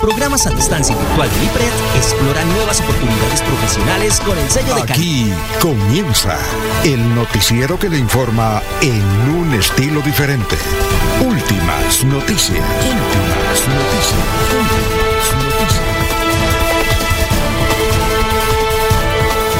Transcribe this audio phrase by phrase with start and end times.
[0.00, 4.82] programas a distancia virtual de IPRED, explora nuevas oportunidades profesionales con el sello de.
[4.82, 6.38] Aquí comienza
[6.84, 10.56] el noticiero que le informa en un estilo diferente.
[11.20, 12.58] Últimas noticias.
[12.58, 14.14] Últimas noticias.
[14.58, 15.80] Últimas noticias.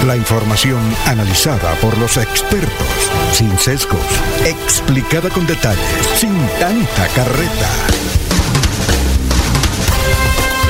[0.07, 2.89] La información analizada por los expertos,
[3.33, 4.01] sin sesgos,
[4.47, 8.30] explicada con detalles, sin tanta carreta.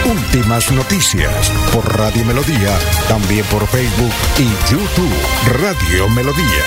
[0.04, 2.78] Últimas noticias por Radio Melodía,
[3.08, 5.12] también por Facebook y YouTube
[5.60, 6.64] Radio Melodía.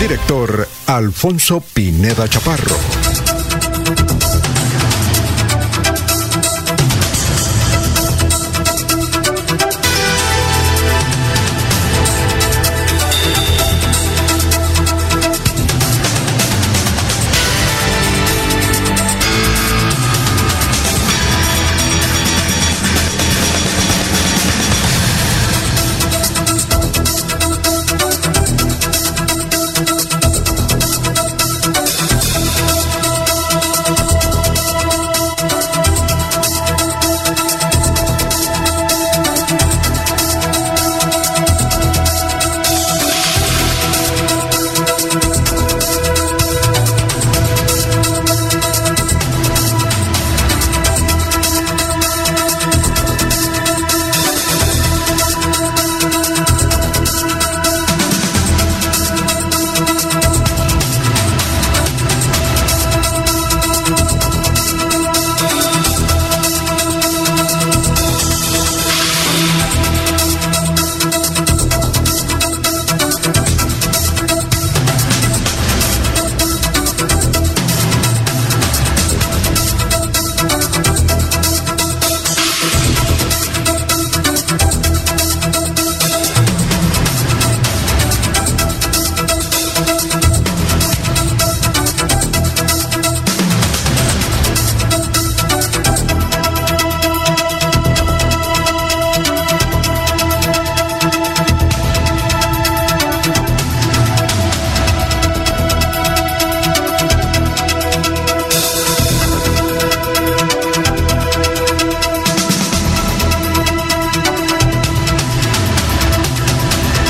[0.00, 2.76] Director Alfonso Pineda Chaparro.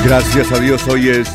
[0.09, 1.29] Gracias a Dios, hoy es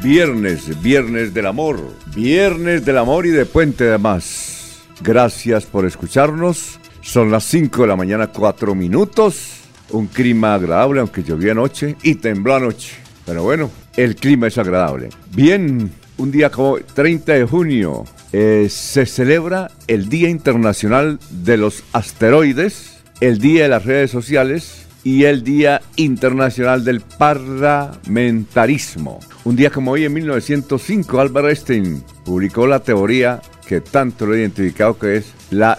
[0.00, 1.80] viernes, viernes del amor,
[2.14, 4.84] viernes del amor y de puente de más.
[5.02, 6.78] Gracias por escucharnos.
[7.00, 9.62] Son las 5 de la mañana, 4 minutos.
[9.90, 12.94] Un clima agradable, aunque llovió anoche y tembló anoche.
[13.26, 15.08] Pero bueno, el clima es agradable.
[15.32, 21.82] Bien, un día como 30 de junio eh, se celebra el Día Internacional de los
[21.92, 29.20] Asteroides, el Día de las Redes Sociales y el Día Internacional del Parlamentarismo.
[29.44, 34.40] Un día como hoy, en 1905, Albert Einstein publicó la teoría que tanto lo he
[34.40, 35.78] identificado que es la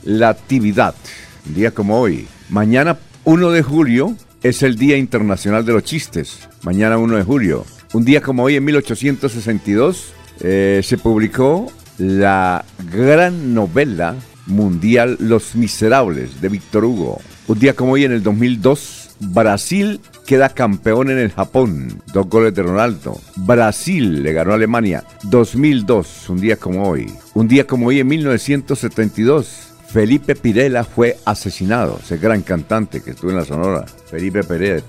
[0.00, 0.94] relatividad.
[1.46, 2.26] Un día como hoy.
[2.48, 6.48] Mañana, 1 de julio, es el Día Internacional de los Chistes.
[6.62, 7.66] Mañana, 1 de julio.
[7.92, 11.66] Un día como hoy, en 1862, eh, se publicó
[11.98, 14.14] la gran novela
[14.46, 17.20] mundial Los Miserables de Víctor Hugo.
[17.48, 22.02] Un día como hoy en el 2002, Brasil queda campeón en el Japón.
[22.12, 23.20] Dos goles de Ronaldo.
[23.36, 25.04] Brasil le ganó a Alemania.
[25.24, 27.12] 2002, un día como hoy.
[27.34, 29.66] Un día como hoy en 1972.
[29.88, 33.86] Felipe Pirela fue asesinado, ese gran cantante que estuvo en la Sonora.
[34.08, 34.82] Felipe Pirela,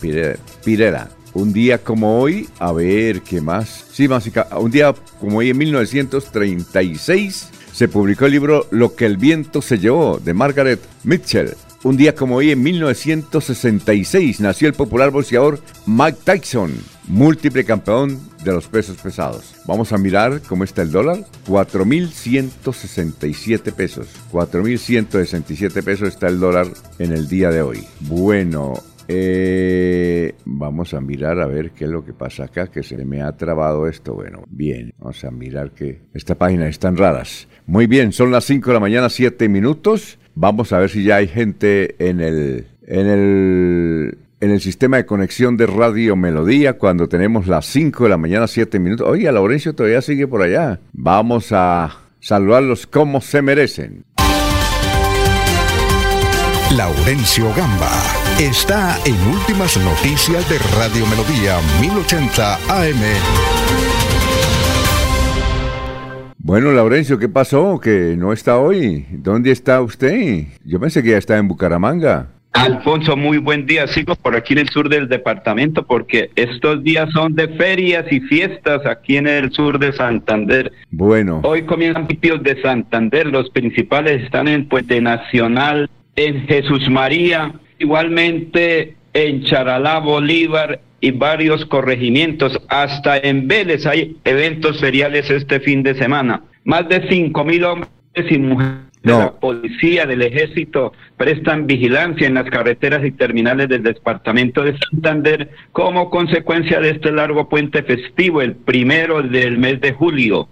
[0.63, 1.09] Pirela.
[1.33, 3.85] Un día como hoy, a ver, ¿qué más?
[3.91, 9.17] Sí, básicamente, un día como hoy en 1936 se publicó el libro Lo que el
[9.17, 11.55] viento se llevó de Margaret Mitchell.
[11.83, 16.71] Un día como hoy, en 1966, nació el popular boxeador Mike Tyson,
[17.07, 19.55] múltiple campeón de los pesos pesados.
[19.65, 21.25] Vamos a mirar cómo está el dólar.
[21.47, 24.09] 4.167 pesos.
[24.31, 26.67] 4.167 pesos está el dólar
[26.99, 27.83] en el día de hoy.
[28.01, 28.75] Bueno,
[29.13, 33.21] eh, vamos a mirar a ver qué es lo que pasa acá, que se me
[33.21, 34.13] ha trabado esto.
[34.13, 37.49] Bueno, bien, vamos a mirar que esta página están raras.
[37.65, 40.17] Muy bien, son las 5 de la mañana, 7 minutos.
[40.33, 45.05] Vamos a ver si ya hay gente en el, en el, en el sistema de
[45.05, 49.07] conexión de Radio Melodía cuando tenemos las 5 de la mañana, 7 minutos.
[49.09, 50.79] Oye, Laurencio todavía sigue por allá.
[50.93, 54.05] Vamos a saludarlos como se merecen.
[56.77, 63.01] Laurencio Gamba está en Últimas Noticias de Radio Melodía 1080 AM.
[66.37, 67.79] Bueno, Laurencio, ¿qué pasó?
[67.79, 69.05] Que no está hoy.
[69.11, 70.45] ¿Dónde está usted?
[70.65, 72.29] Yo pensé que ya estaba en Bucaramanga.
[72.53, 73.87] Alfonso, muy buen día.
[73.87, 78.19] Sigo por aquí en el sur del departamento porque estos días son de ferias y
[78.21, 80.71] fiestas aquí en el sur de Santander.
[80.89, 81.41] Bueno.
[81.43, 83.27] Hoy comienzan pipios de Santander.
[83.27, 91.65] Los principales están en Puente Nacional, en Jesús María, igualmente en Charalá, Bolívar y varios
[91.65, 92.59] corregimientos.
[92.69, 96.43] Hasta en Vélez hay eventos feriales este fin de semana.
[96.63, 97.89] Más de cinco mil hombres
[98.29, 103.81] y mujeres de la policía, del ejército, prestan vigilancia en las carreteras y terminales del
[103.81, 109.93] departamento de Santander como consecuencia de este largo puente festivo, el primero del mes de
[109.93, 110.49] julio.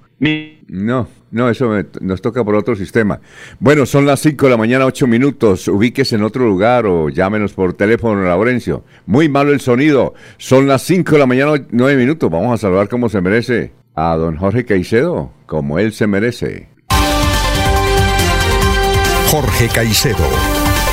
[0.67, 1.71] No, no, eso
[2.01, 3.19] nos toca por otro sistema.
[3.59, 5.67] Bueno, son las 5 de la mañana, 8 minutos.
[5.67, 8.83] Ubíquese en otro lugar o llámenos por teléfono, Laurencio.
[9.05, 10.13] Muy malo el sonido.
[10.37, 12.31] Son las 5 de la mañana, 9 minutos.
[12.31, 16.69] Vamos a saludar como se merece a don Jorge Caicedo, como él se merece.
[19.27, 20.25] Jorge Caicedo.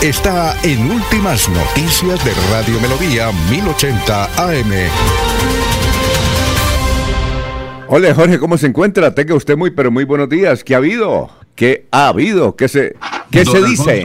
[0.02, 5.65] Está en Últimas Noticias de Radio Melodía 1080 AM.
[7.88, 9.14] Hola Jorge, ¿cómo se encuentra?
[9.14, 10.64] Tenga usted muy, pero muy buenos días.
[10.64, 11.30] ¿Qué ha habido?
[11.54, 12.56] ¿Qué ha habido?
[12.56, 12.96] ¿Qué se,
[13.30, 14.02] qué se dice?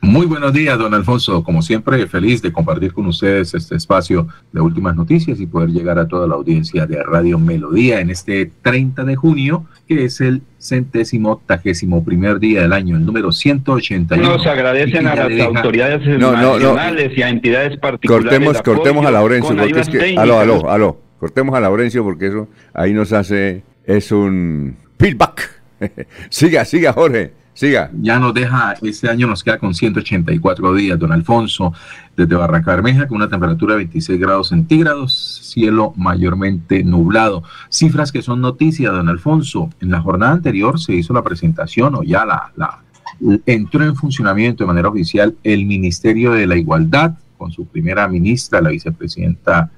[0.00, 1.42] Muy buenos días, don Alfonso.
[1.42, 5.98] Como siempre, feliz de compartir con ustedes este espacio de últimas noticias y poder llegar
[5.98, 10.40] a toda la audiencia de Radio Melodía en este 30 de junio, que es el
[10.58, 14.22] centésimo octagésimo primer día del año, el número 181.
[14.22, 18.30] Nos agradecen a las autoridades nacionales y a entidades particulares.
[18.30, 20.16] Cortemos, cortemos a Laurencio, porque es que.
[20.16, 21.07] Aló, aló, aló.
[21.18, 23.62] Cortemos a Laurencio porque eso ahí nos hace.
[23.84, 25.62] Es un feedback.
[26.30, 27.32] siga, siga, Jorge.
[27.54, 27.90] Siga.
[28.00, 31.72] Ya nos deja, este año nos queda con 184 días, don Alfonso,
[32.16, 37.42] desde Barranca Bermeja, con una temperatura de 26 grados centígrados, cielo mayormente nublado.
[37.68, 39.70] Cifras que son noticia, don Alfonso.
[39.80, 42.78] En la jornada anterior se hizo la presentación o ya la, la
[43.46, 48.60] entró en funcionamiento de manera oficial el Ministerio de la Igualdad, con su primera ministra,
[48.60, 49.70] la vicepresidenta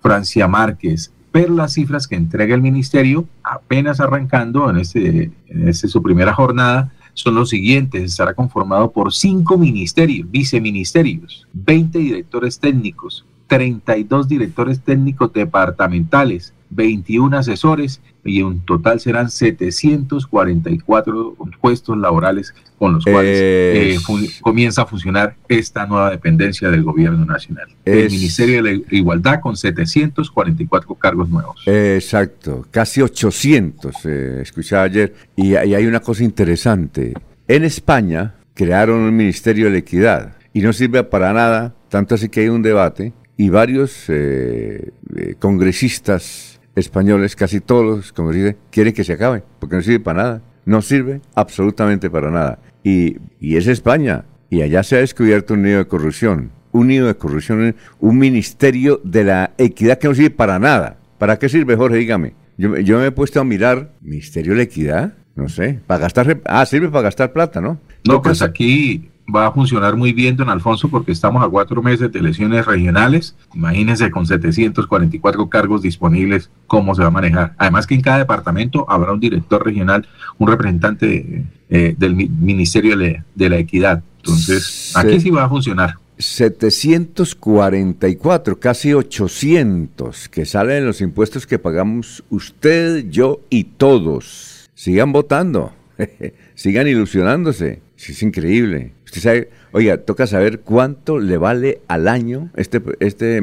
[0.00, 1.12] Francia Márquez.
[1.30, 6.32] Pero las cifras que entrega el ministerio, apenas arrancando en, este, en este, su primera
[6.32, 8.02] jornada, son los siguientes.
[8.02, 18.00] Estará conformado por cinco ministerios, viceministerios, 20 directores técnicos, 32 directores técnicos departamentales, 21 asesores
[18.24, 23.96] y en total serán 744 puestos laborales con los cuales eh,
[24.40, 27.68] comienza a funcionar esta nueva dependencia del gobierno nacional.
[27.84, 31.62] el Ministerio de la Igualdad con 744 cargos nuevos.
[31.66, 35.14] Exacto, casi 800, eh, escuchaba ayer.
[35.36, 37.14] Y, y hay una cosa interesante.
[37.46, 42.28] En España crearon un Ministerio de la Equidad y no sirve para nada, tanto así
[42.28, 48.92] que hay un debate y varios eh, eh, congresistas españoles, casi todos, como dice, quieren
[48.92, 50.42] que se acabe, porque no sirve para nada.
[50.64, 52.58] No sirve absolutamente para nada.
[52.84, 54.26] Y, y es España.
[54.50, 56.50] Y allá se ha descubierto un nido de corrupción.
[56.72, 60.98] Un nido de corrupción, un ministerio de la equidad que no sirve para nada.
[61.16, 61.96] ¿Para qué sirve, Jorge?
[61.96, 62.34] Dígame.
[62.58, 65.14] Yo, yo me he puesto a mirar, ¿Ministerio de la Equidad?
[65.36, 65.80] No sé.
[65.86, 66.40] Para gastar.
[66.44, 67.80] Ah, sirve para gastar plata, ¿no?
[68.06, 72.10] No, pues aquí va a funcionar muy bien, don Alfonso, porque estamos a cuatro meses
[72.10, 73.36] de elecciones regionales.
[73.54, 77.54] Imagínense con 744 cargos disponibles, cómo se va a manejar.
[77.58, 80.06] Además que en cada departamento habrá un director regional,
[80.38, 84.02] un representante eh, del Ministerio de, la Equidad.
[84.18, 85.94] Entonces, aquí sí va a funcionar.
[86.18, 94.68] 744, casi 800, que salen los impuestos que pagamos usted, yo y todos.
[94.74, 95.72] Sigan votando,
[96.54, 97.80] sigan ilusionándose.
[97.96, 98.92] Es increíble.
[99.08, 103.40] Usted sabe, oiga, toca saber cuánto le vale al año este, este,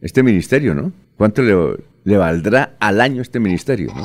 [0.00, 0.92] este ministerio, ¿no?
[1.16, 4.04] ¿Cuánto le, valdrá al año este ministerio, no?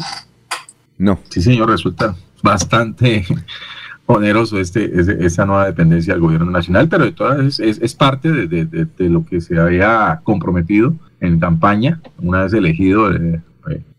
[0.99, 1.19] No.
[1.29, 3.25] Sí, señor, resulta bastante
[4.05, 4.91] oneroso este,
[5.25, 9.25] esta nueva dependencia del gobierno nacional, pero de todas es, es, parte de, de, lo
[9.25, 13.41] que se había comprometido en campaña, una vez elegido eh,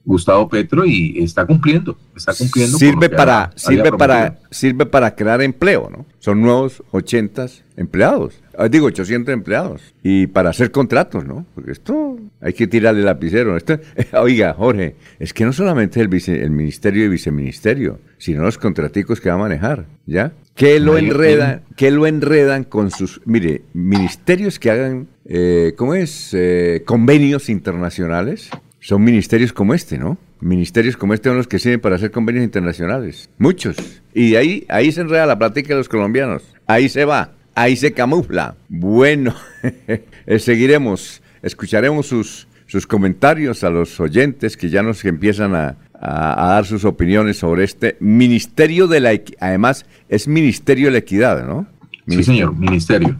[0.04, 2.76] Gustavo Petro y está cumpliendo, está cumpliendo.
[2.76, 6.06] Sirve para, sirve para, sirve para crear empleo, ¿no?
[6.18, 11.46] Son nuevos 80 empleados, ah, digo 800 empleados y para hacer contratos, ¿no?
[11.54, 13.56] Porque esto hay que tirarle lapicero.
[13.56, 13.78] Esto,
[14.14, 19.28] oiga, Jorge, es que no solamente el, el ministerio y viceministerio, sino los contraticos que
[19.28, 20.32] va a manejar, ¿ya?
[20.54, 26.30] Que lo enredan, que lo enredan con sus, mire, ministerios que hagan, eh, ¿cómo es?
[26.34, 28.50] Eh, convenios internacionales
[28.82, 30.18] son ministerios como este, ¿no?
[30.40, 33.30] Ministerios como este son los que sirven para hacer convenios internacionales.
[33.38, 33.76] Muchos.
[34.12, 36.42] Y ahí, ahí se enreda la plática de los colombianos.
[36.66, 37.30] Ahí se va.
[37.54, 38.56] Ahí se camufla.
[38.68, 41.22] Bueno, eh, seguiremos.
[41.42, 46.84] Escucharemos sus, sus comentarios a los oyentes que ya nos empiezan a, a, dar sus
[46.84, 51.66] opiniones sobre este Ministerio de la Equi- Además, es Ministerio de la Equidad, ¿no?
[52.08, 53.16] Sí, señor, ministerio.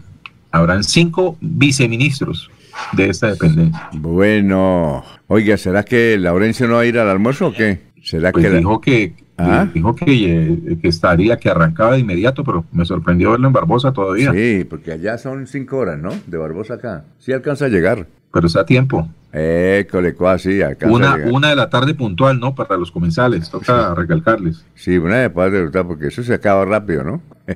[0.51, 2.51] Habrán cinco viceministros
[2.93, 3.89] de esta dependencia.
[3.93, 7.79] Bueno, oiga, ¿será que Laurencio no va a ir al almuerzo o qué?
[8.01, 9.67] ¿Será Pues que la- dijo que, ¿Ah?
[9.73, 13.93] dijo que, eh, que estaría, que arrancaba de inmediato, pero me sorprendió verlo en Barbosa
[13.93, 14.31] todavía.
[14.33, 16.11] Sí, porque allá son cinco horas, ¿no?
[16.27, 17.05] De Barbosa acá.
[17.19, 18.07] Sí alcanza a llegar.
[18.33, 19.07] Pero está a tiempo.
[19.31, 21.31] Eh, colecó sí, alcanza a Una, llegar.
[21.33, 22.55] una de la tarde puntual, ¿no?
[22.55, 24.65] Para los comensales, toca recalcarles.
[24.75, 27.21] Sí, una de padre de Hurtado, porque eso se acaba rápido, ¿no?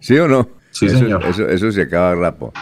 [0.00, 0.48] ¿Sí o no?
[0.70, 1.24] Sí, eso, señor.
[1.24, 2.52] Eso, eso se acaba rápido.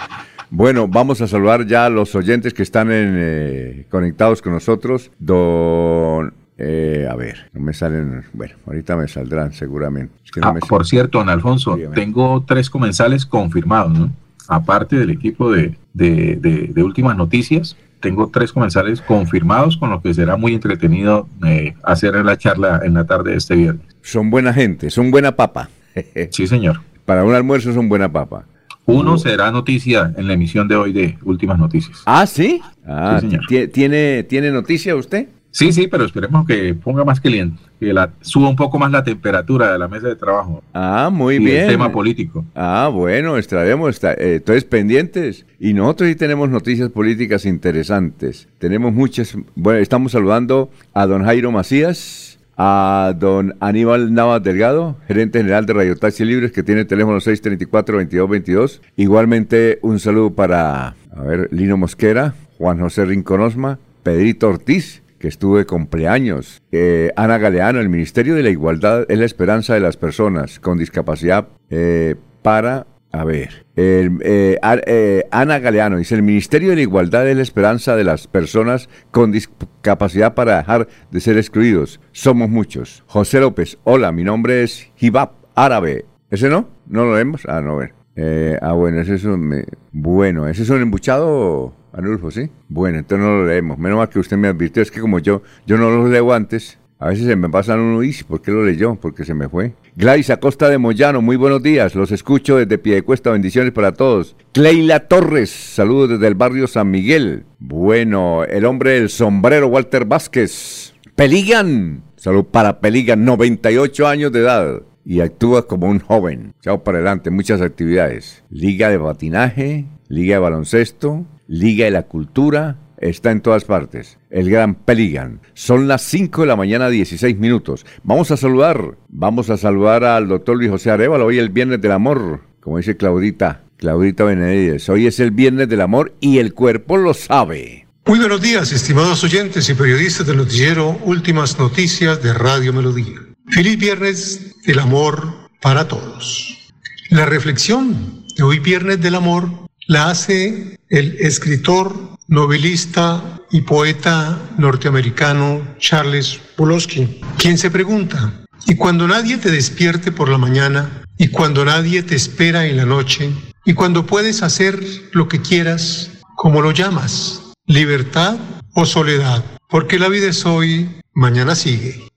[0.50, 5.10] Bueno, vamos a saludar ya a los oyentes que están en, eh, conectados con nosotros.
[5.18, 6.32] Don...
[6.58, 8.24] eh, a ver, no me salen...
[8.32, 10.14] Bueno, ahorita me saldrán seguramente.
[10.24, 11.94] Es que no Ah, me- por cierto, don Alfonso, Dígame.
[11.96, 14.12] tengo tres comensales confirmados, ¿no?
[14.48, 20.00] Aparte del equipo de, de- de- de últimas noticias, tengo tres comensales confirmados, con lo
[20.00, 23.82] que será muy entretenido eh, hacer la charla en la tarde de este viernes.
[24.02, 25.68] Son buena gente, son buena papa.
[26.30, 26.80] Sí, señor.
[27.04, 28.44] Para un almuerzo son buena papa.
[28.86, 31.98] Uno será noticia en la emisión de hoy de últimas noticias.
[32.06, 32.60] Ah, ¿sí?
[32.86, 33.44] Ah, Sí, señor.
[33.46, 35.28] ¿tie- ¿tiene, ¿Tiene noticia usted?
[35.50, 39.02] Sí, sí, pero esperemos que ponga más caliente, que la, suba un poco más la
[39.02, 41.62] temperatura de la mesa de trabajo Ah, muy y bien.
[41.62, 42.44] el tema político.
[42.54, 45.46] Ah, bueno, estaremos, eh, entonces pendientes.
[45.58, 48.48] Y nosotros sí tenemos noticias políticas interesantes.
[48.58, 49.34] Tenemos muchas.
[49.54, 55.72] Bueno, estamos saludando a don Jairo Macías, a don Aníbal Navas Delgado, gerente general de
[55.74, 58.80] Radio Taxi Libres, que tiene el teléfono 634-2222.
[58.96, 65.64] Igualmente, un saludo para, a ver, Lino Mosquera, Juan José Rinconosma, Pedrito Ortiz, que estuvo
[65.66, 66.62] cumpleaños.
[66.72, 70.78] Eh, Ana Galeano, el Ministerio de la Igualdad es la esperanza de las personas con
[70.78, 72.86] discapacidad eh, para...
[73.12, 77.96] A ver, el, eh, eh, Ana Galeano dice, el Ministerio de Igualdad es la esperanza
[77.96, 82.00] de las personas con discapacidad para dejar de ser excluidos.
[82.12, 83.04] Somos muchos.
[83.06, 86.04] José López, hola, mi nombre es Hibab Árabe.
[86.30, 86.68] ¿Ese no?
[86.86, 87.42] ¿No lo vemos?
[87.48, 87.94] Ah, no, a ver.
[88.16, 89.64] Eh, ah, bueno, ese es un...
[89.92, 92.50] bueno, ese es un embuchado, Anulfo, ¿sí?
[92.68, 93.78] Bueno, entonces no lo leemos.
[93.78, 96.78] Menos mal que usted me advirtió, es que como yo, yo no los leo antes,
[96.98, 98.94] a veces se me pasan uno y ¿por qué lo leyó?
[98.94, 99.74] Porque se me fue.
[99.96, 101.94] Gladys Acosta de Moyano, muy buenos días.
[101.94, 103.30] Los escucho desde Piedecuesta.
[103.30, 104.34] Bendiciones para todos.
[104.52, 107.44] Cleila Torres, saludos desde el barrio San Miguel.
[107.58, 110.94] Bueno, el hombre del sombrero, Walter Vázquez.
[111.14, 114.82] Peligan, salud para Peligan, 98 años de edad.
[115.04, 116.54] Y actúa como un joven.
[116.62, 118.42] Chao para adelante, muchas actividades.
[118.48, 124.18] Liga de patinaje, liga de baloncesto, liga de la cultura, está en todas partes.
[124.30, 125.40] El gran Peligan.
[125.54, 127.86] Son las 5 de la mañana, 16 minutos.
[128.02, 131.26] Vamos a saludar, vamos a saludar al doctor Luis José Arevalo.
[131.26, 134.88] Hoy el Viernes del Amor, como dice Claudita, Claudita Benavides.
[134.88, 137.86] Hoy es el Viernes del Amor y el cuerpo lo sabe.
[138.06, 143.20] Muy buenos días, estimados oyentes y periodistas del noticiero Últimas Noticias de Radio Melodía.
[143.48, 146.72] Feliz viernes del amor para todos.
[147.10, 155.62] La reflexión de hoy viernes del amor la hace el escritor, novelista y poeta norteamericano
[155.78, 161.02] Charles Bukowski, quien se pregunta, ¿y cuando nadie te despierte por la mañana?
[161.18, 163.30] ¿Y cuando nadie te espera en la noche?
[163.64, 164.80] ¿Y cuando puedes hacer
[165.12, 166.10] lo que quieras?
[166.36, 167.42] ¿Cómo lo llamas?
[167.66, 168.36] ¿Libertad
[168.74, 169.44] o soledad?
[169.68, 172.08] Porque la vida es hoy, mañana sigue.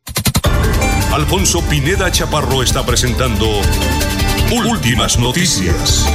[1.14, 3.62] Alfonso Pineda Chaparro está presentando
[4.52, 6.06] Últimas Noticias.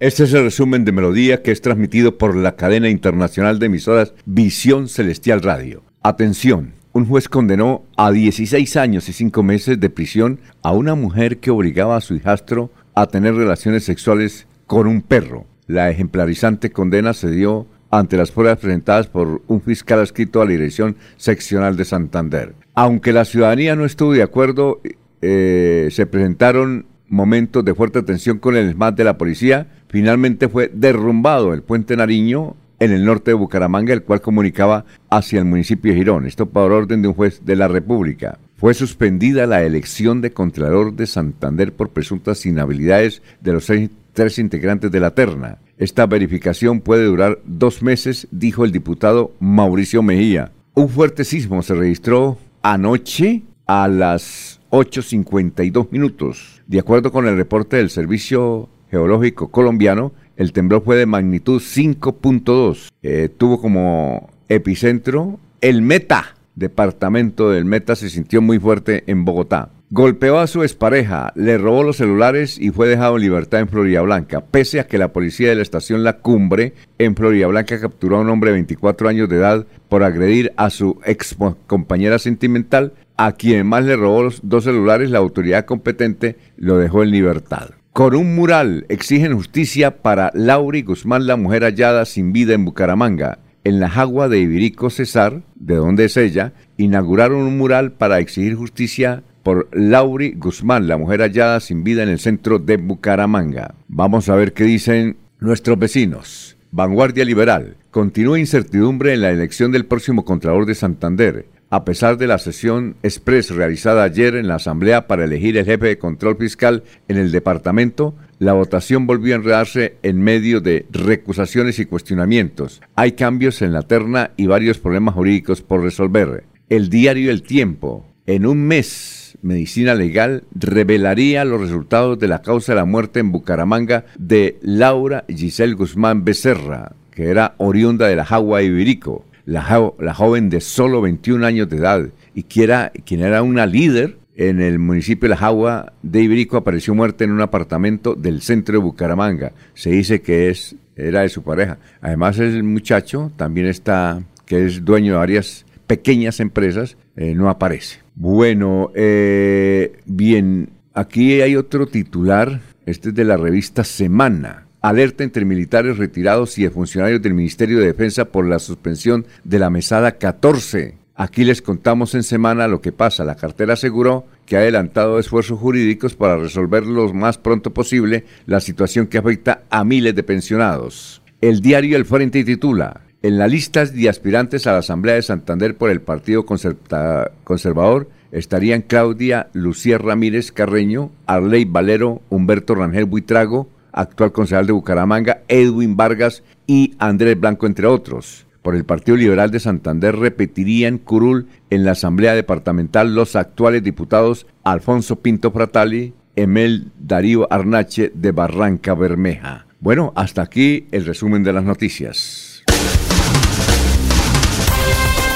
[0.00, 4.14] Este es el resumen de Melodía que es transmitido por la cadena internacional de emisoras
[4.26, 5.82] Visión Celestial Radio.
[6.04, 11.38] Atención, un juez condenó a 16 años y 5 meses de prisión a una mujer
[11.38, 15.46] que obligaba a su hijastro a tener relaciones sexuales con un perro.
[15.66, 20.52] La ejemplarizante condena se dio ante las pruebas presentadas por un fiscal adscrito a la
[20.52, 22.54] Dirección Seccional de Santander.
[22.74, 24.80] Aunque la ciudadanía no estuvo de acuerdo,
[25.22, 29.66] eh, se presentaron momentos de fuerte tensión con el SMAT de la policía.
[29.88, 35.38] Finalmente fue derrumbado el puente Nariño en el norte de Bucaramanga, el cual comunicaba hacia
[35.38, 36.26] el municipio de Girón.
[36.26, 38.38] Esto por orden de un juez de la República.
[38.56, 43.70] Fue suspendida la elección de Contralor de Santander por presuntas inhabilidades de los
[44.12, 45.58] tres integrantes de la terna.
[45.76, 50.52] Esta verificación puede durar dos meses, dijo el diputado Mauricio Mejía.
[50.74, 56.62] Un fuerte sismo se registró anoche a las 8.52 minutos.
[56.66, 62.90] De acuerdo con el reporte del Servicio Geológico Colombiano, el temblor fue de magnitud 5.2.
[63.02, 66.36] Eh, tuvo como epicentro el Meta.
[66.54, 69.70] Departamento del Meta se sintió muy fuerte en Bogotá.
[69.90, 74.02] golpeó a su expareja, le robó los celulares y fue dejado en libertad en Florida
[74.02, 78.18] Blanca, pese a que la policía de la estación La Cumbre en Florida Blanca capturó
[78.18, 82.92] a un hombre de 24 años de edad por agredir a su ex compañera sentimental,
[83.16, 87.70] a quien más le robó los dos celulares, la autoridad competente lo dejó en libertad.
[87.98, 93.40] Con un mural exigen justicia para Lauri Guzmán, la mujer hallada sin vida en Bucaramanga.
[93.64, 98.54] En la jagua de Ibirico Cesar, de donde es ella, inauguraron un mural para exigir
[98.54, 103.74] justicia por Lauri Guzmán, la mujer hallada sin vida en el centro de Bucaramanga.
[103.88, 106.56] Vamos a ver qué dicen nuestros vecinos.
[106.70, 107.78] Vanguardia Liberal.
[107.90, 111.46] Continúa incertidumbre en la elección del próximo Contralor de Santander.
[111.70, 115.88] A pesar de la sesión express realizada ayer en la Asamblea para elegir el jefe
[115.88, 121.78] de control fiscal en el departamento, la votación volvió a enredarse en medio de recusaciones
[121.78, 122.80] y cuestionamientos.
[122.94, 126.44] Hay cambios en la terna y varios problemas jurídicos por resolver.
[126.70, 132.72] El diario El Tiempo, en un mes, Medicina Legal revelaría los resultados de la causa
[132.72, 138.24] de la muerte en Bucaramanga de Laura Giselle Guzmán Becerra, que era oriunda de la
[138.24, 144.16] Jagua Ibirico la, joven de solo 21 años de edad y quien era, una líder
[144.36, 148.74] en el municipio de La Jagua de Ibirico apareció muerta en un apartamento del centro
[148.74, 149.52] de Bucaramanga.
[149.74, 151.78] Se dice que es, era de su pareja.
[152.02, 158.00] Además el muchacho también está, que es dueño de varias pequeñas empresas, eh, no aparece.
[158.14, 165.44] Bueno, eh, bien, aquí hay otro titular, este es de la revista Semana alerta entre
[165.44, 170.96] militares retirados y funcionarios del Ministerio de Defensa por la suspensión de la mesada 14.
[171.14, 173.24] Aquí les contamos en semana lo que pasa.
[173.24, 178.60] La cartera aseguró que ha adelantado esfuerzos jurídicos para resolver lo más pronto posible la
[178.60, 181.22] situación que afecta a miles de pensionados.
[181.40, 185.76] El diario El Frente titula, en la lista de aspirantes a la Asamblea de Santander
[185.76, 194.32] por el Partido Conservador estarían Claudia Lucía Ramírez Carreño, Arley Valero, Humberto Rangel Buitrago, actual
[194.32, 198.46] concejal de Bucaramanga, Edwin Vargas y Andrés Blanco, entre otros.
[198.62, 204.46] Por el Partido Liberal de Santander repetirían curul en la Asamblea Departamental los actuales diputados
[204.64, 209.66] Alfonso Pinto Fratali, Emel Darío Arnache de Barranca Bermeja.
[209.80, 212.64] Bueno, hasta aquí el resumen de las noticias.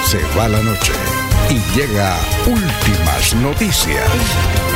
[0.04, 0.92] Se va la noche
[1.48, 4.71] y llega últimas noticias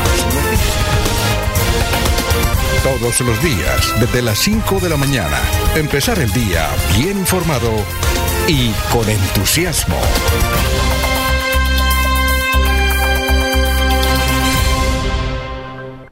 [2.86, 5.38] todos los días, desde las 5 de la mañana.
[5.74, 7.72] Empezar el día bien informado
[8.46, 9.96] y con entusiasmo.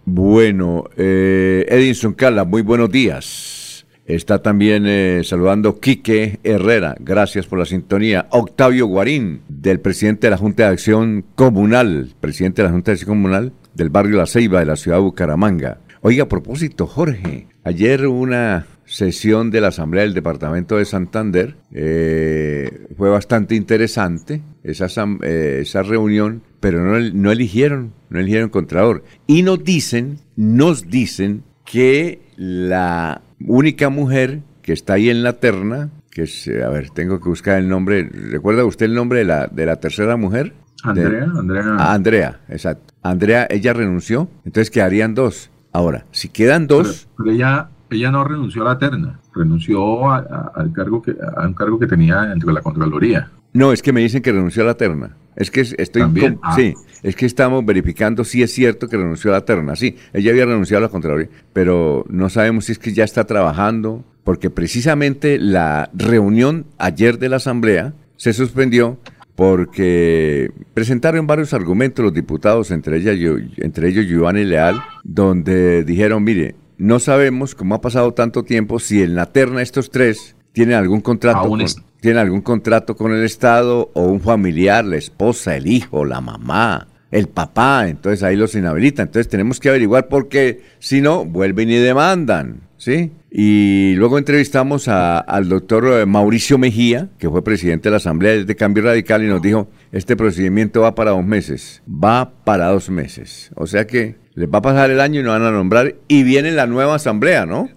[0.05, 3.87] Bueno, eh, Edinson Cala, muy buenos días.
[4.05, 8.27] Está también eh, saludando Quique Herrera, gracias por la sintonía.
[8.31, 12.95] Octavio Guarín, del presidente de la Junta de Acción Comunal, presidente de la Junta de
[12.95, 15.79] Acción Comunal del barrio La Ceiba de la ciudad de Bucaramanga.
[16.07, 22.89] Oiga, a propósito, Jorge, ayer una sesión de la Asamblea del Departamento de Santander eh,
[22.99, 24.87] fue bastante interesante esa,
[25.23, 29.03] eh, esa reunión, pero no, no eligieron, no eligieron contrador.
[29.27, 35.89] Y nos dicen, nos dicen que la única mujer que está ahí en la terna,
[36.11, 39.47] que es, a ver, tengo que buscar el nombre, ¿recuerda usted el nombre de la,
[39.47, 40.53] de la tercera mujer?
[40.83, 41.77] Andrea, Andrea.
[41.79, 42.93] Ah, Andrea, exacto.
[43.03, 45.51] Andrea, ella renunció, entonces quedarían dos.
[45.75, 47.09] Ahora, si quedan dos...
[47.19, 51.81] Pero, ella, ella no renunció a la terna, renunció al cargo que, a un cargo
[51.81, 53.29] que tenía dentro de la Contraloría.
[53.53, 55.17] No, es que me dicen que renunció a la terna.
[55.35, 56.03] Es que estoy
[56.43, 56.55] ah.
[56.55, 59.75] sí, es que estamos verificando si es cierto que renunció a la terna.
[59.75, 63.25] Sí, ella había renunciado a la Contraloría, pero no sabemos si es que ya está
[63.25, 68.99] trabajando, porque precisamente la reunión ayer de la Asamblea se suspendió
[69.35, 73.17] porque presentaron varios argumentos los diputados, entre, ellas,
[73.59, 79.03] entre ellos Giovanni Leal, donde dijeron, mire, no sabemos cómo ha pasado tanto tiempo si
[79.03, 81.61] en la terna estos tres tienen algún contrato con,
[82.01, 86.89] tienen algún contrato con el Estado o un familiar, la esposa, el hijo, la mamá,
[87.11, 89.07] el papá, entonces ahí los inhabilitan.
[89.07, 93.13] Entonces tenemos que averiguar por qué, si no, vuelven y demandan, ¿sí?
[93.31, 98.57] Y luego entrevistamos al doctor eh, Mauricio Mejía, que fue presidente de la Asamblea de
[98.57, 103.51] Cambio Radical, y nos dijo, este procedimiento va para dos meses, va para dos meses.
[103.57, 106.25] O sea que les va a pasar el año y nos van a nombrar, y
[106.25, 107.71] viene la nueva Asamblea, ¿no?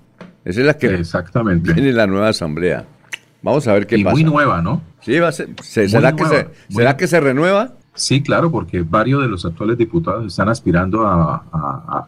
[0.43, 0.87] Esa es la que...
[0.87, 1.73] Exactamente.
[1.73, 2.85] Viene la nueva Asamblea.
[3.41, 4.13] Vamos a ver qué y pasa.
[4.13, 4.81] muy nueva, ¿no?
[4.99, 7.75] Sí, va a ser, ¿será, que se, ¿será que se renueva?
[7.97, 11.43] Sí, claro, porque varios de los actuales diputados están aspirando a,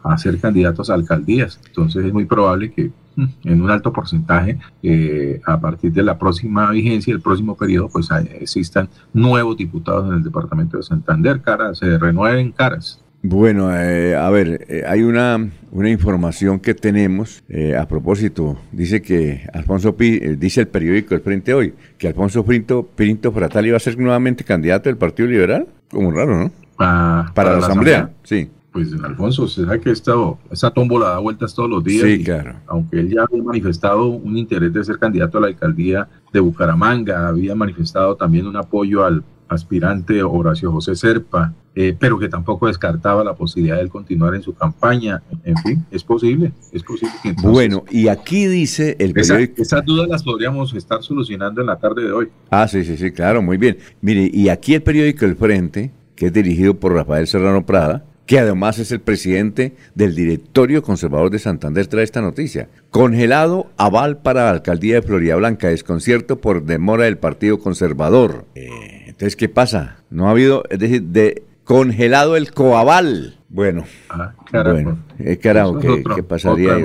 [0.04, 1.60] a, ser candidatos a alcaldías.
[1.66, 6.16] Entonces es muy probable que mm, en un alto porcentaje, eh, a partir de la
[6.16, 8.08] próxima vigencia, el próximo periodo, pues
[8.40, 12.99] existan nuevos diputados en el departamento de Santander, caras, se renueven caras.
[13.22, 18.56] Bueno, eh, a ver, eh, hay una, una información que tenemos eh, a propósito.
[18.72, 23.30] Dice que Alfonso Pi, eh, dice el periódico El Frente Hoy, que Alfonso Pinto, Pinto
[23.30, 25.66] Fratali va a ser nuevamente candidato del Partido Liberal.
[25.90, 26.50] Como raro, ¿no?
[26.76, 28.10] Pa- Para, la, asamblea.
[28.22, 28.48] sí.
[28.72, 30.12] Pues Alfonso, se sabe que esta,
[30.52, 32.04] esa tómbola da vueltas todos los días.
[32.04, 32.54] Sí, y claro.
[32.68, 37.26] Aunque él ya había manifestado un interés de ser candidato a la alcaldía de Bucaramanga,
[37.26, 43.22] había manifestado también un apoyo al aspirante Horacio José Serpa, eh, pero que tampoco descartaba
[43.24, 45.22] la posibilidad de él continuar en su campaña.
[45.44, 49.62] En fin, es posible, es posible que entonces- Bueno, y aquí dice el Esa- periódico.
[49.62, 52.28] esas dudas las podríamos estar solucionando en la tarde de hoy.
[52.50, 53.78] Ah, sí, sí, sí, claro, muy bien.
[54.00, 58.38] Mire, y aquí el periódico El Frente, que es dirigido por Rafael Serrano Prada, que
[58.38, 62.68] además es el presidente del directorio conservador de Santander, trae esta noticia.
[62.90, 68.44] Congelado aval para la alcaldía de Florida Blanca, desconcierto por demora del Partido Conservador.
[68.54, 69.98] Eh, entonces, ¿qué pasa?
[70.08, 73.36] No ha habido, es decir, de congelado el coaval.
[73.50, 74.74] Bueno, Ah, carajo.
[74.76, 76.78] bueno, eh, carajo, ¿qué, otro- qué pasaría?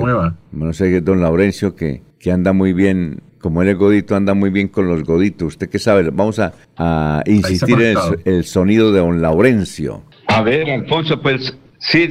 [0.52, 4.50] No sé, don Laurencio, que, que anda muy bien, como él es godito, anda muy
[4.50, 5.54] bien con los goditos.
[5.54, 6.10] ¿Usted qué sabe?
[6.10, 10.02] Vamos a, a insistir en el, el sonido de don Laurencio.
[10.26, 12.06] A ver, Alfonso, pues sí,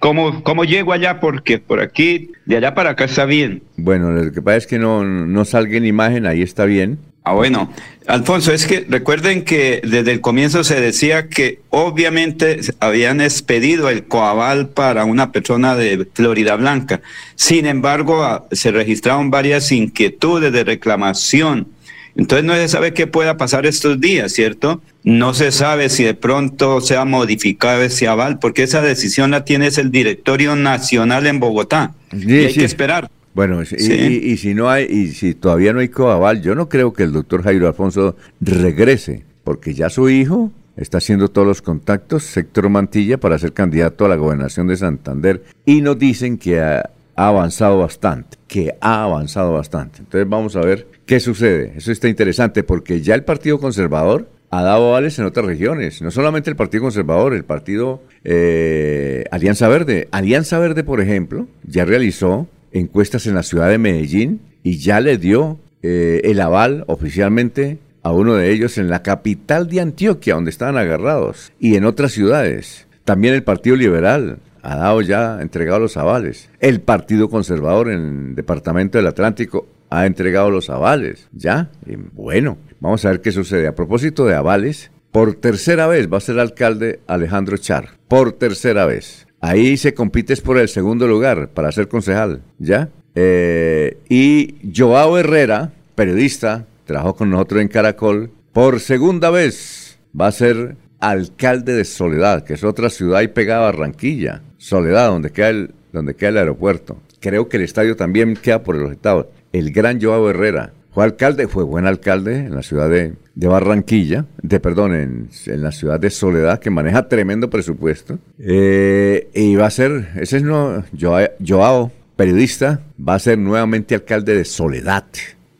[0.00, 1.18] ¿cómo, ¿cómo llego allá?
[1.18, 3.62] Porque por aquí, de allá para acá está bien.
[3.78, 6.98] Bueno, lo que pasa es que no, no salga en imagen, ahí está bien.
[7.24, 7.70] Ah, bueno,
[8.08, 14.04] Alfonso, es que recuerden que desde el comienzo se decía que obviamente habían expedido el
[14.04, 17.00] coaval para una persona de Florida Blanca.
[17.36, 21.68] Sin embargo, ah, se registraron varias inquietudes de reclamación.
[22.16, 24.82] Entonces no se sabe qué pueda pasar estos días, ¿cierto?
[25.04, 29.44] No se sabe si de pronto se ha modificado ese aval, porque esa decisión la
[29.44, 31.94] tiene el Directorio Nacional en Bogotá.
[32.10, 32.58] Sí, y hay sí.
[32.58, 33.10] que esperar.
[33.34, 33.92] Bueno, y, Sí.
[33.92, 37.02] y- y si no hay, y si todavía no hay coaval, yo no creo que
[37.04, 42.68] el doctor Jairo Alfonso regrese, porque ya su hijo está haciendo todos los contactos, sector
[42.68, 47.28] Mantilla, para ser candidato a la gobernación de Santander, y nos dicen que ha, ha
[47.28, 49.98] avanzado bastante, que ha avanzado bastante.
[50.00, 51.72] Entonces vamos a ver qué sucede.
[51.76, 56.10] Eso está interesante, porque ya el Partido Conservador ha dado avales en otras regiones, no
[56.10, 60.08] solamente el Partido Conservador, el Partido eh, Alianza Verde.
[60.10, 65.18] Alianza Verde, por ejemplo, ya realizó encuestas en la ciudad de Medellín y ya le
[65.18, 70.50] dio eh, el aval oficialmente a uno de ellos en la capital de Antioquia, donde
[70.50, 72.86] estaban agarrados, y en otras ciudades.
[73.04, 76.48] También el Partido Liberal ha dado ya, entregado los avales.
[76.60, 81.68] El Partido Conservador en el Departamento del Atlántico ha entregado los avales, ¿ya?
[82.14, 83.66] Bueno, vamos a ver qué sucede.
[83.66, 88.86] A propósito de avales, por tercera vez va a ser alcalde Alejandro Char, por tercera
[88.86, 89.26] vez.
[89.42, 92.90] Ahí se compite es por el segundo lugar para ser concejal, ¿ya?
[93.16, 100.32] Eh, y Joao Herrera, periodista, trabajó con nosotros en Caracol, por segunda vez va a
[100.32, 104.42] ser alcalde de Soledad, que es otra ciudad ahí pegada a Barranquilla.
[104.58, 106.98] Soledad, donde queda el, donde queda el aeropuerto.
[107.18, 109.32] Creo que el estadio también queda por el estado.
[109.52, 110.72] El gran Joao Herrera.
[110.92, 115.62] Fue alcalde, fue buen alcalde en la ciudad de, de Barranquilla, de perdón, en, en,
[115.62, 118.18] la ciudad de Soledad, que maneja tremendo presupuesto.
[118.38, 123.94] Eh, y va a ser, ese es no, Joao, Joao, periodista, va a ser nuevamente
[123.94, 125.06] alcalde de Soledad.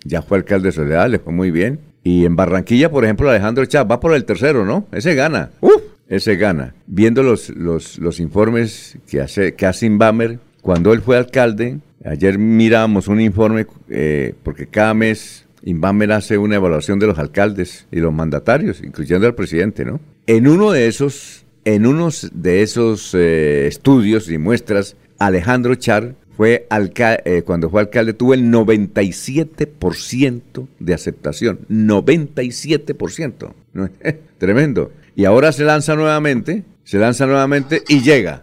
[0.05, 1.81] Ya fue alcalde de Soledad, le fue muy bien.
[2.05, 4.87] Y en Barranquilla, por ejemplo, Alejandro Chávez va por el tercero, ¿no?
[4.93, 5.51] Ese gana.
[5.61, 5.83] ¡Uf!
[6.09, 6.75] Ese gana.
[6.87, 12.39] Viendo los, los, los informes que hace, que hace Inbamer, cuando él fue alcalde, ayer
[12.39, 18.01] miramos un informe, eh, porque cada mes Inbamer hace una evaluación de los alcaldes y
[18.01, 20.01] los mandatarios, incluyendo al presidente, ¿no?
[20.27, 26.67] En uno de esos, en unos de esos eh, estudios y muestras, Alejandro Char fue
[26.71, 31.61] eh, cuando fue alcalde tuvo el 97% de aceptación.
[31.69, 33.53] 97%.
[34.39, 34.93] Tremendo.
[35.15, 38.43] Y ahora se lanza nuevamente, se lanza nuevamente y llega.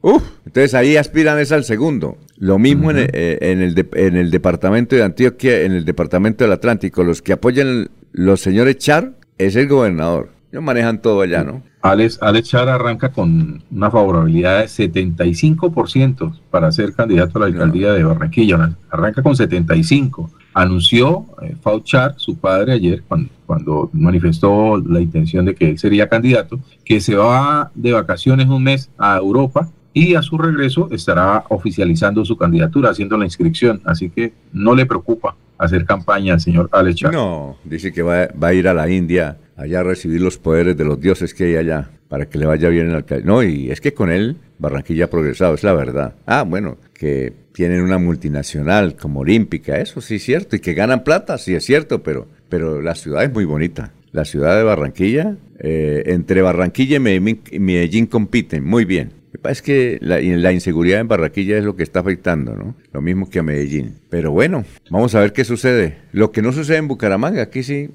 [0.00, 2.16] Uf, entonces ahí aspiran es al segundo.
[2.38, 2.98] Lo mismo uh -huh.
[2.98, 6.52] en, el, eh, en, el de, en, el, departamento de Antioquia, en el departamento del
[6.52, 7.02] Atlántico.
[7.02, 10.30] Los que apoyan los señores Char es el gobernador.
[10.52, 11.62] Ellos manejan todo allá, ¿no?
[11.82, 17.88] Alex, Alex Char arranca con una favorabilidad de 75% para ser candidato a la alcaldía
[17.88, 17.94] no.
[17.94, 18.76] de Barranquilla.
[18.90, 20.30] Arranca con 75%.
[20.54, 26.08] Anunció eh, Fauchar, su padre, ayer, cuando, cuando, manifestó la intención de que él sería
[26.08, 29.68] candidato, que se va de vacaciones un mes a Europa
[29.98, 33.80] y a su regreso estará oficializando su candidatura, haciendo la inscripción.
[33.84, 37.12] Así que no le preocupa hacer campaña al señor Alex Char.
[37.12, 40.76] No, dice que va, va a ir a la India allá a recibir los poderes
[40.76, 43.24] de los dioses que hay allá para que le vaya bien el alcalde.
[43.24, 46.14] No, y es que con él Barranquilla ha progresado, es la verdad.
[46.26, 51.02] Ah, bueno, que tienen una multinacional como Olímpica, eso sí es cierto, y que ganan
[51.02, 53.92] plata, sí es cierto, pero, pero la ciudad es muy bonita.
[54.12, 59.12] La ciudad de Barranquilla, eh, entre Barranquilla y Medellín, Medellín compiten muy bien.
[59.32, 62.74] Lo pasa es que la, inseguridad en Barranquilla es lo que está afectando, ¿no?
[62.92, 63.98] Lo mismo que a Medellín.
[64.08, 65.98] Pero bueno, vamos a ver qué sucede.
[66.12, 67.90] Lo que no sucede en Bucaramanga, aquí sí.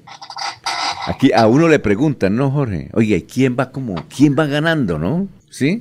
[1.06, 2.88] Aquí a uno le preguntan, ¿no, Jorge?
[2.92, 5.28] Oye, ¿y ¿quién va como, quién va ganando, no?
[5.50, 5.80] ¿Sí?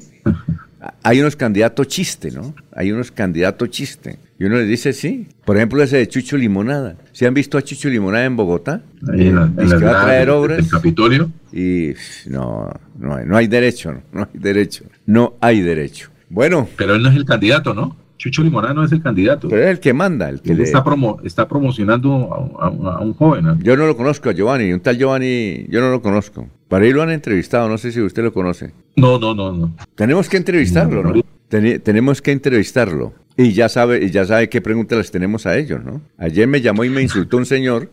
[1.04, 2.54] Hay unos candidatos chiste, ¿no?
[2.76, 4.20] Hay unos candidatos chiste.
[4.40, 5.28] Y uno le dice sí.
[5.46, 6.96] Por ejemplo, ese de Chucho Limonada.
[7.12, 8.82] ¿Se han visto a Chucho Limonada en Bogotá?
[9.12, 10.58] Ahí en la- en las que va a gradas traer obras.
[10.58, 11.32] del Capitolio.
[11.54, 11.94] Y
[12.28, 12.70] no,
[13.00, 14.86] no hay, no hay derecho, no, no hay derecho.
[15.06, 16.10] No hay derecho.
[16.30, 17.96] Bueno, Pero él no es el candidato, ¿no?
[18.24, 19.50] Chucho Limonada no es el candidato.
[19.50, 20.64] pero es el que manda, el que le...
[20.64, 23.44] está, promo, está promocionando a, a- a un joven.
[23.44, 23.60] ¿no?
[23.60, 26.48] Yo no lo conozco a Giovanni, un tal Giovanni, yo no lo conozco.
[26.70, 28.72] Para ahí lo han entrevistado, no sé si usted lo conoce.
[28.96, 29.76] No, no, no, no.
[29.96, 31.14] Tenemos que entrevistarlo, ¿no?
[31.50, 33.14] Tenemos que entrevistarlo.
[33.36, 36.02] Y ya sabe, ya sabe qué preguntas les tenemos a ellos, ¿no?
[36.18, 37.90] Ayer me llamó y me insultó un señor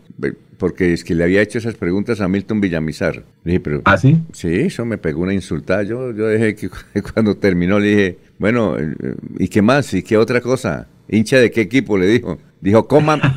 [0.59, 3.16] porque es que le había hecho esas preguntas a Milton Villamizar.
[3.44, 4.18] Le dije, pero ¿Ah, sí?
[4.33, 5.83] Sí, eso me pegó una insultada.
[5.83, 6.68] Yo, yo dejé que
[7.14, 8.94] cuando terminó le dije, bueno, eh,
[9.38, 9.94] ¿y qué más?
[9.94, 10.87] ¿Y qué otra cosa?
[11.11, 11.99] ¿Hincha de qué equipo?
[11.99, 12.38] Le dijo.
[12.61, 13.20] Dijo, coman.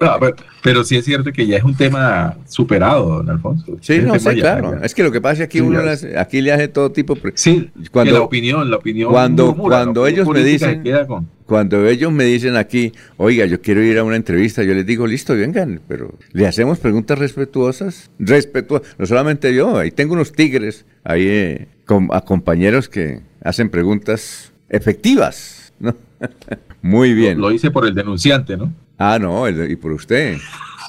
[0.00, 3.76] No, pero, pero sí es cierto que ya es un tema superado, don Alfonso.
[3.80, 4.78] sí, Ese no, ya- claro.
[4.80, 5.86] ya- Es que lo que pasa es que aquí Sí, uno es.
[6.04, 7.16] hace- aquí le hace todo tipo.
[7.34, 9.10] Sí, Cuando- la opinión, la opinión.
[9.12, 13.60] cuando- murmura, cuando ellos me dicen- queda con- Cuando ellos me dicen aquí, oiga, yo
[13.60, 18.10] quiero ir a una entrevista, yo les digo, listo, vengan, pero le hacemos preguntas respetuosas,
[18.20, 21.68] respetuosas, no solamente yo, ahí tengo unos tigres, ahí eh,
[22.12, 25.94] a compañeros que hacen preguntas efectivas, ¿no?
[26.82, 27.38] Muy bien.
[27.40, 28.72] Lo, lo hice por el denunciante, ¿no?
[28.98, 30.36] Ah, no, el- y por usted.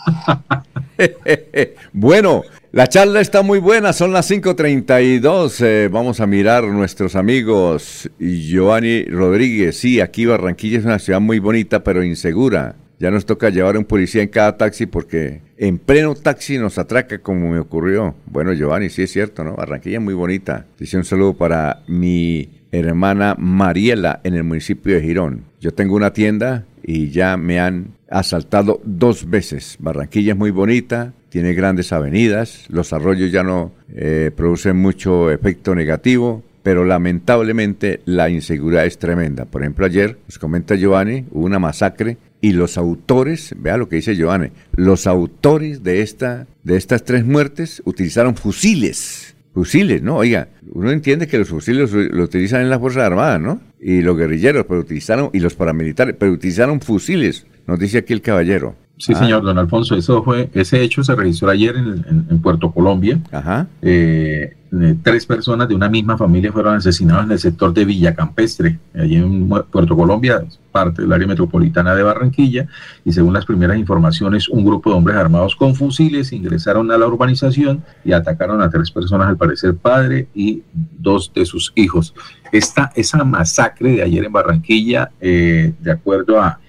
[1.94, 5.58] bueno, la charla está muy buena, son las 5.32.
[5.66, 8.10] eh, vamos a mirar nuestros amigos.
[8.20, 12.76] Giovanni Rodríguez, sí, aquí Barranquilla es una ciudad muy bonita, pero insegura.
[13.00, 16.78] Ya nos toca llevar a un policía en cada taxi porque en pleno taxi nos
[16.78, 18.14] atraca como me ocurrió.
[18.28, 19.56] Bueno, Giovanni, sí es cierto, ¿no?
[19.56, 20.68] Barranquilla es muy bonita.
[20.78, 25.44] Dice un saludo para mi hermana Mariela en el municipio de Girón.
[25.60, 29.78] Yo tengo una tienda y ya me han asaltado dos veces.
[29.80, 35.74] Barranquilla es muy bonita, tiene grandes avenidas, los arroyos ya no eh, producen mucho efecto
[35.76, 39.46] negativo, pero lamentablemente la inseguridad es tremenda.
[39.46, 43.98] Por ejemplo, ayer, nos comenta Giovanni, hubo una masacre y los autores, vea lo que
[43.98, 49.31] dice Giovanni, los autores de, esta, de estas tres muertes utilizaron fusiles.
[49.54, 50.18] Fusiles, ¿no?
[50.18, 53.62] Oiga, uno entiende que los fusiles los utilizan en las Fuerzas Armadas, ¿no?
[53.82, 58.22] Y los guerrilleros, pero utilizaron, y los paramilitares, pero utilizaron fusiles, nos dice aquí el
[58.22, 58.76] caballero.
[59.02, 62.40] Sí, Ah, señor, don Alfonso, eso fue, ese hecho se registró ayer en, en- en
[62.40, 63.20] Puerto Colombia.
[63.32, 63.66] Ajá.
[63.82, 68.14] Eh, eh, tres personas de una misma familia fueron asesinadas en el sector de Villa
[68.14, 72.68] Campestre, allí en Puerto Colombia, parte del área metropolitana de Barranquilla,
[73.04, 77.08] y según las primeras informaciones, un grupo de hombres armados con fusiles ingresaron a la
[77.08, 80.62] urbanización y atacaron a tres personas, al parecer padre y
[81.00, 82.14] dos de sus hijos.
[82.52, 86.60] Esta, esa masacre de ayer en Barranquilla, eh, de acuerdo a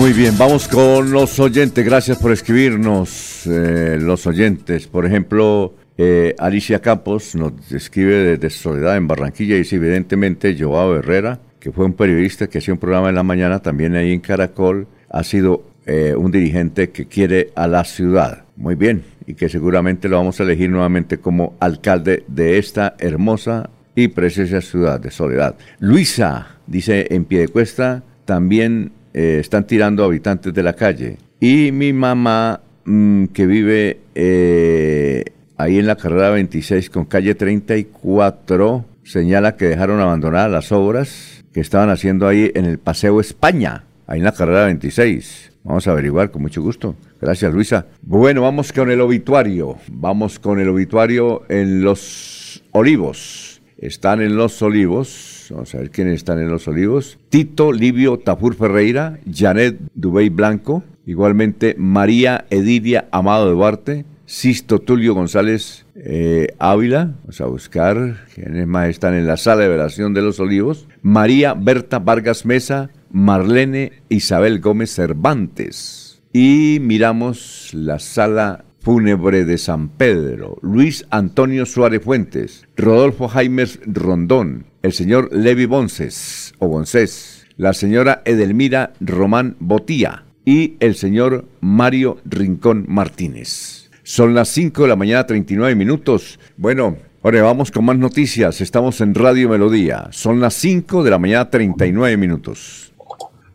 [0.00, 1.84] Muy bien, vamos con los oyentes.
[1.84, 4.86] Gracias por escribirnos, eh, los oyentes.
[4.86, 10.96] Por ejemplo, eh, Alicia Campos nos escribe desde Soledad en Barranquilla y dice, evidentemente, Joao
[10.96, 14.20] Herrera, que fue un periodista que hacía un programa en la mañana también ahí en
[14.20, 18.44] Caracol, ha sido eh, un dirigente que quiere a la ciudad.
[18.56, 23.68] Muy bien, y que seguramente lo vamos a elegir nuevamente como alcalde de esta hermosa
[23.94, 25.56] y preciosa ciudad de Soledad.
[25.78, 31.18] Luisa, dice en pie de cuesta, también eh, están tirando habitantes de la calle.
[31.40, 35.24] Y mi mamá, mm, que vive eh,
[35.56, 41.60] ahí en la carrera 26 con calle 34, señala que dejaron abandonadas las obras que
[41.60, 45.52] estaban haciendo ahí en el Paseo España, ahí en la carrera 26.
[45.64, 46.94] Vamos a averiguar con mucho gusto.
[47.20, 47.86] Gracias, Luisa.
[48.02, 49.76] Bueno, vamos con el obituario.
[49.88, 53.60] Vamos con el obituario en Los Olivos.
[53.76, 57.18] Están en Los Olivos Vamos a ver quiénes están en los olivos.
[57.28, 65.86] Tito Livio Tafur Ferreira, Janet Dubey Blanco, igualmente María Edilia Amado Duarte, Sisto Tulio González
[65.96, 70.38] eh, Ávila, vamos a buscar quiénes más están en la sala de velación de los
[70.38, 76.22] olivos, María Berta Vargas Mesa, Marlene Isabel Gómez Cervantes.
[76.32, 84.64] Y miramos la sala fúnebre de San Pedro, Luis Antonio Suárez Fuentes, Rodolfo Jaimes Rondón,
[84.82, 92.18] el señor Levi Bonces o Bonces, la señora Edelmira Román Botía y el señor Mario
[92.24, 93.90] Rincón Martínez.
[94.02, 96.40] Son las 5 de la mañana, 39 minutos.
[96.56, 98.60] Bueno, ahora vamos con más noticias.
[98.60, 100.08] Estamos en Radio Melodía.
[100.10, 102.89] Son las 5 de la mañana, 39 minutos.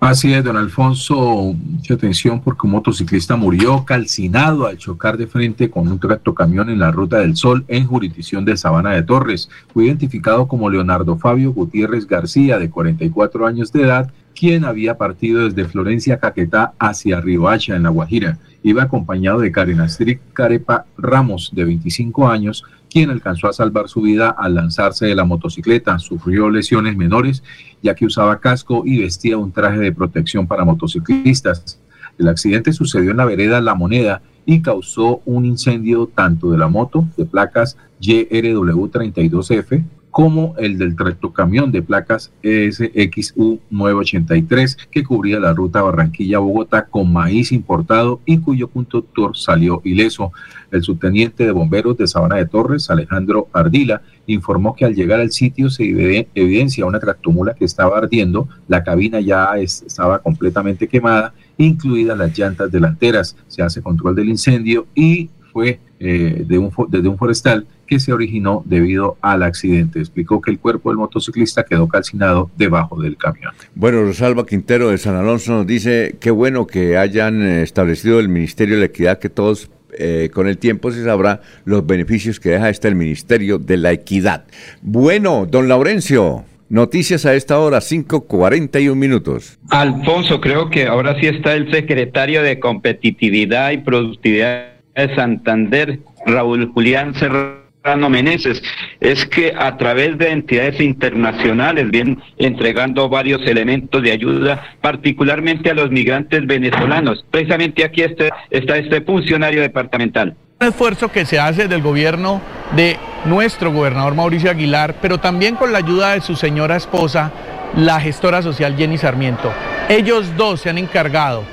[0.06, 5.72] Así es, don Alfonso, mucha atención porque un motociclista murió calcinado al chocar de frente
[5.72, 9.50] con un tractocamión en la Ruta del Sol en jurisdicción de Sabana de Torres.
[9.74, 15.46] Fue identificado como Leonardo Fabio Gutiérrez García, de 44 años de edad, quien había partido
[15.46, 18.38] desde Florencia Caquetá hacia Riohacha, en La Guajira.
[18.62, 24.02] Iba acompañado de Karen Astrid Carepa Ramos, de 25 años, quien alcanzó a salvar su
[24.02, 25.98] vida al lanzarse de la motocicleta.
[26.00, 27.44] Sufrió lesiones menores
[27.82, 31.80] ya que usaba casco y vestía un traje de protección para motociclistas.
[32.18, 36.68] El accidente sucedió en la vereda La Moneda y causó un incendio tanto de la
[36.68, 39.84] moto de placas YRW32F
[40.16, 47.52] como el del tractocamión de placas SXU 983 que cubría la ruta Barranquilla-Bogotá con maíz
[47.52, 50.32] importado y cuyo conductor salió ileso.
[50.72, 55.34] El subteniente de bomberos de Sabana de Torres, Alejandro Ardila, informó que al llegar al
[55.34, 62.18] sitio se evidencia una tractomula que estaba ardiendo, la cabina ya estaba completamente quemada, incluidas
[62.18, 63.36] las llantas delanteras.
[63.50, 68.14] Se hace control del incendio y fue eh, de un, desde un forestal que se
[68.14, 70.00] originó debido al accidente.
[70.00, 73.54] Explicó que el cuerpo del motociclista quedó calcinado debajo del camión.
[73.76, 78.30] Bueno, Rosalba Quintero de San Alonso nos dice, qué bueno que hayan eh, establecido el
[78.30, 82.50] Ministerio de la Equidad, que todos eh, con el tiempo se sabrá los beneficios que
[82.50, 84.46] deja este el Ministerio de la Equidad.
[84.82, 86.44] Bueno, don Laurencio.
[86.68, 89.60] Noticias a esta hora, 5.41 minutos.
[89.70, 96.72] Alfonso, creo que ahora sí está el secretario de Competitividad y Productividad de Santander, Raúl
[96.74, 98.64] Julián Serrano Rano Meneses,
[99.00, 105.76] es que a través de entidades internacionales vienen entregando varios elementos de ayuda, particularmente a
[105.76, 107.24] los migrantes venezolanos.
[107.30, 110.36] Precisamente aquí está, está este funcionario departamental.
[110.60, 112.42] Un esfuerzo que se hace del gobierno
[112.76, 117.32] de nuestro gobernador Mauricio Aguilar, pero también con la ayuda de su señora esposa,
[117.76, 119.54] la gestora social Jenny Sarmiento.
[119.90, 121.44] Ellos dos se han encargado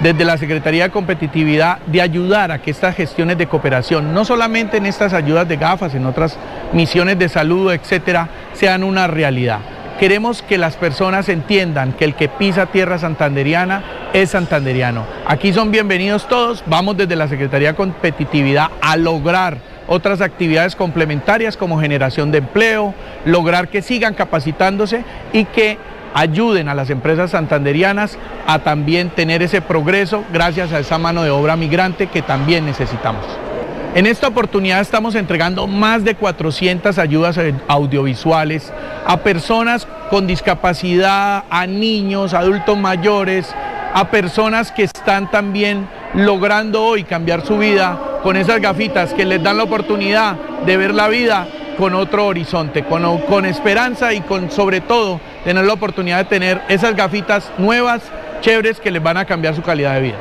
[0.00, 4.78] desde la Secretaría de Competitividad de ayudar a que estas gestiones de cooperación, no solamente
[4.78, 6.38] en estas ayudas de gafas, en otras
[6.72, 9.58] misiones de salud, etcétera, sean una realidad.
[9.98, 13.82] Queremos que las personas entiendan que el que pisa tierra santanderiana
[14.14, 15.04] es santanderiano.
[15.26, 16.64] Aquí son bienvenidos todos.
[16.66, 22.94] Vamos desde la Secretaría de Competitividad a lograr otras actividades complementarias como generación de empleo,
[23.26, 25.76] lograr que sigan capacitándose y que
[26.14, 31.30] ayuden a las empresas santanderianas a también tener ese progreso gracias a esa mano de
[31.30, 33.24] obra migrante que también necesitamos.
[33.94, 38.72] En esta oportunidad estamos entregando más de 400 ayudas audiovisuales
[39.04, 43.52] a personas con discapacidad, a niños, adultos mayores,
[43.92, 49.42] a personas que están también logrando hoy cambiar su vida con esas gafitas que les
[49.42, 54.50] dan la oportunidad de ver la vida con otro horizonte, con, con esperanza y con
[54.50, 58.02] sobre todo tener la oportunidad de tener esas gafitas nuevas,
[58.40, 60.18] chéveres, que les van a cambiar su calidad de vida.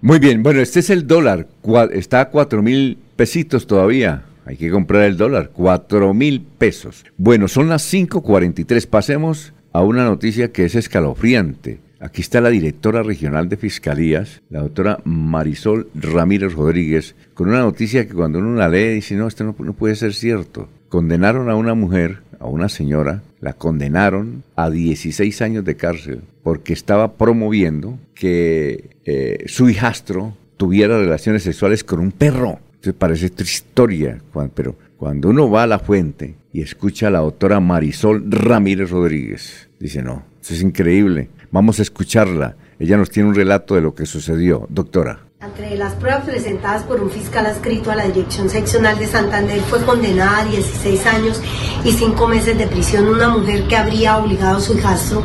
[0.00, 1.46] Muy bien, bueno, este es el dólar,
[1.92, 4.24] está a cuatro mil pesitos todavía.
[4.44, 7.04] Hay que comprar el dólar, cuatro mil pesos.
[7.16, 8.88] Bueno, son las 5.43.
[8.88, 11.78] Pasemos a una noticia que es escalofriante.
[12.00, 18.08] Aquí está la directora regional de Fiscalías, la doctora Marisol Ramírez Rodríguez, con una noticia
[18.08, 20.68] que cuando uno la lee dice, no, esto no, puede ser cierto.
[20.88, 26.72] Condenaron a una mujer, a una señora, la condenaron a 16 años de cárcel porque
[26.72, 32.58] estaba promoviendo que eh, su hijastro tuviera relaciones sexuales con un perro.
[32.74, 34.20] Entonces parece otra historia,
[34.54, 39.68] pero cuando uno va a la fuente y escucha a la doctora Marisol Ramírez Rodríguez,
[39.78, 41.28] dice, no, eso es increíble.
[41.52, 42.56] Vamos a escucharla.
[42.82, 44.66] Ella nos tiene un relato de lo que sucedió.
[44.68, 45.20] Doctora.
[45.40, 49.84] Entre las pruebas presentadas por un fiscal adscrito a la Dirección Seccional de Santander fue
[49.84, 51.40] condenada a 16 años
[51.84, 55.22] y 5 meses de prisión una mujer que habría obligado a su hijastro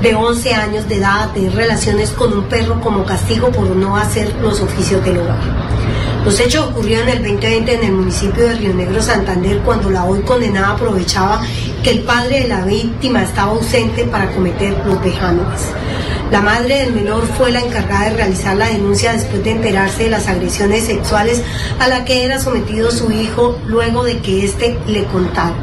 [0.00, 3.96] de 11 años de edad a tener relaciones con un perro como castigo por no
[3.96, 5.79] hacer los oficios del hogar.
[6.24, 10.20] Los hechos ocurrieron el 2020 en el municipio de Río Negro, Santander, cuando la hoy
[10.20, 11.40] condenada aprovechaba
[11.82, 15.62] que el padre de la víctima estaba ausente para cometer los vejámenes.
[16.30, 20.10] La madre del menor fue la encargada de realizar la denuncia después de enterarse de
[20.10, 21.42] las agresiones sexuales
[21.80, 25.54] a la que era sometido su hijo luego de que éste le contara.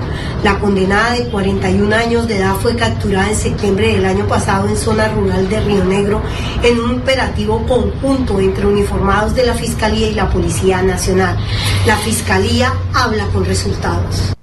[0.43, 4.78] La condenada de 41 años de edad fue capturada en septiembre del año pasado en
[4.78, 6.22] zona rural de Río Negro
[6.64, 11.37] en un operativo conjunto entre uniformados de la Fiscalía y la Policía Nacional.
[11.85, 14.33] La Fiscalía habla con resultados.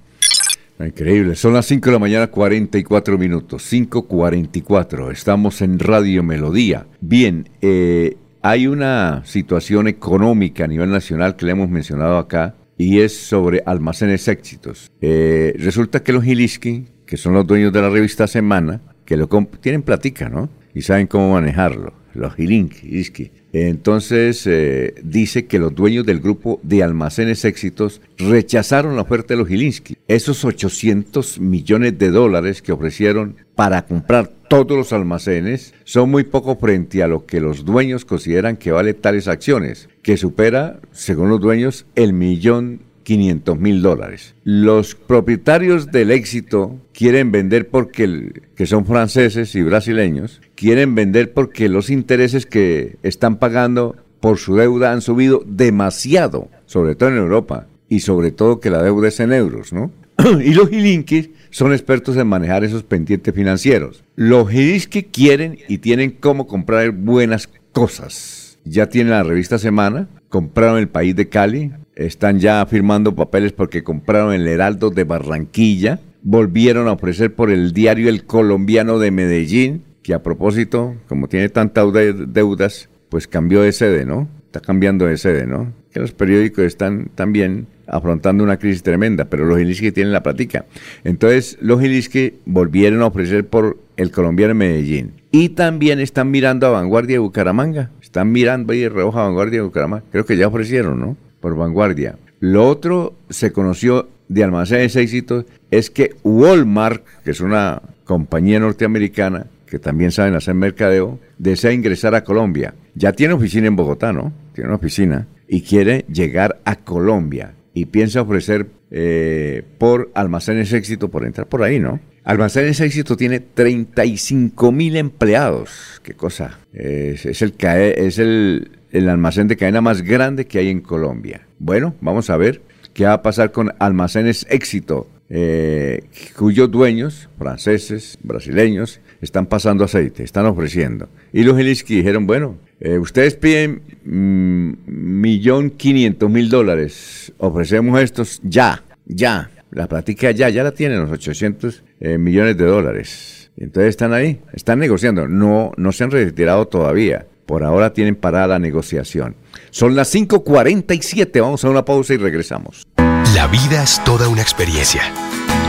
[0.79, 6.87] Increíble, son las 5 de la mañana 44 minutos, 5.44, estamos en Radio Melodía.
[7.01, 13.01] Bien, eh, hay una situación económica a nivel nacional que le hemos mencionado acá, y
[13.01, 14.91] es sobre almacenes éxitos.
[15.01, 19.27] Eh, resulta que los Gilisky, que son los dueños de la revista Semana, que lo
[19.61, 20.51] tienen platica, ¿no?
[20.75, 21.95] Y saben cómo manejarlo.
[22.13, 23.44] Los Gilisky.
[23.55, 29.39] Entonces eh, dice que los dueños del grupo de almacenes éxitos rechazaron la oferta de
[29.39, 29.97] los Gilinski.
[30.09, 36.57] Esos 800 millones de dólares que ofrecieron para comprar todos los almacenes son muy poco
[36.57, 41.41] frente a lo que los dueños consideran que vale tales acciones, que supera, según los
[41.41, 44.35] dueños, el millón 500 mil dólares.
[44.43, 51.69] Los propietarios del éxito quieren vender porque, que son franceses y brasileños, quieren vender porque
[51.69, 57.67] los intereses que están pagando por su deuda han subido demasiado, sobre todo en Europa,
[57.89, 59.93] y sobre todo que la deuda es en euros, ¿no?
[60.45, 64.03] y los Gilinskis son expertos en manejar esos pendientes financieros.
[64.17, 68.59] Los Gilinskis quieren y tienen cómo comprar buenas cosas.
[68.65, 73.85] Ya tienen la revista Semana, compraron el país de Cali, están ya firmando papeles porque
[73.85, 79.83] compraron el Heraldo de Barranquilla, volvieron a ofrecer por el diario El Colombiano de Medellín,
[80.03, 84.29] que a propósito, como tiene tantas deudas, pues cambió de sede, ¿no?
[84.47, 85.73] Está cambiando de sede, ¿no?
[85.93, 90.65] Que los periódicos están también afrontando una crisis tremenda, pero los Gilisque tienen la práctica.
[91.05, 95.13] Entonces, los Gilisque volvieron a ofrecer por el colombiano de Medellín.
[95.31, 97.91] Y también están mirando a Vanguardia de Bucaramanga.
[98.01, 100.05] Están mirando ahí reojo a Vanguardia de Bucaramanga.
[100.11, 101.17] Creo que ya ofrecieron, ¿no?
[101.45, 102.17] Por vanguardia.
[102.41, 109.49] Lo otro se conoció de almacenes éxitos es que Walmart, que es una compañía norteamericana
[109.67, 112.73] que también saben hacer mercadeo, desea ingresar a Colombia.
[112.95, 114.33] Ya tiene oficina en Bogotá, ¿no?
[114.55, 117.53] Tiene una oficina y quiere llegar a Colombia.
[117.75, 122.01] y piensa ofrecer eh, por Almacenes Éxito por entrar por ahí, ¿no?
[122.25, 126.01] Almacenes Éxito tiene 35 mil empleados.
[126.03, 126.59] Qué cosa.
[126.73, 131.43] Es, es el, es el, el almacén de cadena más grande que hay en Colombia.
[131.59, 132.63] Bueno, vamos a ver
[132.95, 136.05] qué va a pasar con Almacenes Éxito, eh,
[136.37, 141.09] cuyos dueños, franceses, brasileños, están pasando aceite, están ofreciendo.
[141.33, 148.41] Y los Heliski dijeron, bueno, eh, ustedes piden mm, millón quinientos mil dólares, ofrecemos estos
[148.45, 149.51] ya, ya.
[149.73, 153.51] La plática ya, ya la tienen los 800 eh, millones de dólares.
[153.57, 155.27] Entonces están ahí, están negociando.
[155.27, 157.27] No, no se han retirado todavía.
[157.47, 159.37] Por ahora tienen parada la negociación.
[159.71, 162.87] Son las 5.47, vamos a una pausa y regresamos.
[163.35, 165.03] La vida es toda una experiencia.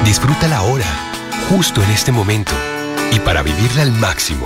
[0.05, 0.85] Disfrútala ahora,
[1.49, 2.51] justo en este momento.
[3.11, 4.45] Y para vivirla al máximo,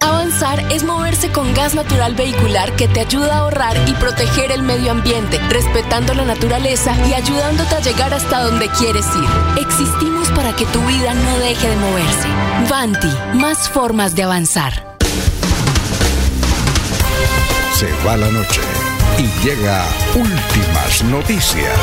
[0.00, 4.62] Avanzar es moverse con gas natural vehicular que te ayuda a ahorrar y proteger el
[4.62, 9.62] medio ambiente, respetando la naturaleza y ayudándote a llegar hasta donde quieres ir.
[9.62, 12.28] Existimos para que tu vida no deje de moverse.
[12.70, 14.96] Vanti, más formas de avanzar.
[17.74, 18.60] Se va la noche
[19.18, 19.84] y llega
[20.14, 21.78] últimas noticias.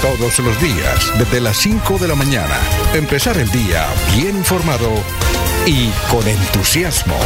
[0.00, 2.58] Todos los días, desde las 5 de la mañana,
[2.94, 3.86] empezar el día
[4.16, 4.90] bien informado
[5.66, 7.16] y con entusiasmo.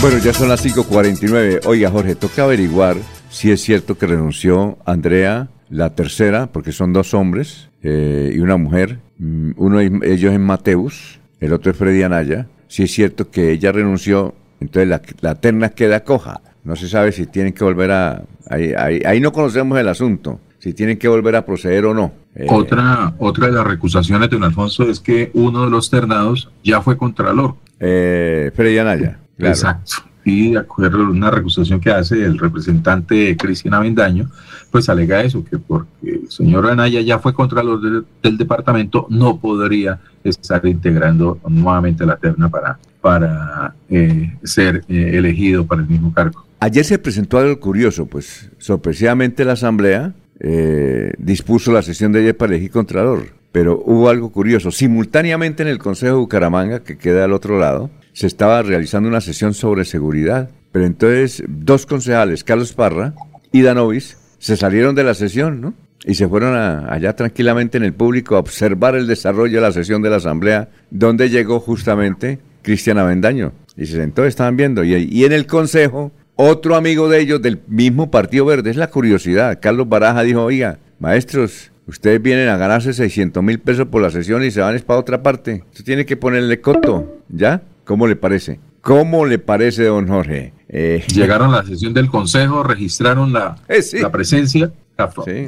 [0.00, 1.60] Bueno, ya son las 5.49.
[1.66, 2.96] Oiga, Jorge, toca averiguar
[3.30, 8.56] si es cierto que renunció Andrea, la tercera, porque son dos hombres eh, y una
[8.56, 8.98] mujer.
[9.18, 12.46] Mm, Uno de ellos es Mateus, el otro es Freddy Anaya.
[12.68, 16.40] Si es cierto que ella renunció, entonces la, la terna queda coja.
[16.64, 18.22] No se sabe si tienen que volver a...
[18.48, 22.12] Ahí, ahí- ahí no conocemos el asunto, si tienen que volver a proceder o no.
[22.34, 26.50] Eh, Otra, otra de las recusaciones de don Alfonso es que uno de los ternados
[26.64, 27.56] ya fue contralor.
[27.80, 29.18] eh, Freddy Anaya.
[29.36, 29.52] claro.
[29.54, 29.92] Exacto.
[30.24, 34.28] Y de una recusación que hace el representante Cristian Avendaño,
[34.70, 39.38] pues alega eso, que porque el señor Anaya ya fue contralor del, del departamento, no
[39.38, 46.12] podría estar integrando nuevamente la terna para, para eh, ser eh, elegido para el mismo
[46.12, 46.44] cargo.
[46.60, 52.36] Ayer se presentó algo curioso, pues sorpresivamente la Asamblea eh, dispuso la sesión de ayer
[52.36, 54.70] para elegir Contralor, pero hubo algo curioso.
[54.70, 59.20] Simultáneamente en el Consejo de Bucaramanga, que queda al otro lado, se estaba realizando una
[59.20, 63.14] sesión sobre seguridad, pero entonces dos concejales, Carlos Parra
[63.52, 65.74] y Danovis, se salieron de la sesión, ¿no?
[66.04, 69.72] Y se fueron a- allá tranquilamente en el público a observar el desarrollo de la
[69.72, 73.52] sesión de la Asamblea, donde llegó justamente Cristian Avendaño.
[73.76, 74.82] Y se sentó, estaban viendo.
[74.84, 78.88] Y, y en el Consejo, otro amigo de ellos del mismo Partido Verde, es la
[78.90, 79.58] curiosidad.
[79.62, 84.42] Carlos Baraja dijo, oiga, maestros, ustedes vienen a ganarse 600 mil pesos por la sesión
[84.44, 85.62] y se van es para otra parte.
[85.70, 87.62] Usted tiene que ponerle coto, ¿ya?
[87.84, 88.60] ¿Cómo le parece?
[88.80, 90.52] ¿Cómo le parece, don Jorge?
[90.68, 94.72] Eh, Llegaron a la sesión del consejo, registraron la, la presencia,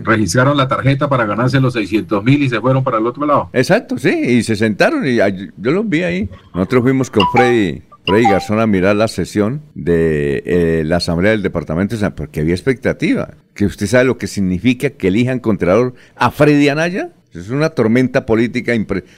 [0.05, 3.51] registraron la tarjeta para ganarse los 600 mil y se fueron para el otro lado.
[3.53, 6.29] Exacto, sí, y se sentaron y yo los vi ahí.
[6.55, 11.43] Nosotros fuimos con Freddy, Freddy Garzón a mirar la sesión de eh, la Asamblea del
[11.43, 13.35] Departamento de San porque había expectativa.
[13.55, 17.11] Que usted sabe lo que significa que elijan Contralor a Freddy Anaya.
[17.33, 18.73] Es una tormenta política,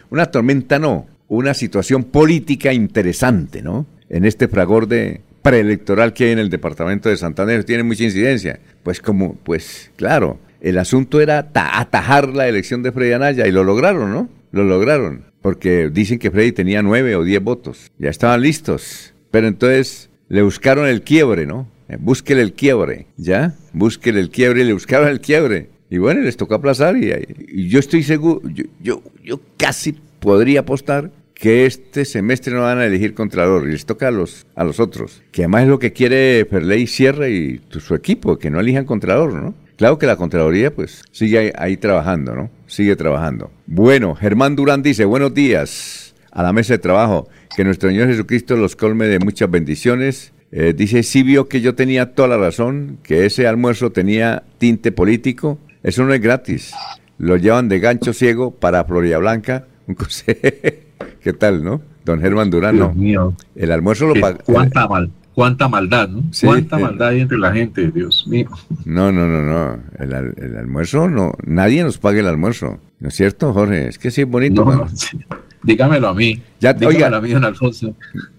[0.08, 3.86] una tormenta no, una situación política interesante, ¿no?
[4.08, 8.58] En este fragor de preelectoral que hay en el departamento de Santander, tiene mucha incidencia.
[8.82, 13.52] Pues como, pues claro, el asunto era ta- atajar la elección de Freddy Anaya y
[13.52, 14.28] lo lograron, ¿no?
[14.52, 19.46] Lo lograron, porque dicen que Freddy tenía nueve o diez votos, ya estaban listos, pero
[19.48, 21.68] entonces le buscaron el quiebre, ¿no?
[21.88, 23.54] Eh, Búsquele el quiebre, ¿ya?
[23.72, 25.68] Búsquele el quiebre y le buscaron el quiebre.
[25.88, 28.42] Y bueno, les tocó aplazar y, yo estoy seguro,
[28.80, 33.84] yo, yo casi podría apostar que este semestre no van a elegir Contralor y les
[33.84, 35.22] toca a los, a los otros.
[35.32, 39.34] Que además es lo que quiere Ferley Sierra y su equipo, que no elijan Contralor,
[39.34, 39.54] ¿no?
[39.76, 42.50] Claro que la Contraloría pues sigue ahí, ahí trabajando, ¿no?
[42.66, 43.50] Sigue trabajando.
[43.66, 48.56] Bueno, Germán Durán dice, buenos días a la mesa de trabajo, que nuestro Señor Jesucristo
[48.56, 50.32] los colme de muchas bendiciones.
[50.52, 54.92] Eh, dice, sí vio que yo tenía toda la razón, que ese almuerzo tenía tinte
[54.92, 55.58] político.
[55.82, 56.72] Eso no es gratis.
[57.18, 59.66] Lo llevan de gancho ciego para Florida Blanca.
[61.22, 61.80] ¿Qué tal, no?
[62.04, 62.94] Don Germán Durán, Dios no.
[62.94, 63.34] mío.
[63.54, 64.38] El almuerzo lo ¿Qué- paga.
[64.44, 66.22] cuánta mal- cuánta maldad, ¿no?
[66.32, 66.46] Sí.
[66.46, 68.48] Cuánta maldad hay entre la gente, Dios mío.
[68.84, 69.78] No, no, no, no.
[69.98, 71.32] El, al- el almuerzo, no.
[71.44, 72.78] Nadie nos paga el almuerzo.
[73.00, 73.88] ¿No es cierto, Jorge?
[73.88, 74.64] Es que sí es bonito.
[74.64, 74.88] No, mano.
[74.94, 75.18] sí.
[75.62, 76.40] Dígamelo a mí.
[76.60, 77.16] Ya, Dígamelo oiga.
[77.18, 77.94] a mí, don Alfonso.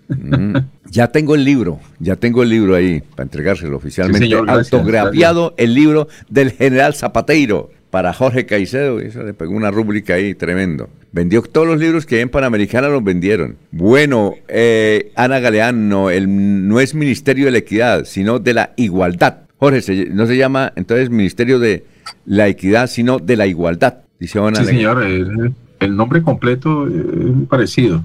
[0.08, 0.56] Mm,
[0.90, 4.20] Ya tengo el libro, ya tengo el libro ahí para entregárselo oficialmente.
[4.26, 9.00] Sí, señor, gracias, autografiado el libro del general Zapateiro para Jorge Caicedo.
[9.00, 10.90] Eso le pegó una rúbrica ahí tremendo.
[11.12, 13.56] Vendió todos los libros que en Panamericana, los vendieron.
[13.72, 19.38] Bueno, eh, Ana Galeano, el, no es Ministerio de la Equidad, sino de la Igualdad.
[19.58, 21.86] Jorge, se- no se llama entonces Ministerio de
[22.26, 24.00] la Equidad, sino de la Igualdad.
[24.20, 25.04] Dice Ana Sí, señor.
[25.08, 28.04] eh, el nombre completo eh, es muy parecido.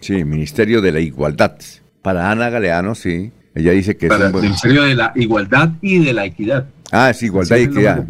[0.00, 1.56] Sí, Ministerio de la Igualdad.
[2.02, 3.30] Para Ana Galeano, sí.
[3.54, 6.66] Ella dice que es el Ministerio de la Igualdad y de la Equidad.
[6.90, 8.04] Ah, es igualdad y equidad.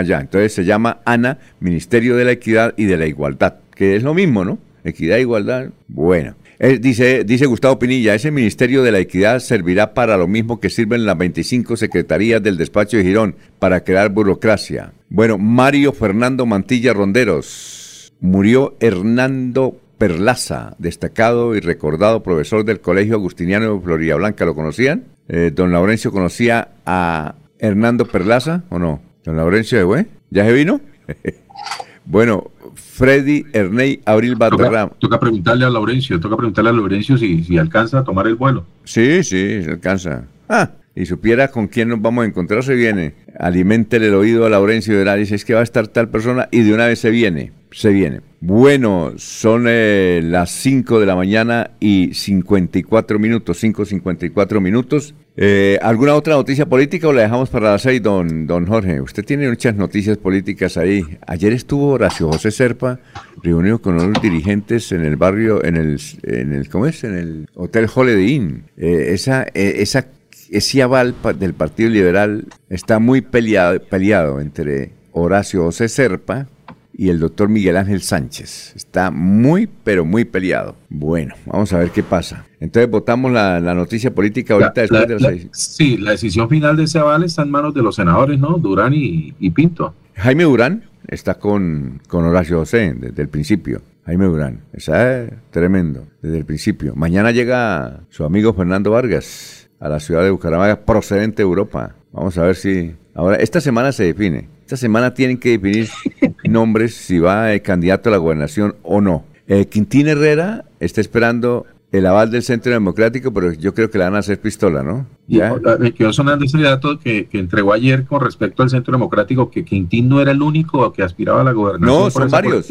[0.00, 0.20] Ya.
[0.20, 4.14] Entonces se llama ANA, Ministerio de la Equidad y de la Igualdad, que es lo
[4.14, 4.58] mismo, ¿no?
[4.84, 5.68] Equidad igualdad.
[5.88, 6.34] Bueno.
[6.80, 11.04] Dice, dice Gustavo Pinilla, ese Ministerio de la Equidad servirá para lo mismo que sirven
[11.04, 14.92] las 25 secretarías del despacho de Girón, para crear burocracia.
[15.08, 18.12] Bueno, Mario Fernando Mantilla Ronderos.
[18.20, 24.44] Murió Hernando Perlaza, destacado y recordado profesor del Colegio Agustiniano de Florida Blanca.
[24.44, 25.04] ¿Lo conocían?
[25.28, 29.00] Eh, don Laurencio conocía a Hernando Perlaza, ¿o no?
[29.24, 30.80] Don Laurencio de Güey, ¿ya se vino?
[32.04, 34.88] bueno, Freddy Erney Abril Valderrama.
[34.90, 38.34] Toca, toca preguntarle a Laurencio, toca preguntarle a Laurencio si, si alcanza a tomar el
[38.34, 38.64] vuelo.
[38.84, 40.24] Sí, sí, se alcanza.
[40.48, 43.14] Ah, y supiera con quién nos vamos a encontrar, se viene.
[43.38, 46.62] Aliméntele el oído a Laurencio verá, dice, es que va a estar tal persona y
[46.62, 48.20] de una vez se viene, se viene.
[48.40, 55.14] Bueno, son eh, las 5 de la mañana y 54 minutos, 5.54 minutos.
[55.36, 59.00] Eh, ¿Alguna otra noticia política o la dejamos para las 6, don, don Jorge?
[59.00, 61.04] Usted tiene muchas noticias políticas ahí.
[61.26, 62.98] Ayer estuvo Horacio José Serpa
[63.42, 67.04] reunido con unos dirigentes en el barrio, en el, en el ¿cómo es?
[67.04, 68.64] En el Hotel Holiday Inn.
[68.76, 70.06] Eh, esa, eh, esa,
[70.52, 76.46] ese aval del Partido Liberal está muy peleado, peleado entre Horacio José Serpa
[76.94, 78.74] y el doctor Miguel Ángel Sánchez.
[78.76, 80.76] Está muy, pero muy peleado.
[80.90, 82.44] Bueno, vamos a ver qué pasa.
[82.60, 85.48] Entonces votamos la, la noticia política ahorita La- después la- de las la- seis.
[85.52, 88.58] sí, la decisión final de ese aval está en manos de los senadores, ¿no?
[88.58, 89.94] Durán y, y Pinto.
[90.16, 93.80] Jaime Durán está con, con Horacio José desde el principio.
[94.04, 96.94] Jaime Durán, está eh, tremendo desde el principio.
[96.94, 101.96] Mañana llega su amigo Fernando Vargas a la ciudad de Bucaramanga procedente de Europa.
[102.12, 102.94] Vamos a ver si...
[103.14, 104.48] Ahora, esta semana se define.
[104.60, 105.88] Esta semana tienen que definir
[106.44, 109.24] nombres si va el candidato a la gobernación o no.
[109.48, 114.04] Eh, Quintín Herrera está esperando el aval del Centro Democrático, pero yo creo que le
[114.04, 115.04] van a hacer pistola, ¿no?
[115.26, 115.54] Ya.
[115.78, 119.64] me quedó sonando ese dato que, que entregó ayer con respecto al Centro Democrático, que
[119.64, 122.04] Quintín no era el único que aspiraba a la gobernación.
[122.04, 122.68] No, son varios.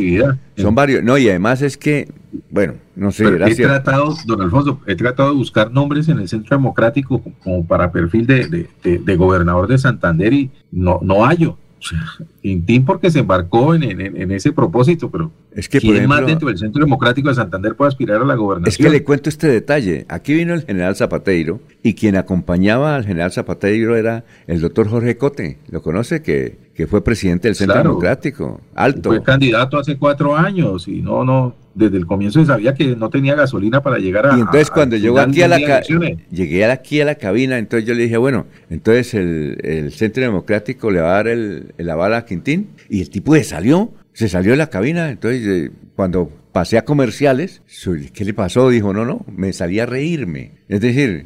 [0.56, 1.04] Son varios.
[1.04, 2.08] No, y además es que,
[2.50, 6.20] bueno, no sé, Pero era he tratado, don Alfonso, he tratado de buscar nombres en
[6.20, 11.00] el Centro Democrático como para perfil de, de- de- de gobernador de Santander y no,
[11.02, 11.58] no hallo.
[11.80, 12.00] O sea,
[12.86, 16.48] porque se embarcó en, en- en ese propósito, pero Es que, por ¿quién más dentro
[16.48, 18.86] del Centro Democrático de Santander puede aspirar a la Es gobernación?
[18.86, 20.06] que le cuento este detalle.
[20.08, 25.18] Aquí vino el general Zapateiro y quien acompañaba al general Zapateiro era el doctor Jorge
[25.18, 25.58] Cote.
[25.72, 26.22] ¿Lo conoce?
[26.22, 27.90] Que, que fue presidente del Centro Claro.
[27.90, 28.62] Democrático.
[28.76, 29.10] Alto.
[29.10, 33.10] Fue candidato hace cuatro años y no, no, desde el comienzo se sabía que no
[33.10, 34.38] tenía gasolina para llegar a.
[34.38, 35.58] Y entonces a- cuando llegó aquí a la
[36.32, 40.92] llegué aquí a la cabina, entonces yo le dije, bueno, entonces el, el Centro Democrático
[40.92, 44.28] le va a dar el, el aval a Quintín y el tipo se salió, se
[44.30, 47.62] salió de la cabina, entonces eh, cuando pasé a comerciales,
[48.14, 48.70] ¿qué le pasó?
[48.70, 50.52] Dijo, no, no, me salí a reírme.
[50.68, 51.26] Es decir,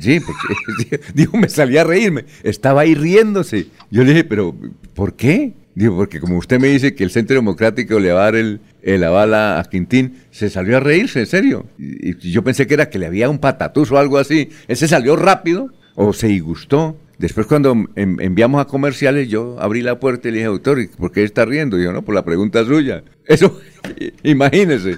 [0.00, 3.66] sí, porque, dijo, me salí a reírme, estaba ahí riéndose.
[3.90, 4.54] Yo le dije, pero
[4.94, 5.52] ¿por qué?
[5.74, 8.60] Digo, porque como usted me dice que el Centro Democrático le va a dar el,
[8.82, 11.66] el a, Quintín, se salió a reírse, en serio.
[11.78, 14.50] Y, yo pensé que era que le había un patatús o algo así.
[14.68, 16.96] Él se salió rápido o se disgustó.
[17.18, 20.86] Después cuando en- enviamos a comerciales, yo abrí la puerta y le dije, doctor, ¿y
[20.88, 21.78] ¿por qué está riendo?
[21.78, 23.02] Y yo, no, por la pregunta suya.
[23.26, 23.60] Eso,
[24.22, 24.96] imagínese.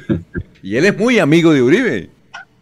[0.63, 2.11] Y él es muy amigo de Uribe.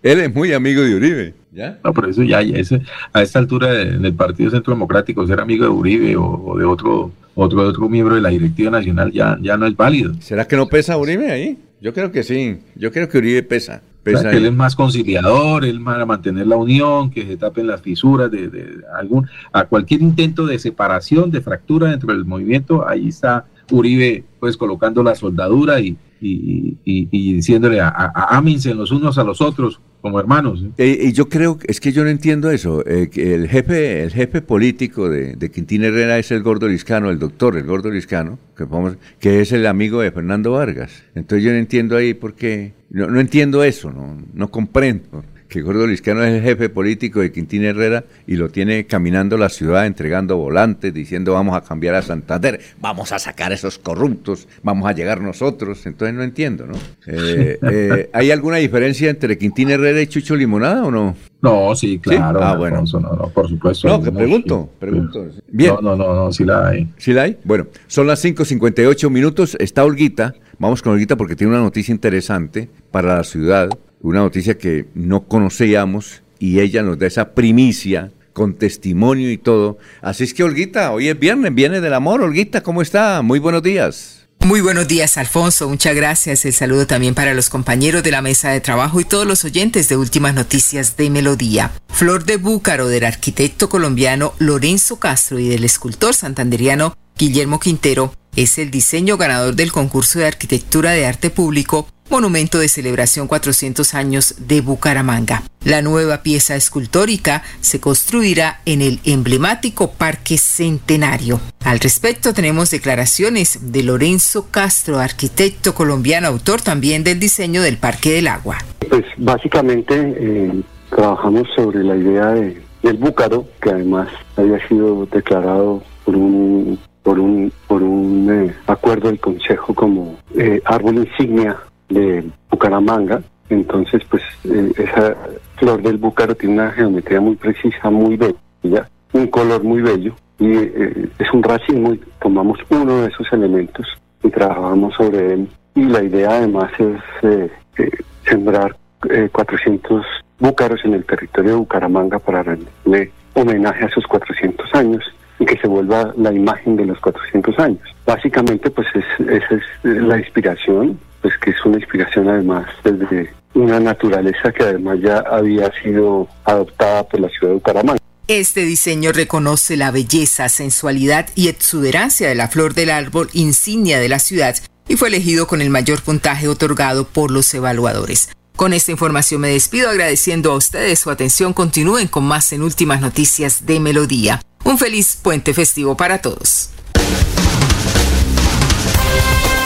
[0.03, 1.35] Él es muy amigo de Uribe.
[1.53, 1.79] ¿Ya?
[1.85, 5.41] No, por eso ya, ya ese- a esta altura en el Partido Centro Democrático ser
[5.41, 9.57] amigo de Uribe o de otro, otro, otro miembro de la directiva nacional ya, ya
[9.57, 10.13] no es válido.
[10.21, 11.59] ¿Será que no pesa Uribe ahí?
[11.81, 12.59] Yo creo que sí.
[12.77, 13.83] Yo creo que Uribe pesa.
[13.83, 17.37] O sea, Pesa que él es más conciliador, él para mantener la unión, que se
[17.39, 22.27] tapen las fisuras de, de algún, a cualquier intento de separación, de fractura dentro del
[22.27, 28.43] movimiento, ahí está Uribe pues colocando la soldadura y, y, y- y diciéndole a, a,
[28.75, 30.63] los unos a los otros como hermanos.
[30.63, 30.71] ¿eh?
[30.77, 32.85] Eh, y yo creo, es que yo no entiendo eso.
[32.87, 37.19] eh, el jefe, el jefe político de, de Quintín Herrera es el gordo Liscano, el
[37.19, 41.05] doctor, el gordo Liscano, que, vamos- que es el amigo de Fernando Vargas.
[41.15, 45.25] Entonces yo no entiendo ahí por qué, no, no entiendo eso, no, no comprendo.
[45.55, 49.49] Que Gordo Liscano es el jefe político de Quintín Herrera y lo tiene caminando la
[49.49, 54.49] ciudad entregando volantes, diciendo vamos a cambiar a Santander, vamos a sacar a esos corruptos,
[54.65, 55.87] vamos a llegar nosotros.
[55.87, 56.75] Entonces no entiendo, ¿no?
[57.07, 61.15] Eh, eh, ¿Hay alguna diferencia entre Quintín Herrera y Chucho Limonada o no?
[61.43, 62.43] No, sí, claro.
[62.43, 62.77] Ah, bueno.
[62.77, 63.87] Alfonso, no, no, por supuesto.
[63.87, 65.27] No, que pregunto, pregunto.
[65.49, 65.75] Bien.
[65.75, 66.89] No, no, no, no, sí la hay.
[66.97, 67.37] ¿Sí la hay?
[67.45, 69.57] Bueno, son las 5.58 minutos.
[69.61, 70.35] Está Olguita.
[70.59, 73.69] Vamos con Olguita porque tiene una noticia interesante para la ciudad.
[74.05, 79.79] Una noticia que no conocíamos y ella nos da esa primicia con testimonio y todo.
[80.03, 82.21] Así es que, Olguita, hoy es viernes, viene del amor.
[82.21, 83.23] Olguita, ¿cómo está?
[83.23, 84.29] Muy buenos días.
[84.41, 85.71] Muy buenos días, Alfonso.
[85.71, 86.45] Muchas gracias.
[86.45, 89.89] El saludo también para los compañeros de la mesa de trabajo y todos los oyentes
[89.89, 91.73] de Últimas Noticias de Melodía.
[91.89, 98.59] Flor de Búcaro del arquitecto colombiano Lorenzo Castro y del escultor santanderiano Guillermo Quintero es
[98.59, 104.37] el diseño ganador del concurso de arquitectura de arte público Monumento de Celebración 400 años
[104.47, 105.43] de Bucaramanga.
[105.65, 111.41] La nueva pieza escultórica se construirá en el emblemático Parque Centenario.
[111.65, 118.13] Al respecto tenemos declaraciones de Lorenzo Castro, arquitecto colombiano, autor también del diseño del Parque
[118.13, 118.59] del Agua.
[118.89, 124.07] Pues básicamente eh, trabajamos sobre la idea de, del búcaro, que además
[124.37, 130.63] había sido declarado por un por un por un eh, acuerdo del Consejo como eh,
[130.65, 131.59] árbol insignia
[131.89, 133.23] de Bucaramanga.
[133.49, 135.17] Entonces, pues eh, esa
[135.57, 140.51] flor del búcaro tiene una geometría muy precisa, muy bella, un color muy bello y
[140.57, 143.87] eh, es un racimo y tomamos uno de esos elementos
[144.23, 145.49] y trabajamos sobre él.
[145.75, 147.91] Y la idea además es eh, eh,
[148.29, 148.77] sembrar
[149.11, 150.05] eh, 400
[150.39, 155.05] búcaros en el territorio de Bucaramanga para rendirle homenaje a esos 400 años
[155.39, 157.83] y que se vuelva la imagen de los 400 años.
[158.07, 163.81] Básicamente, pues es, esa es la inspiración, pues que es una inspiración además desde una
[163.81, 167.99] naturaleza que además ya había sido adoptada por la ciudad de Bucaramanga.
[168.29, 174.11] Este diseño reconoce la belleza, sensualidad y exuberancia de la flor del árbol insignia de
[174.11, 174.55] la ciudad
[174.87, 178.29] y fue elegido con el mayor puntaje otorgado por los evaluadores.
[178.55, 181.55] Con esta información me despido agradeciendo a ustedes su atención.
[181.55, 184.43] Continúen con más en Últimas Noticias de Melodía.
[184.63, 186.69] Un feliz puente festivo para todos.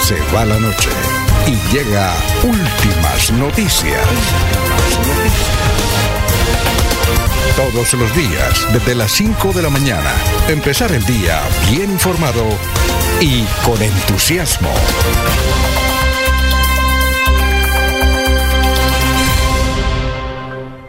[0.05, 0.89] Se va la noche
[1.49, 4.07] y llega últimas noticias.
[7.57, 10.13] Todos los días, desde las 5 de la mañana,
[10.49, 11.41] empezar el día
[11.71, 12.45] bien informado
[13.21, 14.71] y con entusiasmo.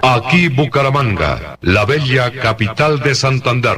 [0.02, 3.78] Aquí Bucaramanga, la bella capital de Santander.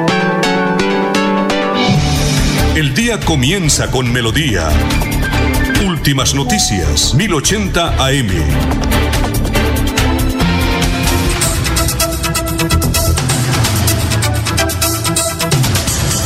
[2.73, 4.69] El día comienza con melodía.
[5.85, 8.27] Últimas noticias, 1080 AM.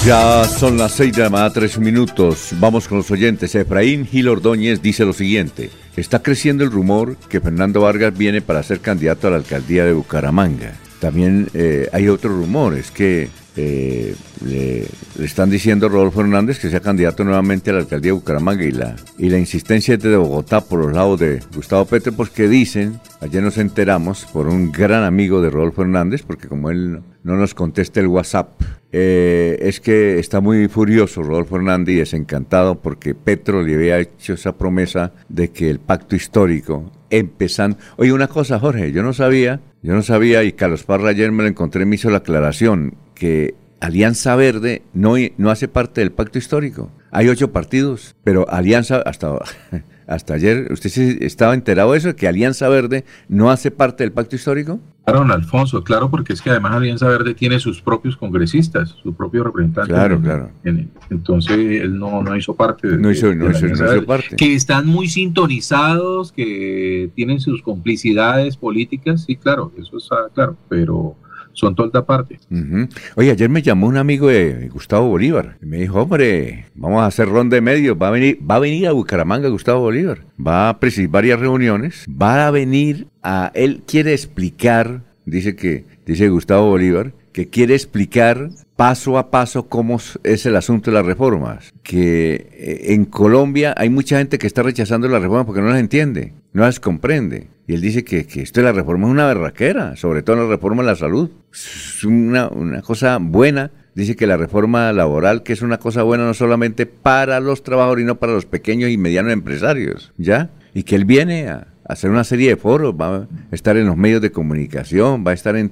[0.06, 2.50] Ya son las 6 de la mañana, 3 minutos.
[2.60, 3.56] Vamos con los oyentes.
[3.56, 5.72] Efraín Gil Ordóñez dice lo siguiente.
[5.98, 9.94] Está creciendo el rumor que Fernando Vargas viene para ser candidato a la alcaldía de
[9.94, 10.74] Bucaramanga.
[11.00, 14.86] También eh, hay otro rumor, es que eh, le,
[15.24, 18.72] están diciendo a Rodolfo Hernández que sea candidato nuevamente a la alcaldía de Bucaramanga y
[18.72, 23.42] la, y la insistencia de Bogotá por los lados de Gustavo Petro porque dicen, ayer
[23.42, 27.54] nos enteramos por un gran amigo de Rodolfo Hernández, porque como él no- no nos
[27.56, 33.64] contesta el WhatsApp, eh, es que está muy furioso Rodolfo Hernández y desencantado porque Petro
[33.64, 37.78] le había hecho esa promesa de que el pacto histórico empezando...
[37.98, 41.44] Oye, una cosa, Jorge, yo no sabía, yo no sabía y Carlos Parra ayer me
[41.44, 46.38] lo encontré, me hizo la aclaración que Alianza Verde no, no hace parte del pacto
[46.38, 46.92] histórico.
[47.12, 49.38] Hay ocho partidos, pero Alianza, hasta,
[50.08, 52.16] hasta ayer, ¿usted sí estaba enterado de eso?
[52.16, 54.80] ¿Que Alianza Verde no hace parte del pacto histórico?
[55.06, 59.16] Claro, don Alfonso, claro, porque es que además Alianza Verde tiene sus propios congresistas, sus
[59.16, 59.94] propios representantes.
[59.94, 60.50] Claro, En- claro.
[60.64, 64.06] en- entonces él no, no hizo parte de, No hizo- de no hizo- no hizo
[64.06, 64.36] parte.
[64.36, 71.16] Que están muy sintonizados, que tienen sus complicidades políticas, sí, claro, eso está claro, pero
[71.56, 72.40] son toda parte.
[72.52, 72.88] Ujú.
[73.16, 77.28] Oye, ayer me llamó un amigo de Gustavo Bolívar me dijo, hombre, vamos a hacer
[77.28, 80.80] ronda de medios, va a venir, va a venir a Bucaramanga Gustavo Bolívar, va a
[80.80, 87.14] presidir varias reuniones, va a venir a, él quiere explicar, dice que, dice Gustavo Bolívar,
[87.36, 91.74] que quiere explicar paso a paso cómo es el asunto de las reformas.
[91.84, 95.82] Que eh, en Colombia hay mucha gente que está rechazando las reformas porque no las
[95.82, 97.50] entiende, no las comprende.
[97.68, 100.48] Y él dice que, que esto de la reforma es una berraquera, sobre todo la
[100.48, 101.30] reforma de la salud.
[101.54, 103.70] Es una, una cosa buena.
[103.96, 108.04] Dice que la reforma laboral, que es una cosa buena no solamente para los trabajadores,
[108.04, 110.52] sino para los pequeños y medianos empresarios, ¿ya?
[110.74, 113.96] Y que él viene a, hacer una serie de foros, va a estar en los
[113.96, 115.72] medios de comunicación, va a estar en,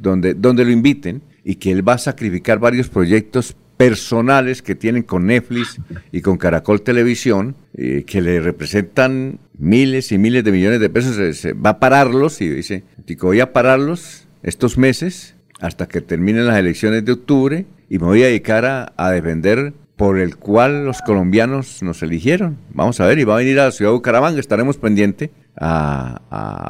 [0.00, 5.02] donde, donde lo inviten y que él va a sacrificar varios proyectos personales que tienen
[5.02, 5.78] con Netflix
[6.10, 11.16] y con Caracol Televisión, eh, que le representan miles y miles de millones de pesos,
[11.54, 16.58] va a pararlos y dice, "Tico, voy a pararlos estos meses hasta que terminen las
[16.58, 21.82] elecciones de octubre y me voy a dedicar a defender por el cual los colombianos
[21.82, 22.58] nos eligieron.
[22.72, 26.20] Vamos a ver, y va a venir a la ciudad de Bucaramanga, estaremos pendientes a,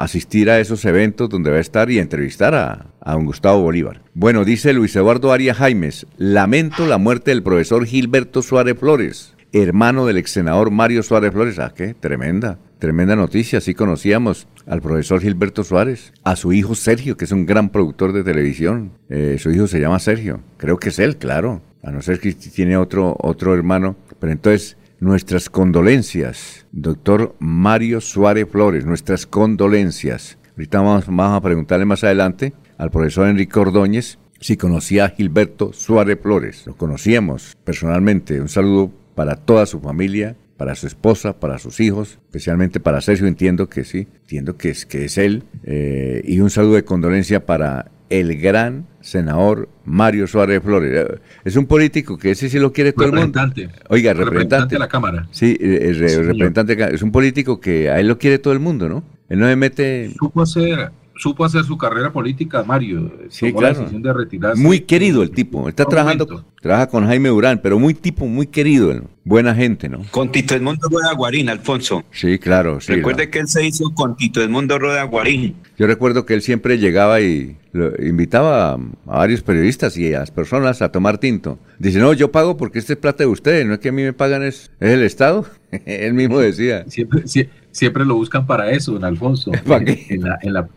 [0.00, 3.62] asistir a esos eventos donde va a estar y a entrevistar a, a don Gustavo
[3.62, 4.02] Bolívar.
[4.14, 10.06] Bueno, dice Luis Eduardo Arias Jaimes, lamento la muerte del profesor Gilberto Suárez Flores, hermano
[10.06, 11.58] del ex senador Mario Suárez Flores.
[11.58, 13.60] Ah, qué tremenda, tremenda noticia.
[13.60, 18.12] Sí conocíamos al profesor Gilberto Suárez, a su hijo Sergio, que es un gran productor
[18.12, 18.92] de televisión.
[19.08, 22.32] Eh, su hijo se llama Sergio, creo que es él, claro, a no ser que
[22.32, 23.94] tiene otro, otro hermano.
[24.18, 30.36] Pero entonces, nuestras condolencias, doctor Mario Suárez Flores, nuestras condolencias.
[30.56, 35.72] Ahorita vamos, vamos a preguntarle más adelante al profesor Enrique Ordóñez si conocía a Gilberto
[35.72, 36.66] Suárez Flores.
[36.66, 38.40] Lo conocíamos personalmente.
[38.40, 43.28] Un saludo para toda su familia, para su esposa, para sus hijos, especialmente para Sergio,
[43.28, 45.44] entiendo que sí, entiendo que es, que es él.
[45.62, 50.92] Eh, y un saludo de condolencia para el gran senador Mario Suárez Flores.
[51.10, 53.40] Eh, Es un político que ese sí lo quiere todo el mundo.
[53.40, 53.84] Representante.
[53.88, 54.74] Oiga, Representante representante.
[54.74, 55.28] de la Cámara.
[55.30, 56.26] Sí, eh, el re- Sí, señor.
[56.32, 59.04] representante es un político que a él lo quiere todo el mundo, ¿no?
[59.28, 60.10] Él no se mete...
[60.18, 63.12] Supo hacer, supo hacer su carrera política, Mario.
[63.28, 63.78] Sí, Tomó la claro.
[63.80, 64.62] decisión de retirarse.
[64.62, 65.68] Muy querido el tipo.
[65.68, 66.48] Está trabajando, momento.
[66.60, 69.02] trabaja con Jaime Durán, pero muy tipo, muy querido.
[69.24, 70.02] Buena gente, ¿no?
[70.12, 72.04] Con Tito Edmundo Rueda Guarín, Alfonso.
[72.12, 72.80] Sí, claro.
[72.80, 75.56] Sí, Recuerde que él se hizo con Tito Edmundo Rueda Guarín.
[75.76, 80.30] Yo recuerdo que él siempre llegaba y lo- invitaba a, varios periodistas y a las
[80.30, 81.58] personas a tomar tinto.
[81.80, 84.02] Dice, no, yo pago porque este es plata de ustedes, no es que a mí
[84.02, 85.44] me pagan, es, es el Estado.
[85.86, 86.84] él mismo decía.
[86.88, 89.50] Siempre, sie- siempre lo buscan para eso, don Alfonso.
[89.66, 90.06] ¿Para qué?
[90.10, 90.68] En la- en la-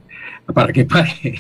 [0.54, 1.36] para que pague.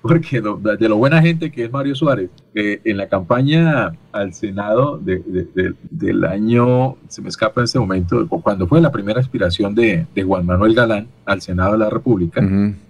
[0.00, 4.34] Porque lo- de lo buena gente que es Mario Suárez, eh, en la campaña al
[4.34, 8.90] Senado de- de- de- del año, se me escapa en este momento, cuando fue la
[8.90, 12.40] primera aspiración de, de Juan Manuel Galán al Senado de la República,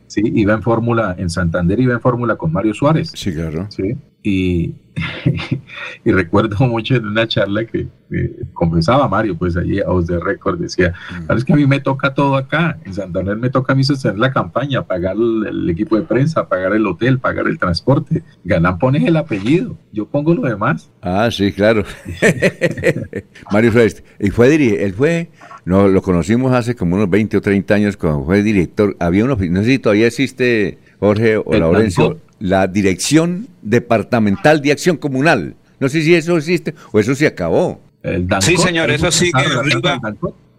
[0.06, 3.12] sí, iba en fórmula, en Santander iba en fórmula con Mario Suárez.
[3.14, 3.66] Sí, claro.
[3.70, 4.74] Sí, y,
[6.04, 10.20] y recuerdo mucho en una charla que eh, confesaba Mario, pues allí a voz de
[10.20, 10.92] récord decía,
[11.28, 13.84] "Ah, es que a mí me toca todo acá, en Santander me toca a mí
[13.84, 18.22] sostener la campaña, pagar el, el equipo de prensa, pagar el hotel, pagar el transporte,
[18.44, 20.90] Galán pone el apellido, yo pongo lo demás.
[21.00, 21.84] Ah, sí, claro.
[23.50, 24.04] Mario Suárez.
[24.20, 25.30] Y fue él fue,
[25.64, 28.96] no, lo conocimos hace como unos 20 o 30 años cuando fue director.
[29.00, 32.18] Había una, no sé si todavía existe, Jorge o Laurencio.
[32.42, 35.54] La Dirección Departamental de Acción Comunal.
[35.78, 37.80] No sé si eso existe o eso se acabó.
[38.02, 40.00] El Sí, señor, eso sigue arriba.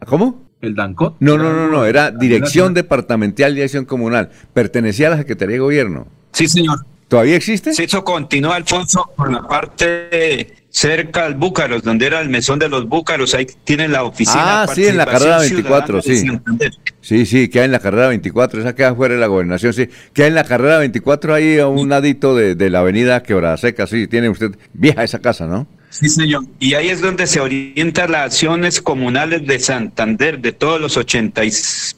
[0.06, 0.42] ¿Cómo?
[0.62, 1.18] El DANCOT.
[1.20, 4.32] No, no, no, no, era Dirección Departamental de Acción Comunal.
[4.54, 6.08] Pertenecía a la Secretaría de Gobierno.
[6.32, 6.86] Sí, señor.
[7.10, 7.74] ¿Todavía existe?
[7.74, 12.68] Sí, eso continúa, Alfonso, por la parte cerca al Búcaros, donde era el mesón de
[12.68, 14.64] los Búcaros, ahí tienen la oficina.
[14.64, 16.78] Ah, sí, en la carrera Participación 24, Ciudadana de sí.
[17.00, 19.88] Sí, sí, queda en la carrera 24, esa queda fuera de la gobernación, sí.
[20.14, 23.86] Queda en la carrera 24 ahí a un ladito de, de la avenida Quebrada Seca,
[23.86, 25.68] sí, tiene usted vieja esa casa, ¿no?
[25.92, 26.46] Sí, señor.
[26.60, 31.46] Y ahí es donde se orientan las acciones comunales de Santander, de todos los 80,
[31.46, 31.52] y-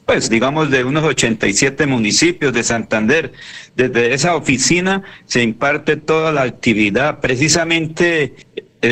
[0.04, 3.32] pues digamos de unos 87 municipios de Santander.
[3.74, 7.20] Desde esa oficina se imparte toda la actividad.
[7.20, 8.34] Precisamente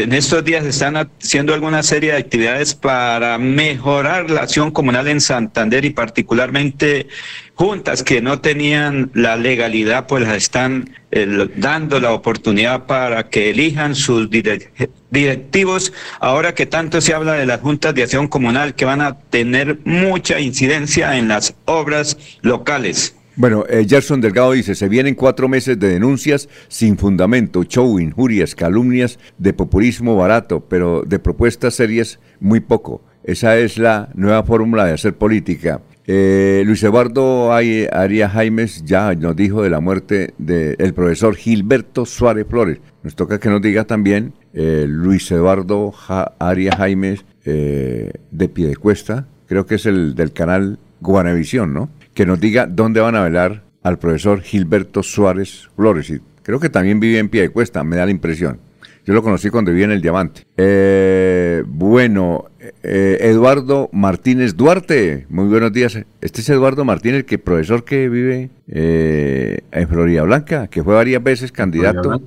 [0.02, 5.20] en estos días están haciendo alguna serie de actividades para mejorar la acción comunal en
[5.20, 7.06] Santander y particularmente
[7.54, 13.50] juntas que no tenían la legalidad, pues las están eh, dando la oportunidad para que
[13.50, 15.92] elijan sus direc- directivos.
[16.18, 19.78] Ahora que tanto se habla de las juntas de acción comunal que van a tener
[19.84, 23.14] mucha incidencia en las obras locales.
[23.36, 28.54] Bueno, eh, Gerson Delgado dice, se vienen cuatro meses de denuncias sin fundamento, show, injurias,
[28.54, 33.02] calumnias, de populismo barato, pero de propuestas serias muy poco.
[33.24, 35.80] Esa es la nueva fórmula de hacer política.
[36.06, 42.46] Eh, Luis Eduardo Arias Jaimes ya nos dijo de la muerte del profesor Gilberto Suárez
[42.48, 42.78] Flores.
[43.02, 49.26] Nos toca que nos diga también eh, Luis Eduardo Ja- Arias Jaimes eh, de Piedecuesta,
[49.48, 51.88] creo que es el del canal Guanavisión, ¿no?
[52.14, 56.08] Que nos diga dónde van a velar al profesor Gilberto Suárez Flores.
[56.10, 58.58] Y creo que también vive en Piedecuesta, me da la impresión.
[59.06, 60.46] Yo lo conocí cuando vivía en el Diamante.
[60.56, 62.46] Eh, bueno,
[62.82, 65.98] eh, Eduardo Martínez Duarte, muy buenos días.
[66.22, 71.22] Este es Eduardo Martínez, que profesor que vive eh, en Florida Blanca, que fue varias
[71.22, 72.22] veces candidato.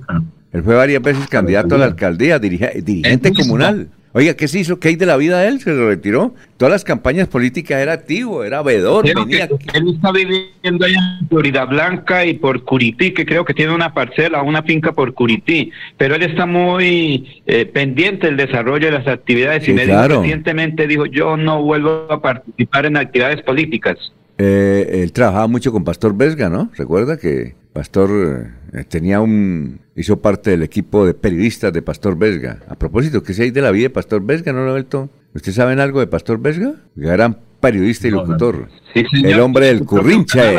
[0.52, 3.88] Él fue varias veces candidato a la alcaldía, dirige- dirigente comunal.
[4.18, 4.80] Oiga, ¿qué se hizo?
[4.80, 5.60] ¿Qué hay de la vida de él?
[5.60, 6.34] Se lo retiró.
[6.56, 11.64] Todas las campañas políticas era activo, era veedor, que él está viviendo allá en Florida
[11.66, 16.16] Blanca y por Curití, que creo que tiene una parcela, una finca por Curití, pero
[16.16, 20.20] él está muy eh, pendiente del desarrollo de las actividades Sí, y claro.
[20.20, 23.98] recientemente, dijo, yo no vuelvo a participar en actividades políticas.
[24.38, 26.70] Eh, él trabajaba mucho con Pastor Vesga, ¿no?
[26.76, 32.60] Recuerda que Pastor eh, tenía un hizo parte del equipo de periodistas de Pastor Vesga.
[32.68, 35.10] A propósito, ¿qué se hay de la vida de Pastor Vesga, no Roberto?
[35.34, 36.74] ¿Ustedes saben algo de Pastor Vesga?
[36.94, 38.68] Gran periodista y locutor.
[38.94, 39.32] Sí, señor.
[39.32, 40.56] El hombre del currinche.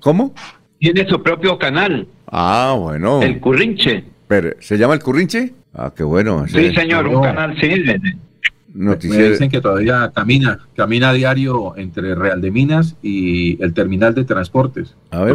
[0.00, 0.34] ¿Cómo?
[0.78, 3.22] Tiene su propio canal, Ah, bueno.
[3.22, 4.04] el Currinche.
[4.26, 5.52] Pero, ¿Se llama el currinche?
[5.74, 6.44] Ah, qué bueno.
[6.48, 7.84] Sí, señor, un canal, sí.
[8.74, 14.14] Me dicen que todavía camina, camina a diario entre Real de Minas y el terminal
[14.14, 14.94] de transportes.
[15.10, 15.34] A ver.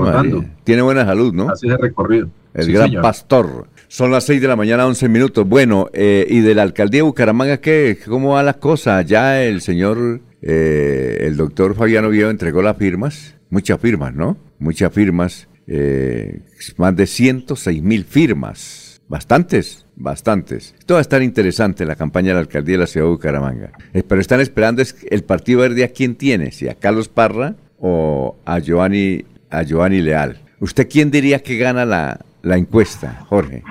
[0.64, 1.50] Tiene buena salud, ¿no?
[1.50, 2.30] Hace ese recorrido.
[2.54, 3.02] El Sí, gran señor.
[3.04, 3.68] pastor.
[3.88, 5.48] Son las 6 de la mañana, 11 minutos.
[5.48, 7.98] Bueno, eh, y de la alcaldía de Bucaramanga, ¿qué?
[8.08, 9.02] ¿Cómo va la cosa?
[9.04, 13.36] Ya el señor, eh, el doctor Fabiano Viejo entregó las firmas.
[13.50, 14.38] Muchas firmas, ¿no?
[14.60, 15.48] Muchas firmas.
[15.68, 16.40] eh,
[16.78, 19.02] más de 106 mil firmas.
[19.10, 20.76] Bastantes, bastantes.
[20.78, 23.72] Esto va a estar interesante la campaña de la alcaldía de la ciudad de Bucaramanga.
[23.94, 27.56] Eh, pero están esperando es el Partido Verde a quién tiene, si a Carlos Parra
[27.80, 30.40] o a Giovanni, a Giovanni Leal.
[30.60, 33.64] ¿Usted quién diría que gana la, la encuesta, Jorge?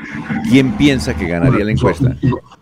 [0.48, 2.16] ¿Quién piensa que ganaría la encuesta?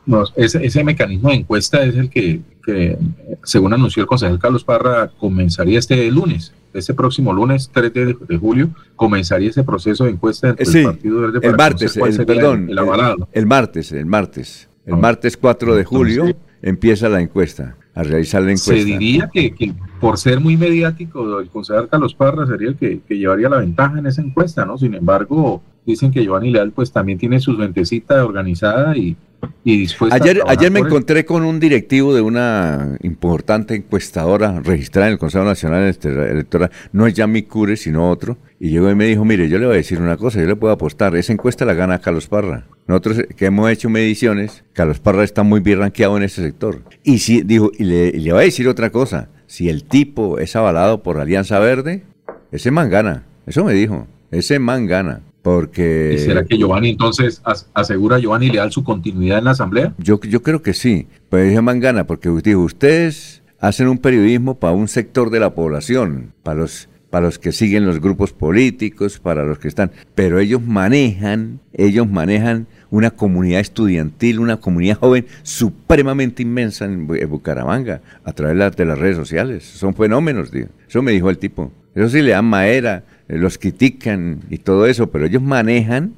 [0.07, 2.97] No, ese, ese mecanismo de encuesta es el que, que,
[3.43, 8.37] según anunció el concejal Carlos Parra, comenzaría este lunes, este próximo lunes 3 de, de
[8.39, 11.93] julio, comenzaría ese proceso de encuesta dentro Eh, sí, del Partido Verde el para martes,
[11.99, 14.69] conocer cuál el, perdón, el, el, el martes, el martes.
[14.87, 14.97] El Ah.
[14.99, 18.75] martes 4 de julio Entonces- empieza la encuesta, a realizar la encuesta.
[18.75, 23.01] Se diría que, que por ser muy mediático, el concejal Carlos Parra sería el que,
[23.07, 24.77] que llevaría la ventaja en esa encuesta, ¿no?
[24.77, 29.17] Sin embargo, dicen que Giovanni Leal pues también tiene su ventecita organizada y,
[29.65, 35.19] y dispuesta Ayer, me encontré con un directivo de una importante encuestadora registrada en el
[35.19, 39.49] Consejo Nacional Electoral, no es Yami Cure, sino otro, y llegó y me dijo, mire,
[39.49, 42.01] yo le voy a decir una cosa, yo le puedo apostar, esa encuesta la gana
[42.01, 42.67] Carlos Parra.
[42.87, 46.83] Nosotros que hemos hecho mediciones, Carlos Parra está muy bien rankeado en ese sector.
[47.03, 50.39] Y si, dijo, y le, y le voy a decir otra cosa, si el tipo
[50.39, 52.05] es avalado por Alianza Verde,
[52.53, 55.23] ese man gana, eso me dijo, ese man gana.
[55.45, 56.15] Porque...
[56.15, 59.93] ¿Y será que Giovanni entonces as- asegura a Giovanni Leal su continuidad en la asamblea?
[59.99, 64.73] Yo, yo creo que sí, pero dije Mangana, porque digo, ustedes hacen un periodismo para
[64.73, 69.45] un sector de la población, para los, para los que siguen los grupos políticos, para
[69.45, 76.43] los que están, pero ellos manejan, ellos manejan una comunidad estudiantil, una comunidad joven supremamente
[76.43, 79.63] inmensa en, Bu- en Bucaramanga, a través de, las- de las redes sociales.
[79.65, 80.69] Son fenómenos, digo.
[80.89, 81.71] Eso me dijo el tipo.
[81.95, 86.15] Eso sí le dan madera, los critican y todo eso, pero ellos manejan,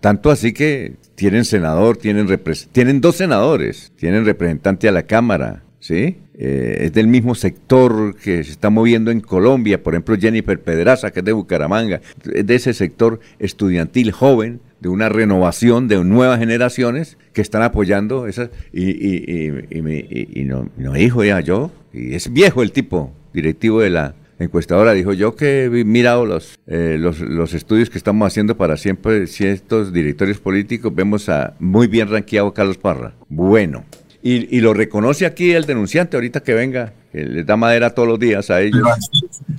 [0.00, 2.28] tanto así que tienen senador, tienen,
[2.72, 6.18] tienen dos senadores, tienen representante a la Cámara, ¿sí?
[6.40, 11.10] Eh, es del mismo sector que se está moviendo en Colombia, por ejemplo Jennifer Pedraza,
[11.10, 12.00] que es de Bucaramanga,
[12.32, 18.28] es de ese sector estudiantil joven, de una renovación de nuevas generaciones que están apoyando
[18.28, 18.50] esas.
[18.72, 23.12] Y, y, y, me, y no, no, dijo ya yo, y es viejo el tipo,
[23.32, 27.98] directivo de la encuestadora, dijo yo que he mirado los, eh, los, los, estudios que
[27.98, 33.14] estamos haciendo para siempre ciertos directorios políticos, vemos a muy bien ranqueado Carlos Parra.
[33.28, 33.84] Bueno.
[34.20, 38.08] Y, y, lo reconoce aquí el denunciante ahorita que venga, que les da madera todos
[38.08, 38.82] los días a ellos.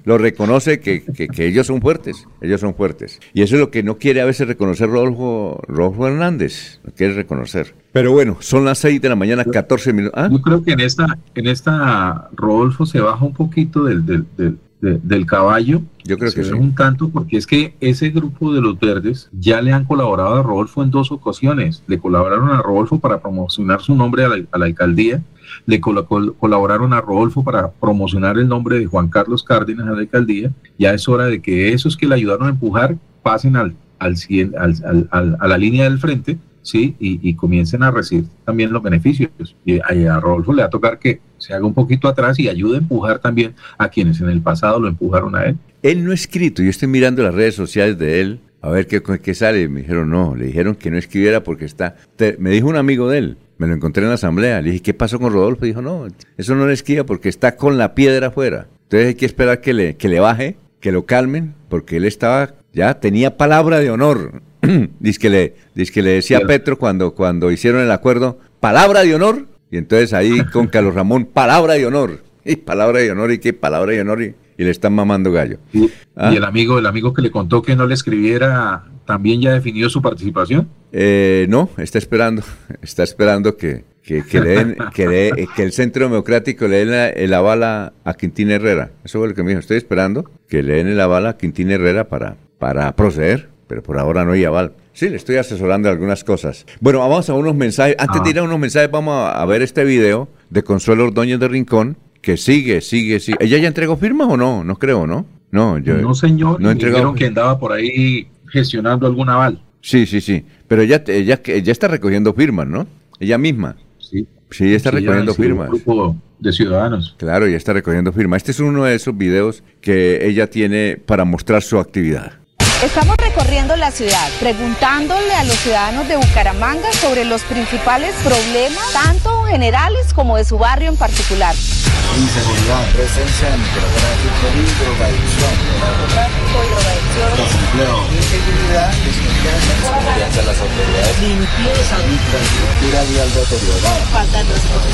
[0.03, 3.21] Lo reconoce que, que, que, ellos son fuertes, ellos son fuertes.
[3.33, 7.13] Y eso es lo que no quiere a veces reconocer Rodolfo, Rodolfo Hernández, no quiere
[7.13, 7.73] reconocer.
[7.93, 10.19] Pero bueno, son las 6 de la mañana, 14 minutos.
[10.21, 10.27] ¿Ah?
[10.29, 14.57] Yo creo que en esta, en esta Rodolfo se baja un poquito del, del, del
[14.81, 15.81] de, del caballo.
[16.03, 19.61] Yo creo que es un tanto porque es que ese grupo de los verdes ya
[19.61, 21.83] le han colaborado a Rodolfo en dos ocasiones.
[21.87, 25.21] Le colaboraron a Rodolfo para promocionar su nombre a la, a la alcaldía,
[25.65, 29.91] le col col colaboraron a Rodolfo para promocionar el nombre de Juan Carlos Cárdenas a
[29.91, 30.51] la alcaldía.
[30.77, 34.15] Ya es hora de que esos que le ayudaron a empujar pasen al, al,
[34.57, 36.37] al, al a la línea del frente
[36.69, 36.95] ¿sí?
[36.99, 39.31] Y, y, comiencen a recibir también los beneficios.
[39.65, 42.75] Y a, Rodolfo le va a tocar que se haga un poquito atrás y ayude
[42.75, 45.57] a empujar también a quienes en el pasado lo empujaron a él.
[45.81, 49.01] Él no ha escrito, yo estoy mirando las redes sociales de él, a ver qué,
[49.01, 49.67] qué sale.
[49.67, 51.95] Me dijeron, no, le dijeron que no escribiera porque está...
[52.15, 54.83] Te, me dijo un amigo de él, me lo encontré en la asamblea, le dije,
[54.83, 55.65] ¿qué pasó con Rodolfo?
[55.65, 56.07] Dijo, no,
[56.37, 58.67] eso no le escriba porque está con la piedra afuera.
[58.83, 62.55] Entonces hay que esperar que le, que le baje, que lo calmen, porque él estaba,
[62.73, 64.41] ya tenía palabra de honor.
[64.99, 69.01] dice que le, dice que le decía a Petro cuando, cuando hicieron el acuerdo, palabra
[69.01, 69.47] de honor.
[69.71, 72.23] Y entonces ahí con Carlos Ramón, palabra de honor.
[72.45, 75.57] Y palabra de honor y qué palabra de honor y, y le están mamando gallo.
[75.73, 76.31] Y, ¿Ah?
[76.33, 79.89] y, el amigo, el amigo que le contó que no le escribiera, también ya definió
[79.89, 80.67] su participación.
[80.91, 82.43] Eh, no, está esperando,
[82.81, 87.13] está esperando que, que, que, le den, que, le, que, el Centro Democrático le den
[87.15, 88.91] el aval a, a Quintín Herrera.
[89.03, 89.59] Eso fue lo que me dijo.
[89.59, 93.99] Estoy esperando que le den el aval a Quintín Herrera para, para proceder pero por
[93.99, 94.73] ahora no hay aval.
[94.93, 96.65] Sí, le estoy asesorando algunas cosas.
[96.81, 97.95] Bueno, vamos a unos mensajes.
[97.99, 98.23] Antes ah.
[98.23, 101.47] de ir a unos mensajes, vamos a, a, ver este video de Consuelo Ordóñez de
[101.47, 103.37] Rincón, que sigue, sigue, sigue.
[103.39, 104.63] ¿Ella ya entregó firmas o no?
[104.63, 105.27] No creo, ¿no?
[105.51, 105.97] No, yo.
[105.97, 106.59] No, señor.
[106.59, 106.95] No entregó.
[106.95, 109.61] Dijeron que andaba por ahí gestionando algún aval.
[109.81, 110.43] Sí, sí, sí.
[110.67, 112.87] Pero ella, ella, ella está recogiendo firmas, ¿no?
[113.19, 113.77] Ella misma.
[113.99, 114.27] Sí.
[114.49, 115.69] Sí, ella está sí, recogiendo ya firmas.
[115.69, 117.15] Un grupo de ciudadanos.
[117.19, 118.37] Claro, ella está recogiendo firmas.
[118.37, 122.38] Este es uno de esos videos que ella tiene para mostrar su actividad.
[122.83, 129.43] Estamos recorriendo la ciudad, preguntándole a los ciudadanos de Bucaramanga sobre los principales problemas, tanto
[129.43, 131.53] generales como de su barrio en particular.
[131.53, 134.47] Inseguridad, presencia de microtráfico,
[134.79, 144.43] drogadicción, narcotráfico, drogadicción, desempleo, inseguridad, desconfianza en las autoridades, limpieza, infraestructura vial deteriorada, falta de
[144.45, 144.87] transporte.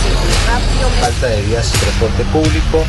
[0.50, 2.84] Rápido, falta de vías de transporte público.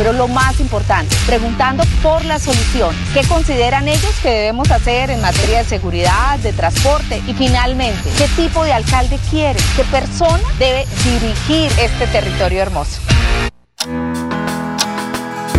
[0.00, 5.20] Pero lo más importante, preguntando por la solución, ¿qué consideran ellos que debemos hacer en
[5.20, 10.86] materia de seguridad, de transporte y finalmente, qué tipo de alcalde quieren, qué persona debe
[11.04, 13.02] dirigir este territorio hermoso?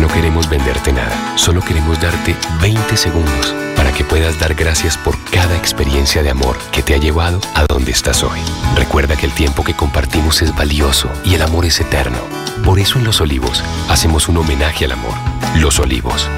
[0.00, 3.54] No queremos venderte nada, solo queremos darte 20 segundos
[3.92, 7.92] que puedas dar gracias por cada experiencia de amor que te ha llevado a donde
[7.92, 8.38] estás hoy.
[8.76, 12.18] Recuerda que el tiempo que compartimos es valioso y el amor es eterno.
[12.64, 15.14] Por eso en Los Olivos hacemos un homenaje al amor.
[15.58, 16.28] Los Olivos,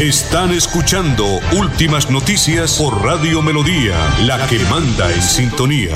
[0.00, 1.26] Están escuchando
[1.58, 5.94] Últimas Noticias por Radio Melodía, la que manda en sintonía.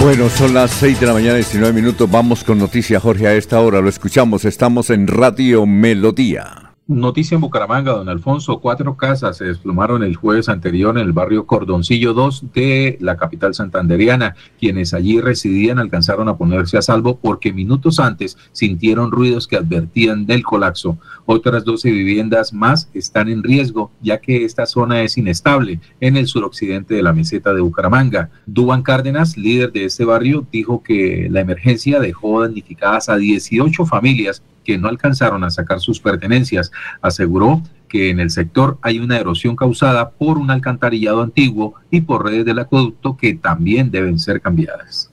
[0.00, 2.10] Bueno, son las 6 de la mañana, 19 minutos.
[2.10, 3.82] Vamos con noticias, Jorge, a esta hora.
[3.82, 6.65] Lo escuchamos, estamos en Radio Melodía.
[6.88, 11.44] Noticia en Bucaramanga, don Alfonso, cuatro casas se desplomaron el jueves anterior en el barrio
[11.44, 14.36] Cordoncillo 2 de la capital santanderiana.
[14.60, 20.26] Quienes allí residían alcanzaron a ponerse a salvo porque minutos antes sintieron ruidos que advertían
[20.26, 20.96] del colapso.
[21.24, 26.28] Otras 12 viviendas más están en riesgo ya que esta zona es inestable en el
[26.28, 28.30] suroccidente de la meseta de Bucaramanga.
[28.46, 34.40] Duban Cárdenas, líder de este barrio, dijo que la emergencia dejó damnificadas a 18 familias
[34.66, 36.72] que no alcanzaron a sacar sus pertenencias.
[37.00, 42.24] Aseguró que en el sector hay una erosión causada por un alcantarillado antiguo y por
[42.24, 45.12] redes del acueducto que también deben ser cambiadas.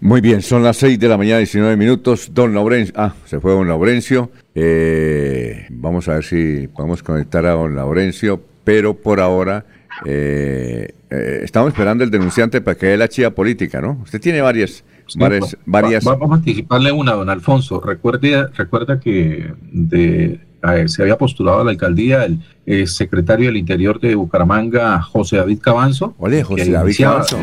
[0.00, 2.34] Muy bien, son las 6 de la mañana, 19 minutos.
[2.34, 4.30] Don Laurencio, ah, se fue don Laurencio.
[4.54, 9.64] Eh, vamos a ver si podemos conectar a don Laurencio, pero por ahora
[10.04, 14.00] eh, eh, estamos esperando el denunciante para que dé la chía política, ¿no?
[14.02, 14.84] Usted tiene varias
[15.16, 16.04] varias, varias...
[16.04, 17.80] vamos a anticiparle una, don Alfonso.
[17.80, 20.40] Recuerde, recuerda que de,
[20.86, 25.58] se había postulado a la alcaldía el, eh, secretario del Interior de Bucaramanga, José David
[25.60, 26.14] Cabanzo.
[26.18, 27.38] Ole, José David Cabanzo.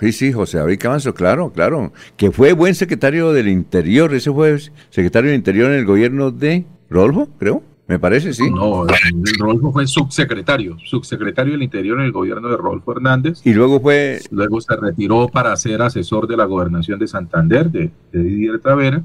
[0.00, 1.92] sí, sí, José David Cabanzo, claro, claro.
[2.16, 4.58] Que fue buen secretario del Interior, ese fue
[4.90, 7.62] secretario del Interior en el gobierno de Rodolfo, creo.
[7.88, 8.48] Me parece, sí.
[8.50, 8.86] No,
[9.38, 13.40] Rodolfo fue subsecretario, subsecretario del Interior en el gobierno de Rodolfo Hernández.
[13.44, 14.20] Y luego fue...
[14.30, 19.02] Luego se retiró para ser asesor de la gobernación de Santander, de, Didier Travera.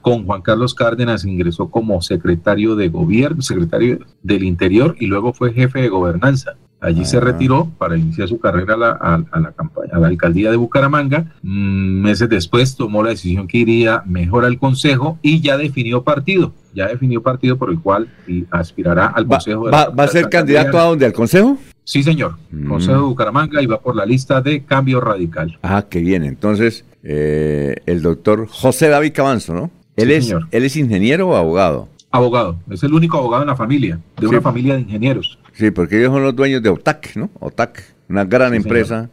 [0.00, 5.52] Con Juan Carlos Cárdenas ingresó como secretario de gobierno, secretario del Interior y luego fue
[5.52, 6.56] jefe de gobernanza.
[6.80, 7.20] Allí se ah.
[7.20, 11.32] retiró para iniciar su carrera a la, campaña, a la alcaldía de Bucaramanga.
[11.42, 16.52] Mm, meses después tomó la decisión que iría mejor al Consejo y ya definió partido.
[16.74, 18.08] Ya definió partido por el cual
[18.50, 19.70] aspirará al Consejo.
[19.70, 21.06] ¿Va, va, a ser candidato a dónde?
[21.06, 21.58] ¿Al Consejo?
[21.84, 22.36] Sí, señor.
[22.50, 22.68] Mm.
[22.68, 25.58] Consejo de Bucaramanga y va por la lista de Cambio Radical.
[25.62, 26.24] Ah, qué bien.
[26.24, 29.70] Entonces, eh, el doctor José David Cabanzo, ¿no?
[29.96, 31.88] Él, es, ¿Él es ingeniero o abogado?
[32.10, 32.58] Abogado.
[32.70, 35.38] Es el único abogado en la familia, de una familia de ingenieros.
[35.52, 37.30] Sí, porque ellos son los dueños de OTAC, ¿no?
[37.40, 39.10] OTAC, una gran empresa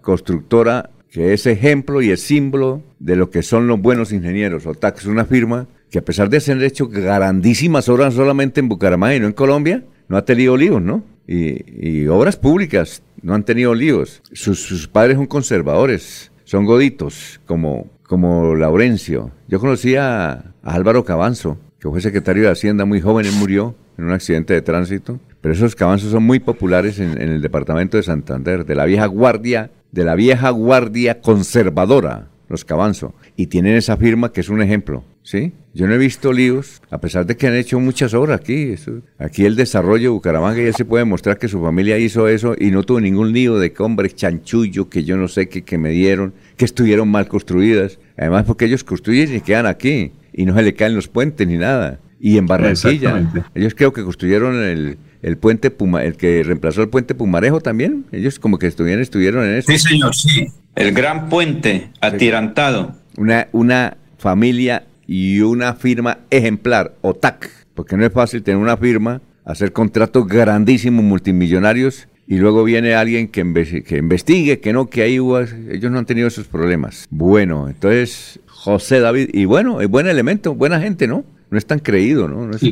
[0.00, 4.66] constructora que es ejemplo y es símbolo de lo que son los buenos ingenieros.
[4.66, 9.16] OTAC es una firma que a pesar de ser hecho grandísimas obras solamente en Bucaramanga
[9.16, 11.04] y no en Colombia, no ha tenido líos, ¿no?
[11.26, 14.20] Y, obras públicas no han tenido líos.
[14.32, 19.30] Sus, padres son conservadores, son goditos, como, como Laurencio.
[19.46, 24.06] Yo conocí a, Álvaro Cabanzo, que fue secretario de Hacienda muy joven, él murió en
[24.06, 25.20] un accidente de tránsito.
[25.40, 29.70] Pero esos cabanzos son muy populares en, el departamento de Santander, de la vieja guardia,
[29.92, 33.12] de la vieja guardia conservadora, los cabanzos.
[33.36, 35.52] Y tienen esa firma que es un ejemplo, ¿sí?
[35.72, 38.74] Yo no he visto líos, a pesar de que han hecho muchas obras aquí.
[39.18, 42.70] aquí el desarrollo de Bucaramanga ya se puede mostrar que su familia hizo eso y
[42.70, 45.90] no tuvo ningún lío de que hombre chanchullo, que yo no sé qué que me
[45.90, 47.98] dieron, que estuvieron mal construidas.
[48.16, 51.56] Además porque ellos construyen y quedan aquí y no se le caen los puentes ni
[51.56, 52.00] nada.
[52.18, 56.88] Y en Barranquilla, ellos creo que construyeron el, el puente Puma, el que reemplazó el
[56.88, 58.04] puente Pumarejo también.
[58.12, 59.72] Ellos como que estuvieron, estuvieron en eso.
[59.72, 60.48] Sí, señor, sí.
[60.74, 62.94] El gran puente atirantado.
[63.16, 69.20] Una, una familia y una firma ejemplar, OTAC, porque no es fácil tener una firma,
[69.44, 73.42] hacer contratos grandísimos, multimillonarios, y luego viene alguien que,
[73.84, 77.08] que investigue, que no, que ahí ellos no han tenido esos problemas.
[77.10, 81.24] Bueno, entonces José David, y bueno, es buen elemento, buena gente, ¿no?
[81.50, 82.46] No es tan creído, ¿no?
[82.46, 82.62] no es,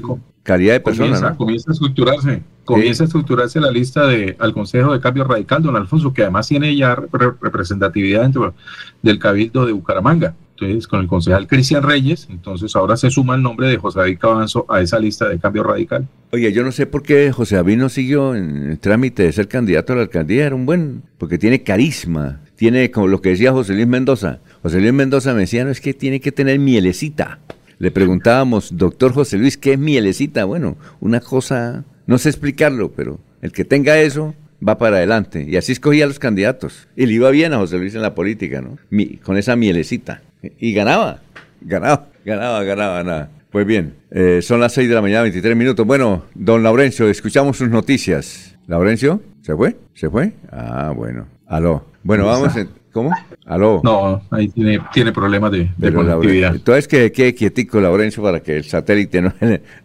[0.48, 1.36] calidad de persona.
[1.36, 5.76] Comienza, a estructurarse, comienza a estructurarse la lista de al Consejo de Cambio Radical, don
[5.76, 8.54] Alfonso, que además tiene ya representatividad dentro
[9.02, 10.34] del Cabildo de Bucaramanga.
[10.52, 14.18] Entonces, con el concejal Cristian Reyes, entonces ahora se suma el nombre de José David
[14.18, 16.08] Cabanzo a esa lista de Cambio Radical.
[16.32, 19.48] Oye, yo no sé por qué José David no siguió en el trámite de ser
[19.48, 23.52] candidato a la alcaldía, era un buen, porque tiene carisma, tiene como lo que decía
[23.52, 24.38] José Luis Mendoza.
[24.62, 27.38] José Luis Mendoza me decía, no, es que tiene que tener mielecita
[27.78, 30.44] le preguntábamos, doctor José Luis, ¿qué es mielecita?
[30.44, 34.34] Bueno, una cosa, no sé explicarlo, pero el que tenga eso
[34.66, 35.44] va para adelante.
[35.48, 36.88] Y así escogía a los candidatos.
[36.96, 38.78] Y le iba bien a José Luis en la política, ¿no?
[39.22, 40.22] con esa mielecita.
[40.58, 41.20] Y ganaba,
[41.60, 43.30] ganaba, ganaba, ganaba, nada.
[43.50, 45.86] Pues bien, eh, son las 6 de la mañana, 23 minutos.
[45.86, 48.56] Bueno, don Laurencio, escuchamos sus noticias.
[48.66, 49.22] ¿Laurencio?
[49.40, 49.76] ¿Se fue?
[49.94, 50.32] ¿Se fue?
[50.50, 51.26] Ah, bueno.
[51.46, 51.86] Aló.
[52.02, 52.52] Bueno, vamos.
[52.98, 53.12] ¿Cómo?
[53.46, 53.80] ¿Aló?
[53.84, 56.52] No, ahí tiene, tiene problemas de, de conectividad.
[56.52, 59.32] Entonces que quede quietico, Laurencio, para que el satélite no,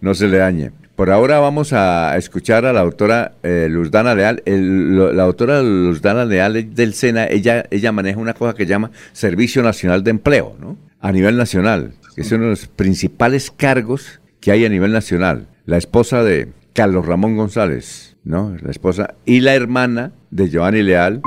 [0.02, 0.72] no se le dañe.
[0.96, 4.42] Por ahora vamos a escuchar a la doctora eh, Luzdana Leal.
[4.48, 10.04] la doctora Luzdana Leal del SENA, ella, ella maneja una cosa que llama Servicio Nacional
[10.04, 10.76] de Empleo, ¿no?
[11.00, 15.46] A nivel nacional, que es uno de los principales cargos que hay a nivel nacional.
[15.68, 18.56] La esposa de Carlos Ramón González, ¿no?
[18.60, 21.22] La esposa y la hermana de Giovanni Leal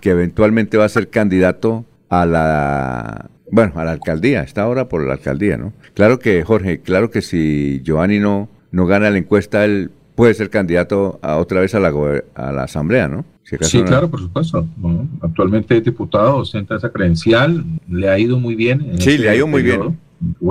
[0.00, 5.06] que eventualmente va a ser candidato a la Bueno, a la alcaldía, está ahora por
[5.06, 5.72] la alcaldía, ¿no?
[5.94, 10.50] Claro que, Jorge, claro que si Giovanni no, no gana la encuesta, él puede ser
[10.50, 11.92] candidato a otra vez a la,
[12.34, 13.24] a la asamblea, ¿no?
[13.44, 14.66] Si Sí, no- claro, por supuesto.
[15.22, 18.82] Actualmente es diputado, ostenta esa credencial, le ha ido muy bien.
[18.82, 19.94] en Sí, este le ha ido muy periodo.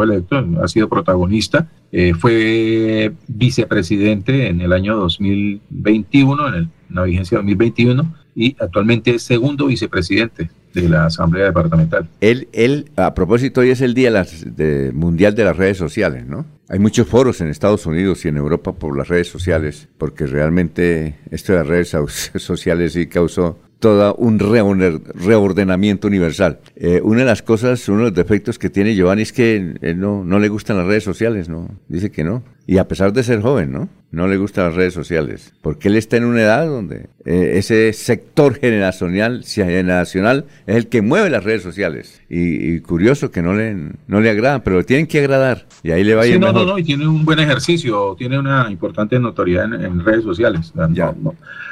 [0.01, 7.03] Electo, ha sido protagonista, eh, fue vicepresidente en el año 2021, en, el- en la
[7.03, 12.07] vigencia 2021, y actualmente es segundo vicepresidente de la Asamblea Departamental.
[12.21, 16.27] Él, él, a propósito, hoy es el día las- de- mundial de las redes sociales,
[16.27, 16.45] ¿no?
[16.69, 21.15] Hay muchos foros en Estados Unidos y en Europa por las redes sociales, porque realmente
[21.31, 22.07] esto de las redes so-
[22.39, 26.59] sociales sí causó todo un reordenamiento universal.
[26.75, 29.99] Eh, una de las cosas, uno de los defectos que tiene Giovanni es que él
[29.99, 31.67] no, no le gustan las redes sociales, ¿no?
[31.87, 32.43] Dice que no.
[32.69, 33.87] Y a pesar de ser joven, ¿no?
[34.11, 35.53] No le gustan las redes sociales.
[35.61, 41.01] Porque él está en una edad donde eh, ese sector generacional, generacional es el que
[41.01, 42.21] mueve las redes sociales.
[42.29, 43.73] Y, y curioso que no le,
[44.07, 45.65] no le agradan, pero le tienen que agradar.
[45.81, 46.65] Y ahí le va a ir no, mejor.
[46.67, 50.73] no, no, y tiene un buen ejercicio, tiene una importante notoriedad en, en redes sociales.
[50.75, 50.87] No,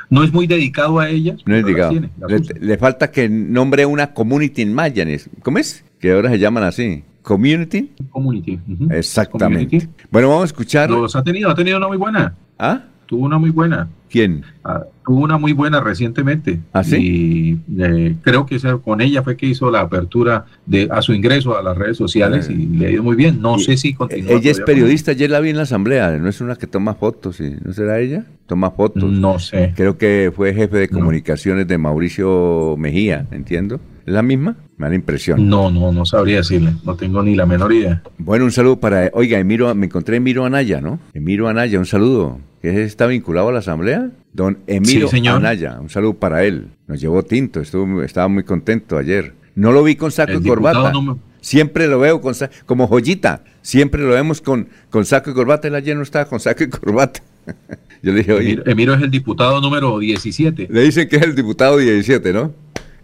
[0.09, 1.41] no- es muy dedicado a ellas.
[1.45, 2.55] No es tiene, Le, usa.
[2.59, 5.29] le falta que nombre una community en Mayanes.
[5.43, 5.83] ¿Cómo es?
[5.99, 7.03] Que ahora se llaman así.
[7.25, 7.91] Community.
[8.11, 8.59] Community.
[8.69, 8.93] ujú.
[8.93, 9.65] Exactamente.
[9.65, 10.05] Community.
[10.11, 10.89] Bueno, vamos a escuchar.
[10.89, 12.35] Los ha tenido, ha tenido una muy buena.
[12.59, 12.83] ¿Ah?
[13.05, 13.87] Tuvo una muy buena.
[14.09, 14.43] ¿Quién?
[14.63, 16.59] Ah, tuvo una muy buena recientemente.
[16.73, 16.95] ¿Ah, sí?
[16.97, 21.57] Y eh, creo que con ella fue que hizo la apertura de a su ingreso
[21.57, 23.41] a las redes sociales y le ha ido muy bien.
[23.41, 24.31] No sé si continúa.
[24.31, 27.37] Ella es periodista, ayer la vi en la asamblea, no es una que toma fotos,
[27.37, 27.55] ¿sí?
[27.63, 28.25] ¿no será ella?
[28.47, 29.03] Toma fotos.
[29.03, 29.73] No sé.
[29.75, 33.79] Creo que fue jefe de comunicaciones de Mauricio Mejía, entiendo.
[34.05, 34.55] ¿Es la misma?
[34.77, 35.49] Me da la impresión.
[35.49, 36.73] No, no, no sabría decirle.
[36.83, 38.03] No tengo ni la menor idea.
[38.19, 40.99] Bueno, un saludo para, oiga, Emiro, me encontré Emiro Anaya, ¿no?
[41.13, 42.39] Emiro Anaya, un saludo.
[42.71, 44.09] ¿Que está vinculado a la asamblea?
[44.33, 45.27] Don Emiro Sí.
[45.27, 46.69] Anaya, un saludo para él.
[46.87, 49.33] Nos llevó tinto, estuvo, estaba muy contento ayer.
[49.53, 50.91] No lo vi con saco El y corbata.
[50.91, 52.33] no me- Siempre lo veo con
[52.65, 53.43] como joyita.
[53.61, 55.67] Siempre lo vemos con, con saco y corbata.
[55.67, 57.21] Él ayer no estaba con saco y corbata.
[58.01, 60.67] Yo le dije, oye, Emiro, es el diputado número 17.
[60.67, 62.51] le dicen que es el diputado 17, ¿no?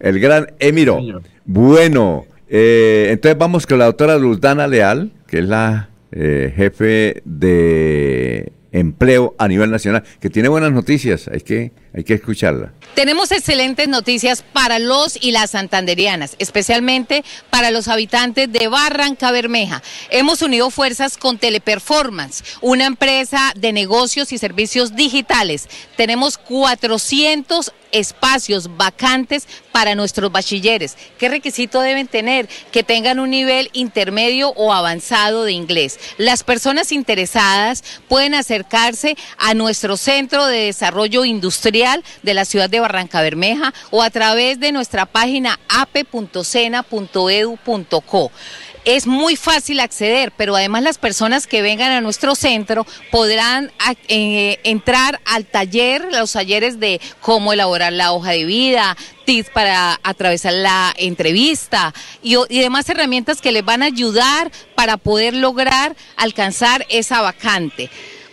[0.00, 0.96] El gran Emiro.
[0.96, 1.22] Señor.
[1.44, 8.50] Bueno, eh, entonces vamos con la doctora Luldana Leal, que es la eh, jefe de
[8.72, 12.72] empleo a nivel nacional, que tiene buenas noticias, hay que, hay que escucharla.
[12.94, 19.82] Tenemos excelentes noticias para los y las santanderianas, especialmente para los habitantes de Barranca Bermeja.
[20.10, 25.68] Hemos unido fuerzas con Teleperformance, una empresa de negocios y servicios digitales.
[25.96, 30.96] Tenemos 400 espacios vacantes para nuestros bachilleres.
[31.18, 32.48] ¿Qué requisito deben tener?
[32.70, 35.98] Que tengan un nivel intermedio o avanzado de inglés.
[36.16, 41.81] Las personas interesadas pueden acercarse a nuestro Centro de Desarrollo Industrial
[42.22, 48.30] de la ciudad de Barranca Bermeja o a través de nuestra página ape.sena.edu.co.
[48.84, 53.94] Es muy fácil acceder, pero además las personas que vengan a nuestro centro podrán a-
[54.08, 60.00] eh, entrar al taller, los talleres de cómo elaborar la hoja de vida, tips para
[60.02, 61.94] atravesar la entrevista
[62.24, 67.88] y, y demás herramientas que les van a ayudar para poder lograr alcanzar esa vacante.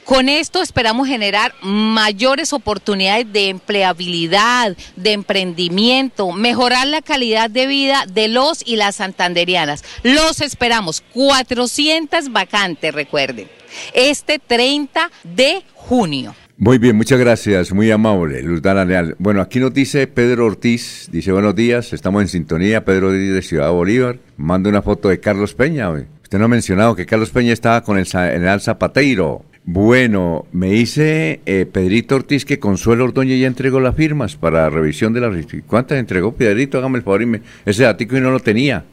[0.09, 8.05] Con esto esperamos generar mayores oportunidades de empleabilidad, de emprendimiento, mejorar la calidad de vida
[8.11, 9.83] de los y las santanderianas.
[10.01, 13.49] Los esperamos, 400 vacantes, recuerden,
[13.93, 16.33] este 30 de junio.
[16.57, 19.15] Muy bien, muchas gracias, muy amable, Luldana Leal.
[19.19, 23.43] Bueno, aquí nos dice Pedro Ortiz, dice buenos días, estamos en sintonía, Pedro Ortiz de
[23.43, 25.91] Ciudad Bolívar, manda una foto de Carlos Peña.
[25.91, 29.45] Usted no ha mencionado que Carlos Peña estaba con el, el Zapateiro.
[29.71, 35.13] Bueno, me dice eh, Pedrito Ortiz que Consuelo Ordóñez ya entregó las firmas para revisión
[35.13, 35.31] de las...
[35.67, 36.79] ¿Cuántas entregó Pedrito?
[36.79, 37.41] Hágame el favor y me...
[37.67, 38.83] Ese datico y no lo tenía.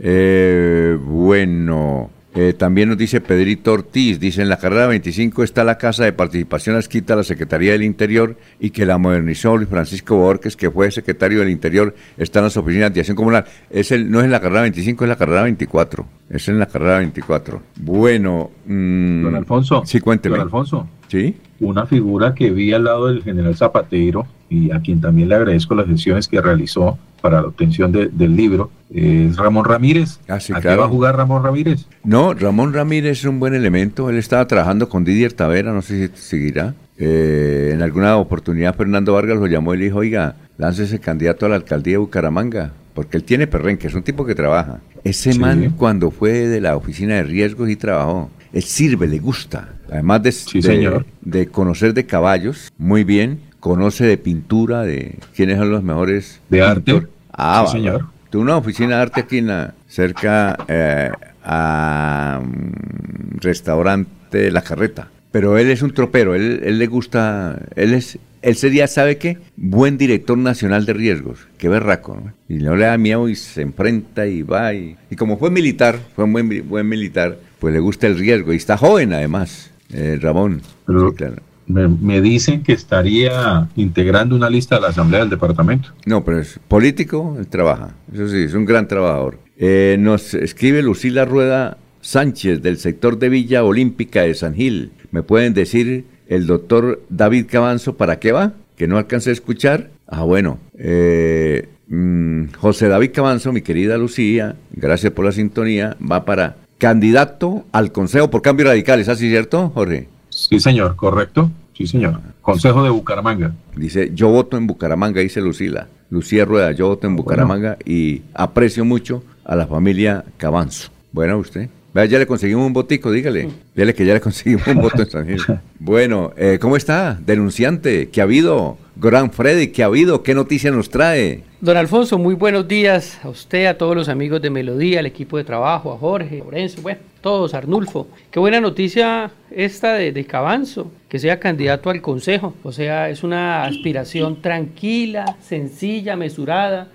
[0.00, 5.78] Eh, bueno, eh, también nos dice Pedrito Ortiz, dice en la carrera 25 está la
[5.78, 10.16] Casa de Participación adscrita a la Secretaría del Interior y que la modernizó Luis Francisco
[10.16, 13.44] Borges, que fue secretario del Interior, está en las oficinas de acción comunal.
[13.70, 16.06] Es el, no es en la carrera 25, es la carrera 24.
[16.28, 17.62] Es en la carrera 24.
[17.76, 19.82] Bueno, mm, Don Alfonso.
[19.86, 20.36] Sí, cuénteme.
[20.36, 20.88] Don Alfonso.
[21.06, 21.36] Sí.
[21.64, 25.74] Una figura que vi al lado del general Zapatero y a quien también le agradezco
[25.74, 30.20] las gestiones que realizó para la obtención de- del libro es Ramón Ramírez.
[30.28, 30.82] Ah, sí, ¿A qué claro.
[30.82, 31.86] va a jugar Ramón Ramírez?
[32.04, 34.10] No, Ramón Ramírez es un buen elemento.
[34.10, 36.74] Él estaba trabajando con Didier Tavera, no sé si seguirá.
[36.98, 41.48] Eh, en alguna oportunidad Fernando Vargas lo llamó y le dijo, oiga, láncese candidato a
[41.48, 44.80] la alcaldía de Bucaramanga, porque él tiene perrenque, es un tipo que trabaja.
[45.02, 45.38] Ese Sí.
[45.40, 49.68] man cuando fue de la oficina de riesgos y trabajó, él sirve, le gusta.
[49.90, 51.06] Además de, de- señor.
[51.20, 56.62] de conocer de caballos, muy bien, conoce de pintura, de quiénes son los mejores De
[56.62, 57.02] arte.
[57.32, 58.06] Ah, Sí, señor.
[58.32, 61.10] una oficina de arte aquí en la, cerca eh,
[61.44, 65.08] a mm, restaurante La Carreta.
[65.30, 69.38] Pero él es un tropero, él, él le gusta, él es, él sería, ¿sabe qué?
[69.56, 72.32] Buen director nacional de riesgos, qué berraco, ¿no?
[72.48, 75.98] Y no le da miedo y se enfrenta y va y, y como fue militar,
[76.14, 76.32] fue un
[76.68, 80.60] buen militar, pues le gusta el riesgo y está joven además, eh, Ramón.
[80.84, 81.36] Pero- Sí, claro.
[81.66, 85.88] Me, me dicen que estaría integrando una lista de la Asamblea del Departamento.
[86.04, 87.94] No, pero es político, él trabaja.
[88.12, 89.38] Eso sí, es un gran trabajador.
[89.56, 94.90] Eh, nos escribe Lucila Rueda Sánchez del sector de Villa Olímpica de San Gil.
[95.10, 98.52] ¿Me pueden decir el doctor David Cabanzo para qué va?
[98.76, 99.88] Que no alcancé a escuchar.
[100.06, 100.58] Ah, bueno.
[100.76, 107.64] Eh, mm, José David Cabanzo, mi querida Lucía, gracias por la sintonía, va para candidato
[107.72, 109.00] al Consejo por Cambio Radical.
[109.00, 110.08] ¿Es así, cierto, Jorge?
[110.30, 111.50] Sí, señor, correcto.
[111.76, 112.20] Sí, señor.
[112.40, 113.52] Consejo de Bucaramanga.
[113.76, 115.88] Dice, yo voto en Bucaramanga, dice Lucila.
[116.10, 120.90] Lucía Rueda, yo voto en Bucaramanga y aprecio mucho a la familia Cabanzo.
[121.12, 121.68] Bueno, usted.
[121.92, 123.48] Vea, ya le conseguimos un votico, dígale.
[123.74, 125.40] Dígale que ya le conseguimos un voto Gil.
[125.78, 127.18] Bueno, eh, ¿cómo está?
[127.24, 128.78] Denunciante, ¿qué ha habido?
[128.96, 130.22] Gran Freddy, ¿qué ha habido?
[130.22, 131.44] ¿Qué noticia nos trae?
[131.64, 135.38] Don Alfonso, muy buenos días a usted, a todos los amigos de Melodía, al equipo
[135.38, 138.06] de trabajo, a Jorge, Lorenzo, bueno, todos, Arnulfo.
[138.30, 142.54] Qué buena noticia esta de, de Cabanzo, que sea candidato al consejo.
[142.64, 146.88] O sea, es una aspiración tranquila, sencilla, mesurada.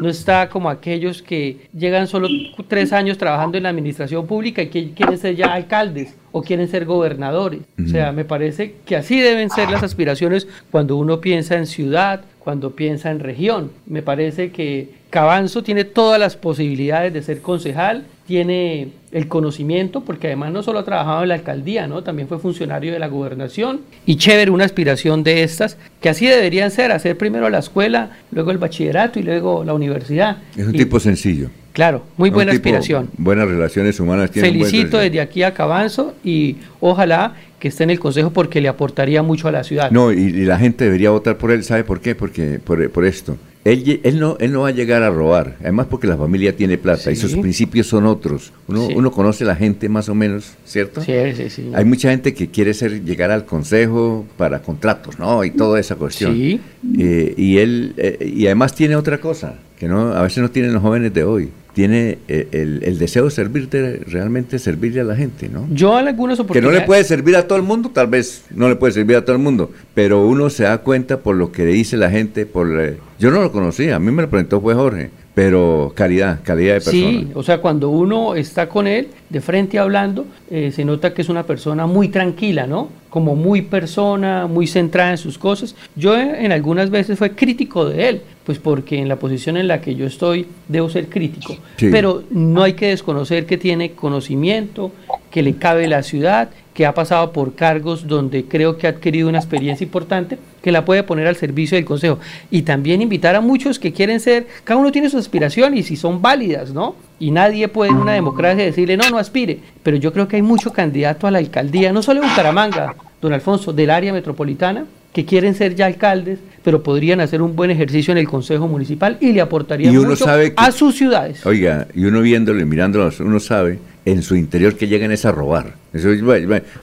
[0.00, 2.26] No está como aquellos que llegan solo
[2.66, 6.66] tres años trabajando en la administración pública y que quieren ser ya alcaldes o quieren
[6.66, 7.60] ser gobernadores.
[7.80, 12.22] O sea, me parece que así deben ser las aspiraciones cuando uno piensa en ciudad,
[12.40, 13.70] cuando piensa en región.
[13.86, 20.28] Me parece que Cabanzo tiene todas las posibilidades de ser concejal, tiene el conocimiento, porque
[20.28, 22.04] además no solo ha trabajado en la alcaldía, ¿no?
[22.04, 23.80] también fue funcionario de la gobernación.
[24.06, 28.52] Y chévere una aspiración de estas, que así deberían ser, hacer primero la escuela, luego
[28.52, 30.36] el bachillerato y luego la universidad.
[30.56, 31.50] Es un Y, tipo sencillo.
[31.72, 33.10] Claro, muy buena tipo- aspiración.
[33.16, 34.30] Buenas relaciones humanas.
[34.30, 38.60] tiene buen Felicito desde aquí a Cabanzo y ojalá que esté en el consejo porque
[38.60, 39.90] le aportaría mucho a la ciudad.
[39.90, 42.14] No, y, y la gente debería votar por él, ¿sabe por qué?
[42.14, 43.36] Porque por, por esto.
[43.62, 47.10] Él, no, él no va a llegar a robar, además porque la familia tiene plata
[47.10, 48.52] y sus principios son otros.
[48.68, 48.94] Uno, Sí.
[48.96, 51.02] uno conoce a la gente más o menos, ¿cierto?
[51.02, 51.70] Sí, sí, sí.
[51.74, 55.44] Hay mucha gente que quiere ser llegar al consejo para contratos, ¿no?
[55.44, 56.34] Y toda esa cuestión.
[56.34, 56.58] Sí.
[56.98, 60.72] Eh, y él, eh, y además tiene otra cosa, que no a veces no tienen
[60.72, 61.50] los jóvenes de hoy.
[61.72, 65.68] Tiene eh, el, el deseo de servirte, realmente servirle a la gente, ¿no?
[65.72, 66.80] Yo en algunas Que no oportunidades...
[66.80, 69.36] le puede servir a todo el mundo, tal vez no le puede servir a todo
[69.36, 72.80] el mundo, pero uno se da cuenta por lo que le dice la gente, por
[72.80, 76.74] eh, yo no lo conocía, a mí me lo presentó fue Jorge, pero calidad, calidad
[76.74, 77.10] de persona.
[77.10, 81.22] Sí, o sea, cuando uno está con él de frente hablando, eh, se nota que
[81.22, 82.88] es una persona muy tranquila, ¿no?
[83.10, 85.76] Como muy persona, muy centrada en sus cosas.
[85.94, 89.68] Yo eh, en algunas veces fue crítico de él, pues porque en la posición en
[89.68, 91.56] la que yo estoy debo ser crítico.
[91.76, 91.88] Sí.
[91.92, 94.90] Pero no hay que desconocer que tiene conocimiento,
[95.30, 99.28] que le cabe la ciudad, que ha pasado por cargos donde creo que ha adquirido
[99.28, 102.18] una experiencia importante que la puede poner al servicio del Consejo.
[102.50, 105.96] Y también invitar a muchos que quieren ser, cada uno tiene sus aspiraciones y si
[105.96, 106.94] son válidas, ¿no?
[107.18, 109.58] Y nadie puede en una democracia decirle, no, no aspire.
[109.82, 113.32] Pero yo creo que hay mucho candidato a la alcaldía, no solo en Bucaramanga, don
[113.32, 118.12] Alfonso, del área metropolitana, que quieren ser ya alcaldes, pero podrían hacer un buen ejercicio
[118.12, 121.44] en el Consejo Municipal y le aportarían Y mucho sabe que- a sus ciudades.
[121.44, 125.32] Oiga, y uno viéndolo y mirándolo, uno sabe en su interior que llegan es a
[125.32, 125.74] robar.
[125.92, 126.08] Eso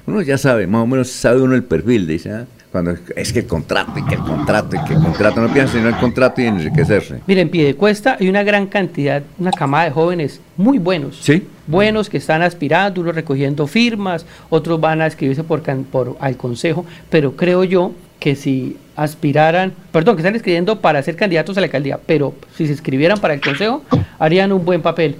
[0.06, 3.40] uno ya sabe, más o menos sabe uno el perfil, dice, ah, cuando es que
[3.40, 6.00] el contrato, y que el contrato, y que el contrato, no piensa sino en el
[6.00, 7.22] contrato y en enriquecerse.
[7.26, 11.18] Mira, en Piedecuesta hay una gran cantidad, una camada de jóvenes muy buenos.
[11.22, 11.48] Sí.
[11.66, 16.86] Buenos que están aspirando, unos recogiendo firmas, otros van a escribirse por, por al consejo,
[17.10, 21.66] pero creo yo que si aspiraran, perdón, que están escribiendo para ser candidatos a la
[21.68, 23.84] alcaldía, pero si se escribieran para el consejo,
[24.20, 25.18] harían un buen papel.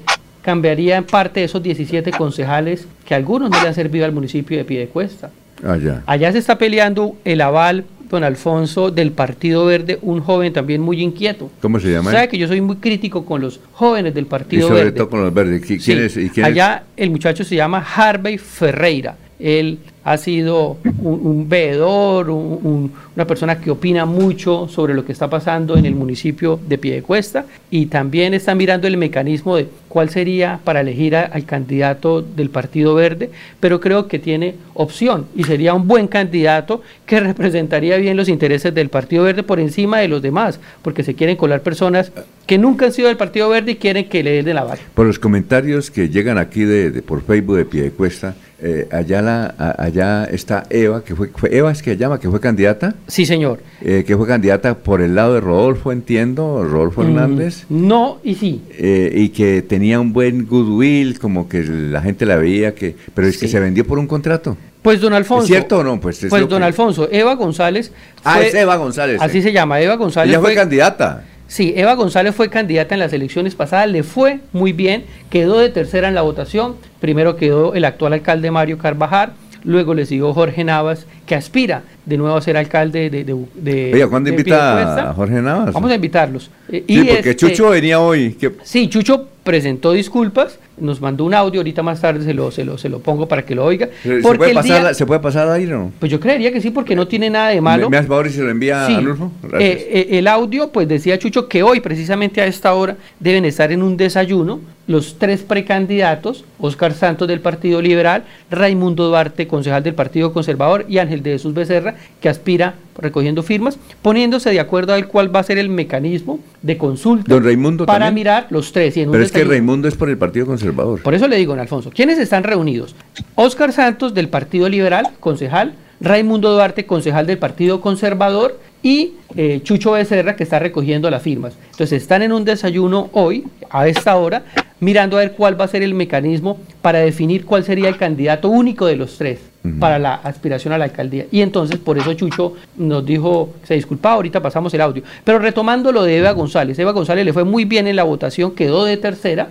[0.52, 4.64] Cambiaría en parte esos 17 concejales que algunos no le han servido al municipio de
[4.64, 5.30] Piedecuesta.
[5.62, 6.04] Allá.
[6.06, 11.02] Allá se está peleando el aval, don Alfonso, del Partido Verde, un joven también muy
[11.02, 11.52] inquieto.
[11.62, 12.14] ¿Cómo se llama?
[12.14, 14.98] Sabe que yo soy muy crítico con los jóvenes del Y Partido sobre Verde.
[14.98, 15.62] todo con los verdes.
[15.64, 16.16] ¿Qui- Sí, ¿Quién es?
[16.16, 16.52] y quién es?
[16.54, 19.18] Allá el muchacho se llama Harvey Ferreira.
[19.40, 25.04] Él ha sido un, un veedor, un- un- una persona que opina mucho sobre lo
[25.04, 29.68] que está pasando en el municipio de Piedecuesta y también está mirando el mecanismo de
[29.90, 35.44] cuál sería para elegir al candidato del Partido Verde, pero creo que tiene opción y
[35.44, 40.08] sería un buen candidato que representaría bien los intereses del Partido Verde por encima de
[40.08, 42.14] los demás, porque se quieren colar personas
[42.46, 44.80] que nunca han sido del Partido Verde y quieren que le den la vara.
[44.94, 49.76] Por los comentarios que llegan aquí de, de- por Facebook de Piedecuesta, eh, allá, la,
[49.78, 52.96] allá está Eva, que fue, fue- Eva es que se llama, que fue candidata.
[53.08, 53.60] Sí, señor.
[53.82, 57.66] eh, que fue candidata por el lado de Rodolfo, entiendo, Rodolfo Mm, Hernández.
[57.70, 58.64] No y sí.
[58.72, 63.28] eh, y que tenía un buen goodwill, como que la gente la veía, que pero
[63.28, 64.58] es que se vendió por un contrato.
[64.82, 65.44] Pues don Alfonso.
[65.44, 66.00] ¿Es cierto o no?
[66.00, 67.92] Pues, es Pues don que- Alfonso, Eva González.
[68.24, 69.42] Ah, es Eva González, Así sí.
[69.44, 70.30] se llama, Eva González.
[70.34, 71.24] Ella fue candidata.
[71.48, 75.70] Sí, Eva González fue candidata en las elecciones pasadas, le fue muy bien, quedó de
[75.70, 76.76] tercera en la votación.
[77.00, 79.32] Primero quedó el actual alcalde Mario Carvajal,
[79.64, 83.24] luego le siguió Jorge Navas, que aspira de nuevo a ser alcalde de.
[83.24, 85.74] de, de- ¿cuándo de invita a Jorge Navas?
[85.74, 86.52] Vamos a invitarlos.
[86.70, 88.34] Eh, Sí, porque este- Chucho venía hoy.
[88.34, 92.64] que- Sí, Chucho presentó disculpas, nos mandó un audio, ahorita más tarde se lo, se
[92.64, 93.90] lo, se lo pongo para que lo oiga.
[94.04, 95.92] ¿Se Porque puede, pasar, día- ¿Se puede pasar ahí o no?
[96.00, 97.90] Pues yo creería que sí, porque no tiene nada de malo.
[97.90, 98.94] ¿Me, me favor y se lo envía Sí.
[98.94, 99.02] a?
[99.02, 99.62] Gracias.
[99.62, 103.72] Eh, eh, el audio, pues decía Chucho que hoy, precisamente a esta hora, deben estar
[103.72, 109.94] en un desayuno los tres precandidatos, Óscar Santos del Partido Liberal, Raimundo Duarte, concejal del
[109.94, 115.08] Partido Conservador, y Ángel de Jesús Becerra, que aspira recogiendo firmas, poniéndose de acuerdo al
[115.08, 118.24] cuál va a ser el mecanismo de consulta Don Raimundo para también.
[118.24, 118.98] mirar los tres.
[118.98, 119.44] y en Pero es que.
[119.44, 121.02] Raimundo es por el Partido Conservador.
[121.04, 122.96] Por eso le digo, don Alfonso, ¿quiénes están reunidos?
[123.36, 129.92] Óscar Santos del Partido Liberal, concejal, Raimundo Duarte, concejal del Partido Conservador, y eh, Chucho
[129.92, 131.54] Becerra, que está recogiendo las firmas.
[131.72, 134.44] Entonces están en un desayuno hoy, a esta hora,
[134.80, 138.50] mirando a ver cuál va a ser el mecanismo para definir cuál sería el candidato
[138.50, 139.40] único de los tres
[139.80, 141.26] para la aspiración a la alcaldía.
[141.30, 145.04] Y entonces por eso Chucho nos dijo, se disculpaba, ahorita pasamos el audio.
[145.26, 148.52] Pero retomando lo de Eva González, Eva González le fue muy bien en la votación,
[148.56, 149.50] quedó de tercera,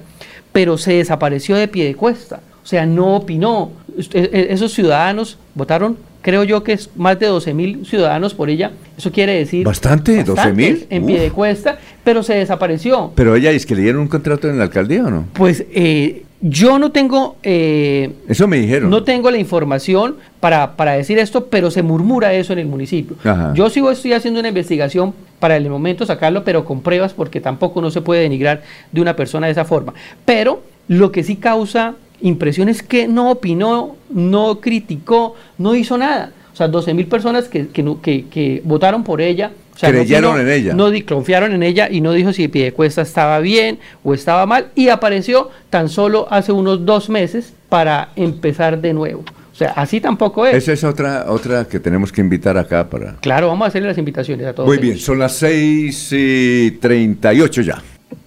[0.53, 2.41] pero se desapareció de pie de cuesta.
[2.65, 3.73] O sea, no opinó.
[3.97, 8.51] Usted- e- Esos ciudadanos votaron, creo yo que es más de 12 mil ciudadanos por
[8.51, 8.73] ella.
[8.99, 9.65] Eso quiere decir...
[9.65, 10.25] ¿Bastante?
[10.25, 10.87] ¿12 bastantes mil?
[10.91, 13.13] En pie de cuesta, pero se desapareció.
[13.15, 15.27] Pero ella es que le dieron un contrato en la alcaldía o no?
[15.35, 17.37] Pues eh, yo no tengo...
[17.45, 18.91] eh, Eso me dijeron.
[18.91, 23.17] no tengo la información para, para decir esto, pero se murmura eso en el municipio.
[23.23, 23.53] Ajá.
[23.55, 27.81] Yo sigo estoy haciendo una investigación para el momento sacarlo, pero con pruebas, porque tampoco
[27.81, 29.95] no se puede denigrar de una persona de esa forma.
[30.25, 36.33] Pero lo que sí causa impresión es que no opinó, no criticó, no hizo nada.
[36.53, 39.51] O sea, 12 mil personas que, que, no- que- que votaron por ella.
[39.75, 40.75] O sea, no Creyeron opinó, en ella.
[40.75, 44.69] No di- confiaron en ella y no dijo si Piedecuesta estaba bien o estaba mal.
[44.75, 49.23] Y apareció tan solo hace unos dos meses para empezar de nuevo.
[49.53, 50.55] O sea, así tampoco es.
[50.55, 53.17] Esa es otra, otra que tenemos que invitar acá para...
[53.17, 54.67] Claro, vamos a hacerle las invitaciones a todos.
[54.67, 54.83] Muy ellos.
[54.87, 57.83] bien, son las 6 y 38 ya.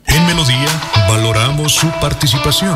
[0.07, 0.67] En Melodía
[1.07, 2.75] valoramos su participación.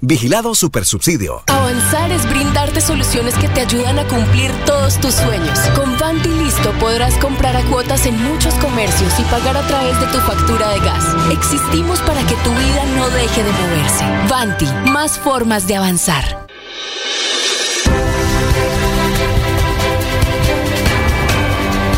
[0.00, 1.42] Vigilado Supersubsidio.
[1.46, 5.58] Avanzar es brindarte soluciones que te ayudan a cumplir todos tus sueños.
[5.74, 10.06] Con Vanti Listo podrás comprar a cuotas en muchos comercios y pagar a través de
[10.06, 11.04] tu factura de gas.
[11.32, 14.04] Existimos para que tu vida no deje de moverse.
[14.28, 16.45] Vanti, más formas de avanzar.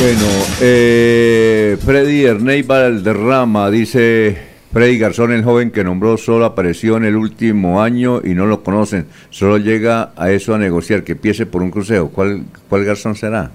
[0.00, 0.28] Bueno,
[0.60, 4.38] eh, Freddy Erney Valderrama dice,
[4.72, 8.62] Freddy Garzón, el joven que nombró, solo apareció en el último año y no lo
[8.62, 12.10] conocen, solo llega a eso a negociar, que empiece por un crucero.
[12.10, 13.50] ¿Cuál, cuál Garzón será?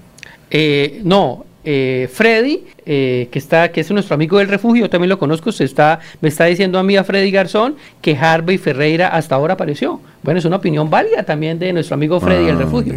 [0.50, 5.08] Eh, no, eh, Freddy, eh, que está, que es nuestro amigo del refugio, yo también
[5.08, 9.08] lo conozco, se está, me está diciendo a mí a Freddy Garzón que Harvey Ferreira
[9.08, 10.00] hasta ahora apareció.
[10.22, 12.94] Bueno, es una opinión válida también de nuestro amigo Freddy del Ah, refugio.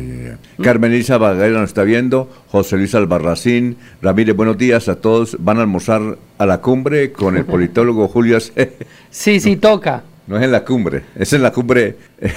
[0.61, 5.37] Carmen Elisa Bagaira nos está viendo, José Luis Albarracín, Ramírez, buenos días a todos.
[5.39, 8.39] Van a almorzar a la cumbre con el politólogo Julio.
[8.39, 8.73] C.
[9.09, 10.03] Sí, sí, toca.
[10.27, 11.95] No es en la cumbre, es en la cumbre.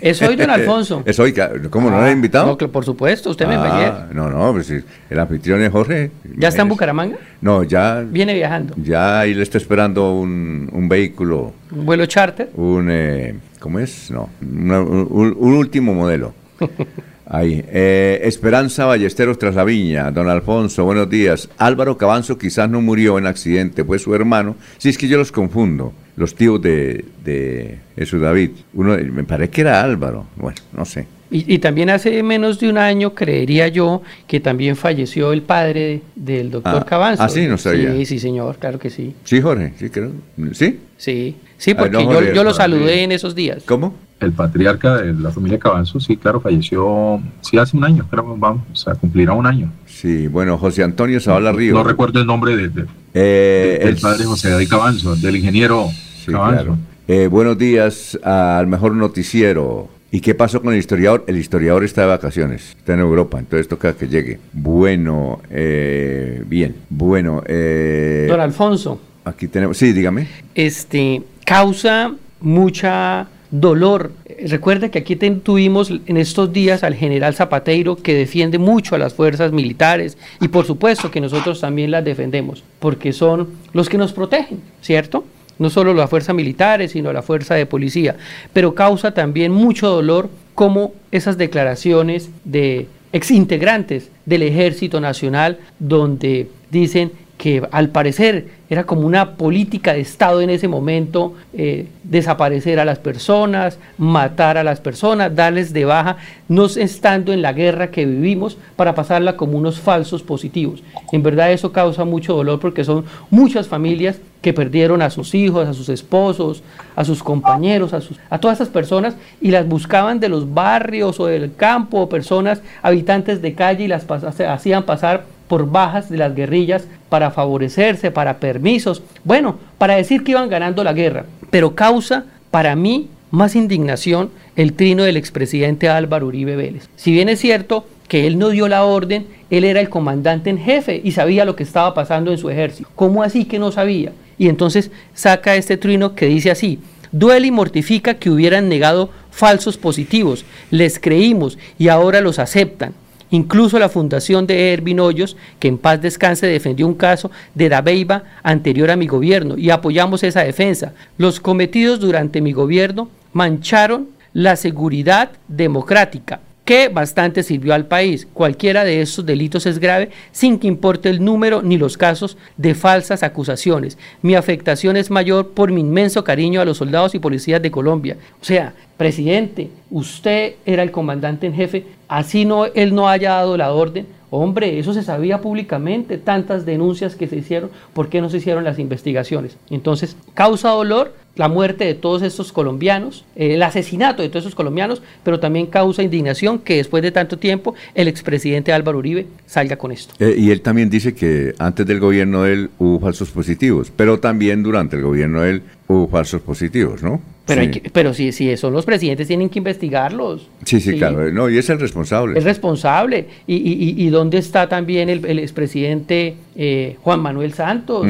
[0.00, 1.02] Es hoy, don Alfonso.
[1.04, 1.34] Es hoy,
[1.70, 2.46] ¿cómo no lo Ah, he invitado?
[2.46, 3.92] no, que por supuesto, usted me ayer.
[3.92, 4.78] Ah, No, no, pues sí,
[5.10, 6.10] el anfitrión es Jorge.
[6.36, 7.16] ¿Ya está en Bucaramanga?
[7.40, 8.74] No, ya, Viene viajando.
[8.76, 12.50] ya ahí le está esperando un, un vehículo, Un vuelo charter.
[12.54, 14.10] un, eh, ¿cómo es?
[14.12, 16.34] No, una- un, un último modelo.
[17.26, 17.64] Ahí.
[17.68, 20.10] Eh, Esperanza Ballesteros tras la viña.
[20.10, 21.48] Don Alfonso, buenos días.
[21.58, 24.56] Álvaro Cabanzo quizás no murió en accidente, fue su hermano.
[24.78, 25.92] Sí, es que yo los confundo.
[26.16, 28.50] Los tíos de, de Jesús David.
[28.74, 30.26] Uno, me parece que era Álvaro.
[30.36, 31.06] Bueno, no sé.
[31.30, 36.02] Y, y también hace menos de un año, creería yo, que también falleció el padre
[36.14, 37.22] del doctor Ah, Cabanzo.
[37.24, 37.92] ah, sí, no sabía.
[37.94, 39.14] Sí, sí, señor, claro que sí.
[39.24, 40.12] Sí, Jorge, sí, creo.
[40.52, 40.78] ¿Sí?
[40.96, 43.64] Sí, sí, Ay, porque no, yo, Jorge, yo lo saludé en esos días.
[43.66, 43.94] ¿Cómo?
[44.20, 48.86] El patriarca de la familia Cabanzo, sí, claro, falleció, sí, hace un año, creo vamos
[48.88, 49.70] a cumplir a un año.
[49.86, 51.74] Sí, bueno, José Antonio Zavala Río.
[51.74, 55.88] No recuerdo el nombre de- de- Eh, del el- padre José David Cabanzo, del ingeniero
[56.24, 56.54] Sí, Cabanzo.
[56.64, 56.78] claro.
[57.06, 59.88] Eh, buenos días al mejor noticiero.
[60.10, 61.24] ¿Y qué pasó con el historiador?
[61.26, 64.38] El historiador está de vacaciones, está en Europa, entonces toca que llegue.
[64.52, 67.42] Bueno, eh, bien, bueno.
[67.46, 70.28] Eh, Don Alfonso, aquí tenemos, sí, dígame.
[70.54, 73.26] este, causa mucha
[73.60, 74.12] dolor.
[74.26, 78.98] Eh, Recuerda que aquí tuvimos en estos días al general Zapateiro que defiende mucho a
[78.98, 83.98] las fuerzas militares y por supuesto que nosotros también las defendemos porque son los que
[83.98, 85.24] nos protegen, ¿cierto?
[85.58, 88.16] No solo las fuerzas militares, sino la fuerza de policía.
[88.52, 97.12] Pero causa también mucho dolor como esas declaraciones de exintegrantes del Ejército Nacional donde dicen
[97.44, 102.86] que al parecer era como una política de Estado en ese momento, eh, desaparecer a
[102.86, 106.16] las personas, matar a las personas, darles de baja,
[106.48, 110.82] no estando en la guerra que vivimos para pasarla como unos falsos positivos.
[111.12, 115.68] En verdad eso causa mucho dolor porque son muchas familias que perdieron a sus hijos,
[115.68, 116.62] a sus esposos,
[116.96, 121.54] a sus compañeros, a, todas esas personas y las buscaban de los barrios o del
[121.54, 127.30] campo, personas habitantes de calle y las hacían pasar por bajas de las guerrillas para
[127.30, 133.08] favorecerse, para permisos, bueno, para decir que iban ganando la guerra, pero causa para mí
[133.30, 136.88] más indignación el trino del expresidente Álvaro Uribe Vélez.
[136.96, 140.58] Si bien es cierto que él no dio la orden, él era el comandante en
[140.58, 142.88] jefe y sabía lo que estaba pasando en su ejército.
[142.96, 144.10] ¿Cómo así que no sabía?
[144.38, 146.80] Y entonces saca este trino que dice así,
[147.12, 152.92] duele y mortifica que hubieran negado falsos positivos, les creímos y ahora los aceptan.
[153.34, 158.22] Incluso la fundación de Ervin Hoyos, que en paz descanse, defendió un caso de Dabeiba
[158.44, 160.92] anterior a mi gobierno y apoyamos esa defensa.
[161.18, 168.26] Los cometidos durante mi gobierno mancharon la seguridad democrática, que bastante sirvió al país.
[168.32, 172.74] Cualquiera de estos delitos es grave sin que importe el número ni los casos de
[172.74, 173.98] falsas acusaciones.
[174.22, 178.16] Mi afectación es mayor por mi inmenso cariño a los soldados y policías de Colombia.
[178.40, 183.56] O sea, presidente, usted era el comandante en jefe, así no él no haya dado
[183.56, 184.06] la orden.
[184.36, 188.64] Hombre, eso se sabía públicamente, tantas denuncias que se hicieron, ¿por qué no se hicieron
[188.64, 189.56] las investigaciones?
[189.70, 194.56] Entonces, causa dolor la muerte de todos estos colombianos, eh, el asesinato de todos estos
[194.56, 199.76] colombianos, pero también causa indignación que después de tanto tiempo el expresidente Álvaro Uribe salga
[199.76, 200.14] con esto.
[200.18, 204.18] Eh, y él también dice que antes del gobierno de él hubo falsos positivos, pero
[204.18, 207.20] también durante el gobierno de él hubo falsos positivos, ¿no?
[207.46, 207.66] Pero, sí.
[207.66, 210.48] hay que- pero si, si son los presidentes, tienen que investigarlos.
[210.64, 211.30] sí, sí, claro.
[211.30, 212.38] No, y es el responsable.
[212.38, 213.26] Es responsable.
[213.46, 218.06] ¿Y, y, y- dónde está también el, el expresidente eh, Juan Manuel Santos?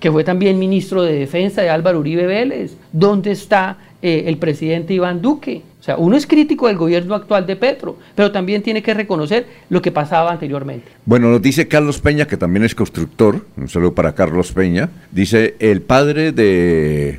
[0.00, 2.76] Que fue también ministro de Defensa de Álvaro Uribe Vélez.
[2.92, 5.62] ¿Dónde está eh, el presidente Iván Duque?
[5.82, 9.48] O sea, uno es crítico del gobierno actual de Petro, pero también tiene que reconocer
[9.68, 10.86] lo que pasaba anteriormente.
[11.04, 15.56] Bueno, nos dice Carlos Peña, que también es constructor, un saludo para Carlos Peña, dice,
[15.58, 17.18] el padre de,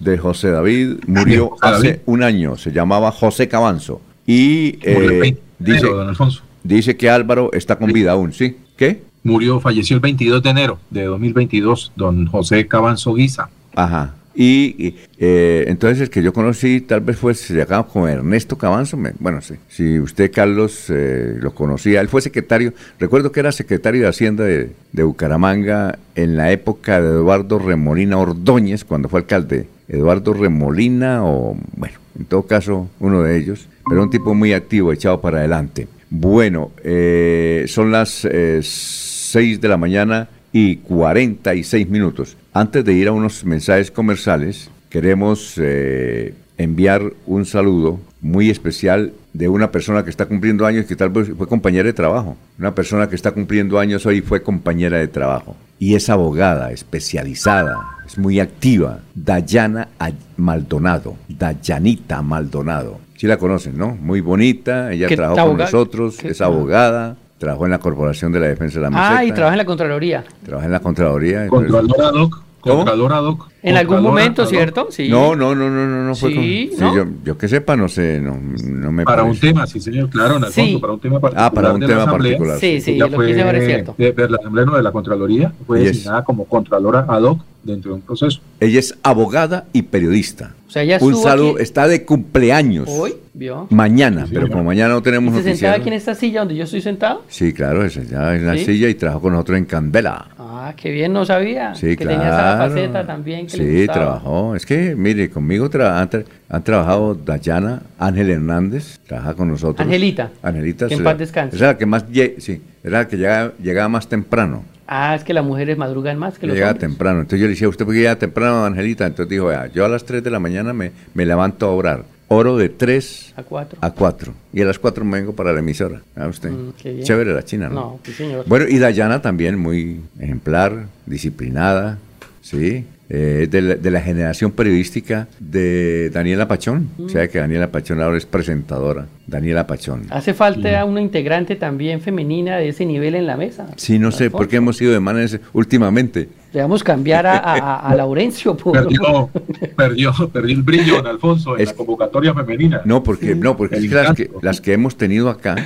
[0.00, 1.76] de José David murió José David.
[1.78, 6.42] hace un año, se llamaba José Cabanzo, y eh, 20 de dice, enero, don Alfonso.
[6.64, 8.56] dice que Álvaro está con vida aún, ¿sí?
[8.76, 9.04] ¿Qué?
[9.22, 13.50] Murió, falleció el 22 de enero de 2022, don José Cabanzo Guisa.
[13.76, 14.16] Ajá.
[14.34, 18.96] Y, eh, entonces el que yo conocí tal vez fue, se llamaba como Ernesto Cabanzo,
[19.18, 24.02] bueno, sí, si usted Carlos eh, lo conocía, él fue secretario, recuerdo que era secretario
[24.02, 29.66] de Hacienda de, de Bucaramanga en la época de Eduardo Remolina Ordóñez, cuando fue alcalde,
[29.88, 34.92] Eduardo Remolina o, bueno, en todo caso uno de ellos, pero un tipo muy activo,
[34.92, 35.88] echado para adelante.
[36.10, 42.36] Bueno, eh, son las eh, 6 de la mañana y 46 minutos.
[42.52, 49.48] Antes de ir a unos mensajes comerciales, queremos eh, enviar un saludo muy especial de
[49.48, 52.36] una persona que está cumpliendo años que tal vez fue compañera de trabajo.
[52.58, 55.56] Una persona que está cumpliendo años hoy fue compañera de trabajo.
[55.78, 59.00] Y es abogada, especializada, es muy activa.
[59.14, 59.88] Dayana
[60.36, 61.16] Maldonado.
[61.28, 62.98] Dayanita Maldonado.
[63.16, 63.94] Sí la conocen, ¿no?
[63.94, 68.38] Muy bonita, ella ¿Qué trabajó con nosotros, ¿Qué- es abogada, trabajó en la Corporación de
[68.40, 69.16] la Defensa de la Meseta.
[69.16, 70.24] Ah, y trabaja en la Contraloría.
[70.44, 71.48] Trabaja en la Contraloría.
[71.48, 72.42] Contralor ad hoc.
[72.60, 72.76] ¿Cómo?
[72.76, 73.48] Contralor ad hoc.
[73.62, 74.44] En algún momento.
[74.44, 74.88] ¿cierto?
[74.90, 75.08] Sí.
[75.08, 76.94] No, no, no, no, no, no fue Sí, con- ¿no?
[76.94, 80.36] yo, yo que sepa, no sé, no, no me Para un tema, sí, señor, claro,
[80.36, 80.76] en Alfonso, Sí.
[80.78, 81.50] para un tema particular.
[81.50, 82.58] Ah, para un tema particular.
[82.58, 83.94] Sí, sí, lo que dice ahora es cierto.
[83.96, 87.90] de, de la Asamblea no, de la Contraloría, fue designada como Contralora ad hoc dentro
[87.92, 88.40] de un proceso.
[88.60, 90.54] Ella es abogada y periodista.
[90.66, 92.88] O sea, ella Un saludo, aquí está de cumpleaños.
[92.88, 93.66] hoy, ¿vio?
[93.70, 94.50] Mañana, Sí, pero señor.
[94.52, 97.24] como mañana no ¿Y tenemos se sentaba aquí en esta silla donde yo estoy sentado?
[97.28, 98.66] Sí, claro, esa ya en la ¿Sí?
[98.66, 100.28] silla y trabajó con nosotros en Candela.
[100.38, 101.74] Ah, qué bien, no sabía.
[101.74, 102.18] Sí, que claro.
[102.20, 103.98] tenía esa faceta también que le Sí, gustaba.
[103.98, 104.54] trabajó.
[104.54, 109.84] Es que, mire, conmigo tra- han, tra- han trabajado Dayana, Ángel Hernández, trabaja con nosotros.
[109.84, 110.30] Angelita.
[110.42, 110.86] Angelita.
[110.86, 111.56] Que en se- paz descanse.
[111.56, 112.04] Esa es la que más,
[112.38, 114.62] sí, era la que llegaba, llegaba más temprano.
[114.92, 116.90] Ah, es que las mujeres madrugan más que los Llegaba hombres.
[116.90, 117.20] temprano.
[117.20, 119.06] Entonces yo le decía, ¿usted por qué llega temprano, Angelita?
[119.06, 122.04] Entonces dijo, vea, yo a las 3 de la mañana me, me levanto a orar.
[122.26, 123.78] Oro de 3 A cuatro.
[123.80, 124.32] a 4.
[124.52, 126.00] Y a las 4 me vengo para la emisora.
[126.16, 126.50] ¿A usted?
[126.50, 127.04] Mm, qué bien.
[127.04, 127.74] Chévere la china, ¿no?
[127.74, 128.44] No, sí, señor.
[128.48, 131.98] Bueno, y Dayana también muy ejemplar, disciplinada,
[132.42, 132.84] ¿sí?
[133.12, 136.90] Eh, de, la, de la generación periodística de Daniela Pachón.
[137.04, 139.06] O sea que Daniela Pachón ahora es presentadora.
[139.26, 140.02] Daniela Pachón.
[140.10, 143.66] Hace falta una integrante también femenina de ese nivel en la mesa.
[143.74, 146.28] Sí, no sé por qué hemos sido de manes últimamente.
[146.52, 148.56] Debemos cambiar a, a- a Laurencio.
[148.56, 149.28] por- Perdió,
[149.76, 152.82] perdió, perdió el brillo, don Alfonso, en Es- la convocatoria femenina.
[152.84, 154.40] No, porque, no, porque es que las, que encanto.
[154.46, 155.56] las que hemos tenido acá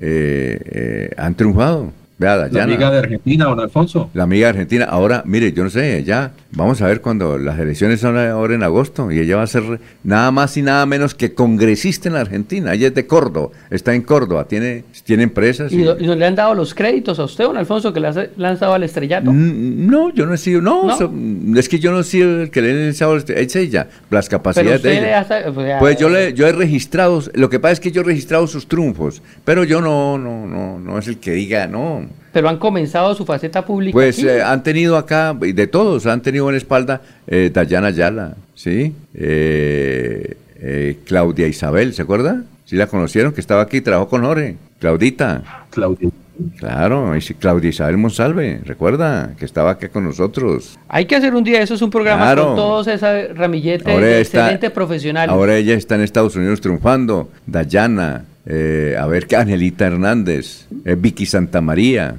[0.00, 1.92] eh, eh, han triunfado.
[2.16, 4.08] Vea, La amiga de Argentina, don Alfonso.
[4.14, 4.84] La amiga de Argentina.
[4.84, 8.62] Ahora, mire, yo no sé, ya vamos a ver cuando las elecciones son ahora en
[8.62, 12.20] agosto y ella va a ser nada más y nada menos que congresista en la
[12.20, 12.72] Argentina.
[12.72, 15.72] Ella es de Córdoba, está en Córdoba, tiene, tiene empresas.
[15.72, 18.26] ¿Y, y- no le han dado los créditos a usted, don Alfonso, que le ha
[18.36, 19.32] lanzado al estrellato?
[19.32, 20.96] No, yo no he sido, no, ¿No?
[20.96, 21.12] so-
[21.56, 24.82] es que yo no he sido el que le he echado, es ella, las capacidades
[24.84, 25.18] de ella.
[25.28, 25.50] ha...
[25.50, 28.04] o sea, Pues yo le, yo he registrado, lo que pasa es que yo he
[28.04, 32.04] registrado sus triunfos, pero yo no, no, no, no es el que diga, no.
[32.34, 34.28] Pero han comenzado su faceta pública Pues aquí.
[34.28, 38.92] eh, han tenido acá, y de todos, han tenido en espalda eh, Dayana Ayala, ¿sí?
[39.14, 42.42] Eh, eh, Claudia Isabel, ¿se acuerda?
[42.66, 44.56] Sí la conocieron, que estaba aquí, trabajó con Jorge.
[44.80, 45.42] Claudita.
[45.70, 46.10] Claudia.
[46.58, 50.76] Claro, Claudia Isabel Monsalve, recuerda, que estaba aquí con nosotros.
[50.88, 52.46] Hay que hacer un día, eso es un programa Claro.
[52.48, 55.32] con todos esa ramillete Ahora de está- excelentes profesionales.
[55.32, 57.30] Ahora ella está en Estados Unidos triunfando.
[57.46, 62.16] Dayana, eh, a ver, que Angelita Hernández, eh, Vicky Santamaría.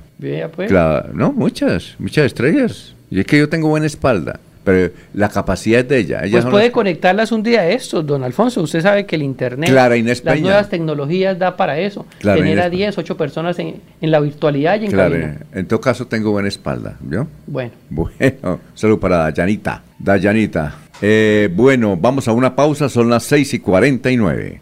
[0.56, 0.72] Pues.
[1.14, 2.95] No, muchas, muchas estrellas.
[3.11, 6.22] Y es que yo tengo buena espalda, pero la capacidad es de ella.
[6.23, 8.61] Ella Pues puede las- conectarlas un día a estos, don Alfonso.
[8.64, 12.06] Usted sabe que el Internet, Clara Inés las nuevas tecnologías da para eso.
[12.19, 15.38] Clara Tener Inés a 10, 8 personas en, en la virtualidad y en Claro, cabina.
[15.53, 16.97] en todo caso tengo buena espalda.
[17.45, 19.84] Bueno, Bueno, salud para Dayanita.
[19.99, 20.76] Dayanita.
[21.02, 24.61] Eh, bueno, vamos a una pausa, son las 6 y 49.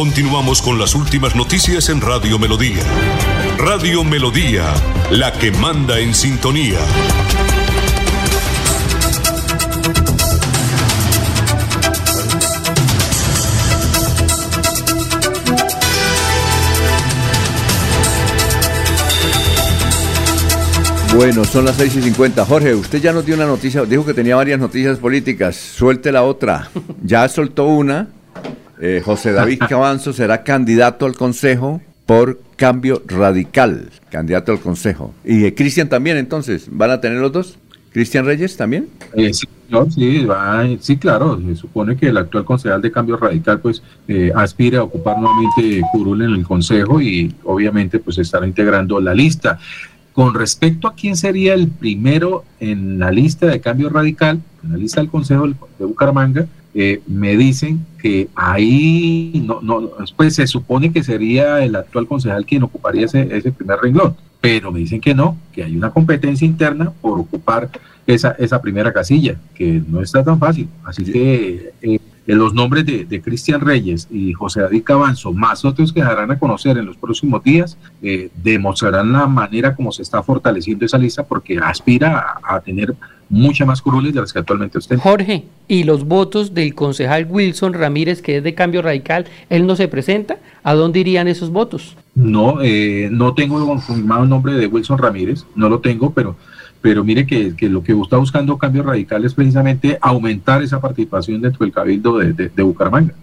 [0.00, 2.82] Continuamos con las últimas noticias en Radio Melodía.
[3.58, 4.64] Radio Melodía,
[5.10, 6.78] la que manda en sintonía.
[21.14, 22.46] Bueno, son las 6 y 50.
[22.46, 25.56] Jorge, usted ya nos dio una noticia, dijo que tenía varias noticias políticas.
[25.56, 26.70] Suelte la otra.
[27.04, 28.08] Ya soltó una.
[28.80, 33.88] Eh, José David Cabanzo será candidato al Consejo por cambio radical.
[34.10, 35.14] Candidato al Consejo.
[35.24, 36.68] Y eh, Cristian también, entonces.
[36.70, 37.58] ¿Van a tener los dos?
[37.92, 38.88] ¿Cristian Reyes también?
[39.14, 39.46] Eh, sí,
[39.94, 40.28] sí,
[40.80, 44.84] sí, claro, se supone que el actual concejal de Cambio Radical pues eh, aspira a
[44.84, 49.58] ocupar nuevamente curul en el Consejo y obviamente pues estará integrando la lista.
[50.12, 54.76] Con respecto a quién sería el primero en la lista de Cambio Radical, en la
[54.76, 60.92] lista del Consejo de Bucaramanga, eh, me dicen que ahí no, no, pues se supone
[60.92, 65.14] que sería el actual concejal quien ocuparía ese, ese primer renglón, pero me dicen que
[65.14, 67.70] no, que hay una competencia interna por ocupar
[68.06, 70.68] esa, esa primera casilla, que no está tan fácil.
[70.84, 76.00] Así que eh, los nombres de, Cristian Reyes y José David Cabanzo, más otros que
[76.00, 80.84] darán a conocer en los próximos días, eh, demostrarán la manera como se está fortaleciendo
[80.84, 82.94] esa lista porque aspira a, tener
[83.30, 84.98] muchas más curules de las que actualmente usted.
[84.98, 89.76] Jorge, ¿y los votos del concejal Wilson Ramírez, que es de Cambio Radical, él no
[89.76, 90.38] se presenta?
[90.62, 91.96] ¿A dónde irían esos votos?
[92.14, 96.36] No, eh, no tengo confirmado el nombre de Wilson Ramírez, no lo tengo, pero
[96.80, 101.64] pero mire que, lo que está buscando Cambio Radical es precisamente aumentar esa participación dentro
[101.64, 103.14] del cabildo de, de, Bucaramanga.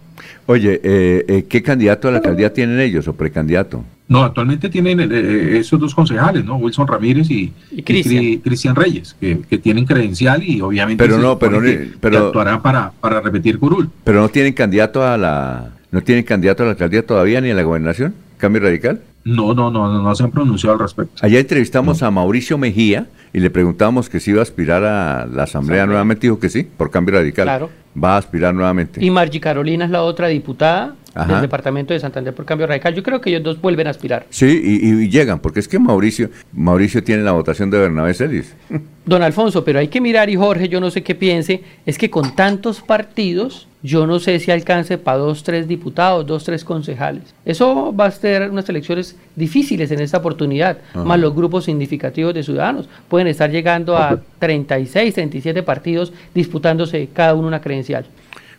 [0.46, 3.84] Oye, eh, eh, ¿qué candidato a la alcaldía tienen ellos o precandidato?
[4.08, 6.56] No, actualmente tienen eh, esos dos concejales, ¿no?
[6.56, 7.52] Wilson Ramírez y,
[7.84, 11.62] Cristian Reyes, que, tienen credencial y obviamente pero no, pero,
[12.00, 13.90] pero, actuarán para, para repetir curul.
[14.04, 17.56] Pero no tienen candidato a la no tienen candidato a la alcaldía todavía ni a
[17.56, 19.02] la gobernación, Cambio Radical.
[19.24, 21.14] No, no, no, no, se han pronunciado al respecto.
[21.22, 25.44] Allá entrevistamos a Mauricio Mejía y le preguntamos que si iba a aspirar a la
[25.44, 27.46] asamblea nuevamente, dijo que sí, por cambio radical.
[27.46, 27.70] Claro.
[28.02, 29.04] Va a aspirar nuevamente.
[29.04, 30.96] Y Margie Carolina es la otra diputada
[31.26, 32.94] del departamento de Santander por cambio radical.
[32.94, 34.26] Yo creo que ellos dos vuelven a aspirar.
[34.30, 38.56] Sí, y, llegan, porque es que Mauricio, Mauricio tiene la votación de Bernabé Celis.
[39.06, 42.10] Don Alfonso, pero hay que mirar, y Jorge, yo no sé qué piense, es que
[42.10, 47.24] con tantos partidos, yo no sé si alcance para dos, tres diputados, dos, tres concejales.
[47.46, 52.44] Eso va a ser unas elecciones difíciles en esta oportunidad, más los grupos significativos de
[52.44, 52.90] ciudadanos.
[53.08, 57.62] Pueden estar llegando a 36, 37 partidos disputándose cada uno una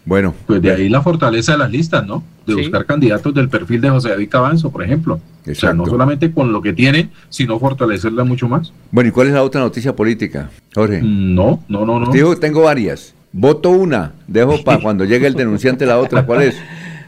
[0.05, 2.25] Bueno, pues de ahí la fortaleza de las listas, ¿no?
[2.47, 5.21] De buscar candidatos del perfil de José David Cabanzo, por ejemplo.
[5.47, 8.73] O sea, no solamente con lo que tienen, sino fortalecerla mucho más.
[8.91, 11.03] Bueno, ¿y cuál es la otra noticia política, Jorge?
[11.03, 12.11] No, no, no, no.
[12.11, 13.15] Digo, tengo varias.
[13.33, 16.25] Voto una, dejo para cuando llegue el denunciante la otra.
[16.25, 16.57] ¿Cuál es?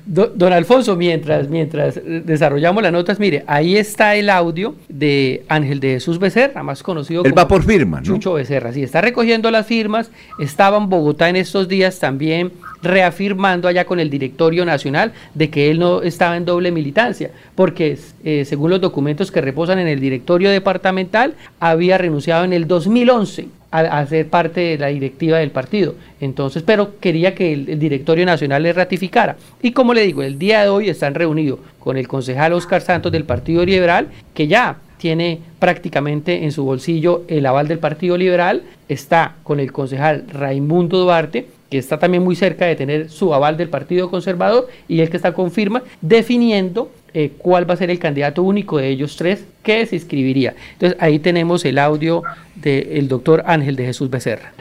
[0.06, 5.92] Don Alfonso, mientras, mientras desarrollamos las notas, mire, ahí está el audio de Ángel de
[5.92, 8.04] Jesús Becerra, más conocido Él va por firma, ¿no?
[8.04, 8.72] Chucho Becerra.
[8.72, 10.10] Sí, está recogiendo las firmas.
[10.38, 12.52] Estaba en Bogotá en estos días también
[12.82, 17.98] reafirmando allá con el directorio nacional de que él no estaba en doble militancia, porque
[18.24, 23.59] eh, según los documentos que reposan en el directorio departamental, había renunciado en el 2011
[23.70, 25.94] a, ser parte de la directiva del partido.
[26.20, 29.36] Entonces, pero quería que el, directorio nacional le ratificara.
[29.62, 33.12] Y como le digo, el día de hoy están reunidos con el concejal Oscar Santos
[33.12, 38.62] del Partido Liberal, que ya tiene prácticamente en su bolsillo el aval del Partido Liberal,
[38.88, 43.56] está con el concejal Raimundo Duarte, que está también muy cerca de tener su aval
[43.56, 47.90] del Partido Conservador y el que está con firma definiendo eh, cuál va a ser
[47.90, 50.54] el candidato único de ellos tres que se inscribiría.
[50.72, 52.22] Entonces ahí tenemos el audio
[52.54, 54.52] del doctor Ángel de Jesús Becerra.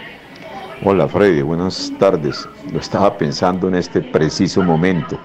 [0.84, 2.48] Hola Freddy, buenas tardes.
[2.72, 5.20] Lo estaba pensando en este preciso momento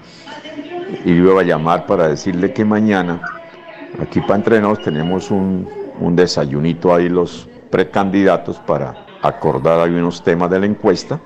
[1.05, 3.21] y iba a llamar para decirle que mañana
[3.99, 5.67] aquí para entrenos tenemos un,
[5.99, 11.19] un desayunito ahí los precandidatos para acordar algunos temas de la encuesta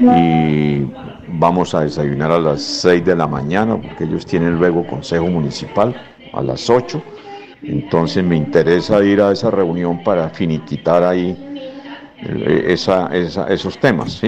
[0.00, 0.86] y
[1.30, 5.94] vamos a desayunar a las 6 de la mañana porque ellos tienen luego consejo municipal
[6.32, 7.02] a las 8.
[7.62, 11.36] Entonces me interesa ir a esa reunión para finiquitar ahí
[12.22, 14.22] eh, esos temas.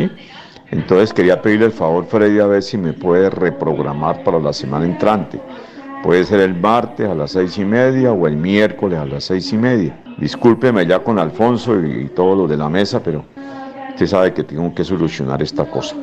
[0.70, 4.84] Entonces quería pedirle el favor, Freddy, a ver si me puede reprogramar para la semana
[4.84, 5.40] entrante.
[6.02, 9.52] Puede ser el martes a las seis y media o el miércoles a las seis
[9.52, 10.02] y media.
[10.18, 13.24] Discúlpeme ya con Alfonso y, y todos los de la mesa, pero
[13.90, 15.94] usted sabe que tengo que solucionar esta cosa.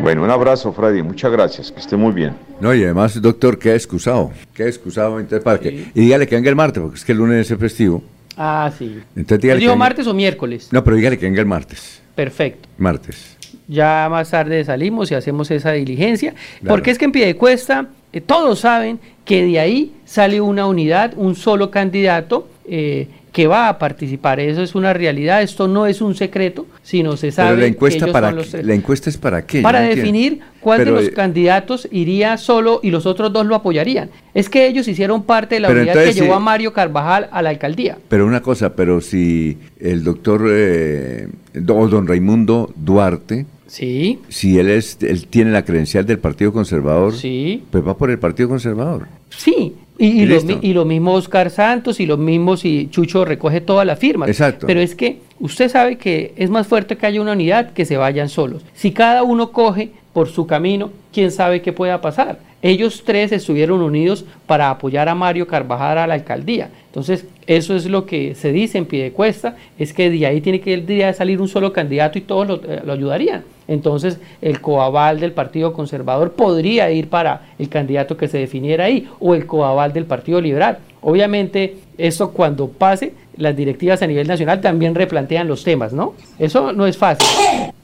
[0.00, 1.02] Bueno, un abrazo, Freddy.
[1.02, 1.70] Muchas gracias.
[1.70, 2.34] Que esté muy bien.
[2.60, 4.30] No, y además, doctor, queda excusado.
[4.54, 5.20] Queda excusado.
[5.20, 7.58] Entonces, para que, y dígale que venga el martes, porque es que el lunes es
[7.58, 8.02] festivo.
[8.36, 8.98] Ah, sí.
[9.14, 10.68] Entonces, dígale digo martes o miércoles?
[10.72, 12.00] No, pero dígale que venga el martes.
[12.14, 12.68] Perfecto.
[12.78, 13.36] Martes.
[13.68, 16.34] Ya más tarde salimos y hacemos esa diligencia.
[16.66, 21.36] Porque es que en Piedecuesta eh, todos saben que de ahí sale una unidad, un
[21.36, 22.48] solo candidato.
[22.66, 24.40] Eh, que va a participar.
[24.40, 27.50] Eso es una realidad, esto no es un secreto, sino se sabe.
[27.50, 29.62] Pero la encuesta, para la encuesta es para qué?
[29.62, 34.10] Para definir cuál de los eh, candidatos iría solo y los otros dos lo apoyarían.
[34.34, 37.50] Es que ellos hicieron parte de la unidad que llevó a Mario Carvajal a la
[37.50, 37.98] alcaldía.
[38.08, 44.18] Pero una cosa, pero si el doctor eh, don Raimundo Duarte Sí.
[44.28, 47.62] Si él es, él tiene la credencial del Partido Conservador, sí.
[47.70, 49.06] pues va por el Partido Conservador.
[49.28, 54.30] Sí, y, lo, mismo Oscar Santos y lo mismo si Chucho recoge todas las firmas.
[54.30, 54.66] Exacto.
[54.66, 57.98] Pero es que usted sabe que es más fuerte que haya una unidad que se
[57.98, 58.62] vayan solos.
[58.74, 62.38] Si cada uno coge por su camino, quién sabe qué pueda pasar.
[62.62, 66.70] Ellos tres estuvieron unidos para apoyar a Mario Carvajal a la alcaldía.
[66.86, 70.76] Entonces, eso es lo que se dice en Piedecuesta, es que de ahí tiene que
[70.76, 73.44] día salir un solo candidato y todos lo, eh, lo ayudarían.
[73.68, 79.08] Entonces, el coaval del Partido Conservador podría ir para el candidato que se definiera ahí,
[79.20, 80.78] o el coaval del Partido Liberal.
[81.02, 86.14] Obviamente, eso cuando pase, las directivas a nivel nacional también replantean los temas, ¿no?
[86.38, 87.26] Eso no es fácil.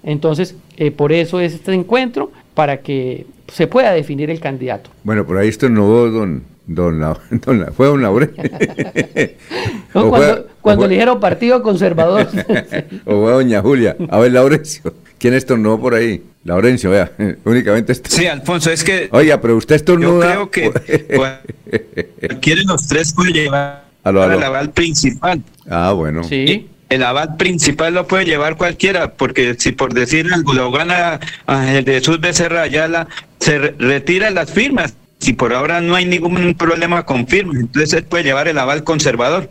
[0.03, 4.91] Entonces, eh, por eso es este encuentro, para que se pueda definir el candidato.
[5.05, 8.31] Bueno, por ahí esto no don, don, La- don La- fue don Laure.
[9.95, 12.27] No, cuando fue- cuando eligieron Partido Conservador.
[13.07, 13.97] o fue doña Julia.
[14.11, 14.93] A ver, Laurencio.
[15.19, 16.23] ¿Quién estornudó por ahí?
[16.45, 17.11] Laurencio, vea.
[17.45, 18.11] Únicamente está.
[18.11, 20.27] Sí, Alfonso, es que Oiga, pero usted yo estornuda.
[20.33, 20.70] creo que
[21.16, 24.35] cualquiera de los tres puede llevar Aló, aló.
[24.35, 25.43] el aval principal.
[25.69, 26.23] Ah, bueno.
[26.24, 26.69] Sí.
[26.89, 31.85] El aval principal lo puede llevar cualquiera, porque si por decir algo lo gana Ángel
[31.85, 33.09] de Jesús Becerra Ayala,
[33.41, 34.95] se re- retira las firmas.
[35.19, 38.85] Si por ahora no hay ningún problema con firmas, entonces él puede llevar el aval
[38.85, 39.49] conservador.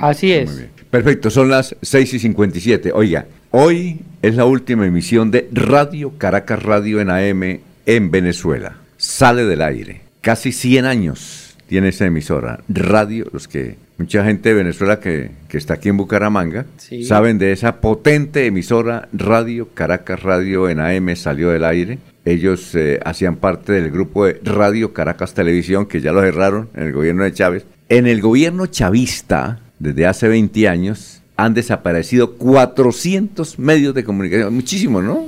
[0.00, 0.66] Así es.
[0.90, 2.92] Perfecto, son las 6 y 57.
[2.92, 8.76] Oiga, hoy es la última emisión de Radio Caracas Radio en AM en Venezuela.
[8.98, 10.02] Sale del aire.
[10.20, 12.60] Casi 100 años tiene esa emisora.
[12.68, 17.04] Radio, los que mucha gente de Venezuela que, que está aquí en Bucaramanga Sí.
[17.04, 21.98] saben de esa potente emisora Radio Caracas Radio en AM salió del aire.
[22.24, 26.84] Ellos eh, hacían parte del grupo de Radio Caracas Televisión, que ya lo cerraron en
[26.84, 27.64] el gobierno de Chávez.
[27.88, 34.54] En el gobierno chavista, desde hace 20 años, han desaparecido 400 medios de comunicación.
[34.54, 35.26] Muchísimos, ¿no?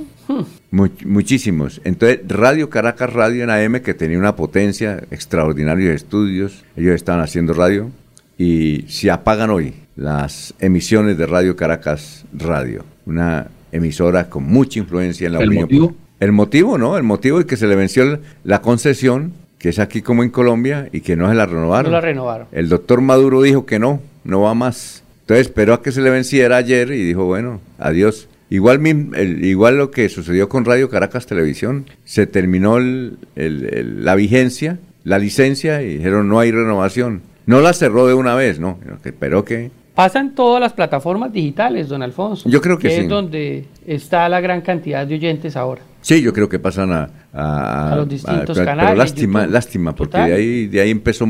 [0.71, 1.81] Much- muchísimos.
[1.83, 7.53] Entonces, Radio Caracas Radio en AM, que tenía una potencia, extraordinarios estudios, ellos estaban haciendo
[7.53, 7.91] radio,
[8.37, 15.27] y se apagan hoy las emisiones de Radio Caracas Radio, una emisora con mucha influencia
[15.27, 15.63] en la ¿El opinión.
[15.63, 15.95] motivo?
[16.19, 16.97] El motivo, ¿no?
[16.97, 20.87] El motivo es que se le venció la concesión, que es aquí como en Colombia,
[20.91, 21.91] y que no se la renovaron.
[21.91, 22.47] No la renovaron.
[22.51, 25.03] El doctor Maduro dijo que no, no va más.
[25.21, 28.27] Entonces esperó a que se le venciera ayer y dijo, bueno, adiós.
[28.49, 28.79] Igual,
[29.43, 34.77] igual lo que sucedió con Radio Caracas Televisión, se terminó el- el- el- la vigencia,
[35.03, 37.21] la licencia y dijeron no hay renovación.
[37.45, 38.79] No la cerró de una vez, ¿no?
[38.83, 39.71] Sino que que...
[39.95, 42.49] Pasan todas las plataformas digitales, don Alfonso.
[42.49, 42.95] Yo creo que sí.
[43.03, 45.81] es donde está la gran cantidad de oyentes ahora.
[46.01, 49.53] Sí, yo creo que pasan a, a, A los distintos pero- canales, Pero lástima, YouTube.
[49.53, 50.29] lástima, porque Total.
[50.29, 51.25] de ahí, de ahí empezó,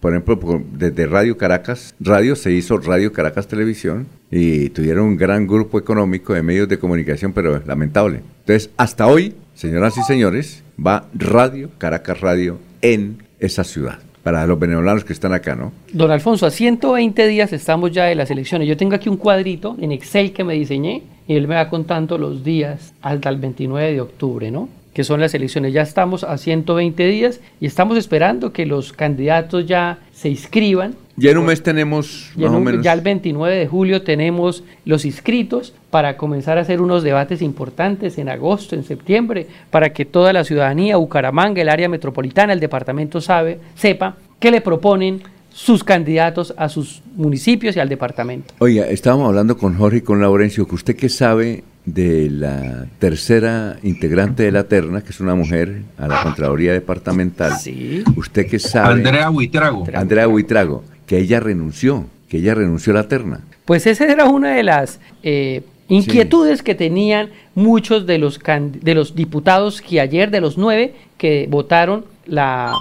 [0.00, 5.46] por ejemplo, desde Radio Caracas, Radio se hizo Radio Caracas Televisión y tuvieron un gran
[5.46, 8.20] grupo económico de medios de comunicación, pero lamentable.
[8.40, 13.98] Entonces, hasta hoy, señoras y señores, va Radio Caracas Radio en esa ciudad.
[14.22, 15.72] Para los venezolanos que están acá, ¿no?
[15.92, 18.68] Don Alfonso, a 120 días estamos ya de las elecciones.
[18.68, 22.18] Yo tengo aquí un cuadrito en Excel que me diseñé y él me va contando
[22.18, 24.68] los días hasta el 29 de octubre, ¿no?
[24.92, 25.72] Que son las elecciones.
[25.72, 30.96] Ya estamos a 120 días y estamos esperando que los candidatos ya se inscriban.
[31.20, 32.82] Ya en un mes tenemos más o un- menos...
[32.84, 38.16] ya el 29 de julio tenemos los inscritos para comenzar a hacer unos debates importantes
[38.18, 43.20] en agosto, en septiembre, para que toda la ciudadanía, Bucaramanga, el área metropolitana, el departamento
[43.20, 45.20] sabe, sepa qué le proponen
[45.52, 48.54] sus candidatos a sus municipios y al departamento.
[48.60, 53.76] Oiga, estábamos hablando con Jorge y con Laurencio, que usted qué sabe de la tercera
[53.82, 57.56] integrante de la terna, que es una mujer a la Contraloría Departamental.
[57.58, 58.04] Sí.
[58.16, 58.94] ¿Usted qué sabe?
[58.94, 59.84] Andrea Buitrago.
[59.94, 63.40] Andrea Buitrago, que ella renunció, que ella renunció a la terna.
[63.64, 69.16] Pues esa era una de las eh, inquietudes que tenían muchos de los, de los
[69.16, 72.72] diputados que ayer, de los nueve, que votaron la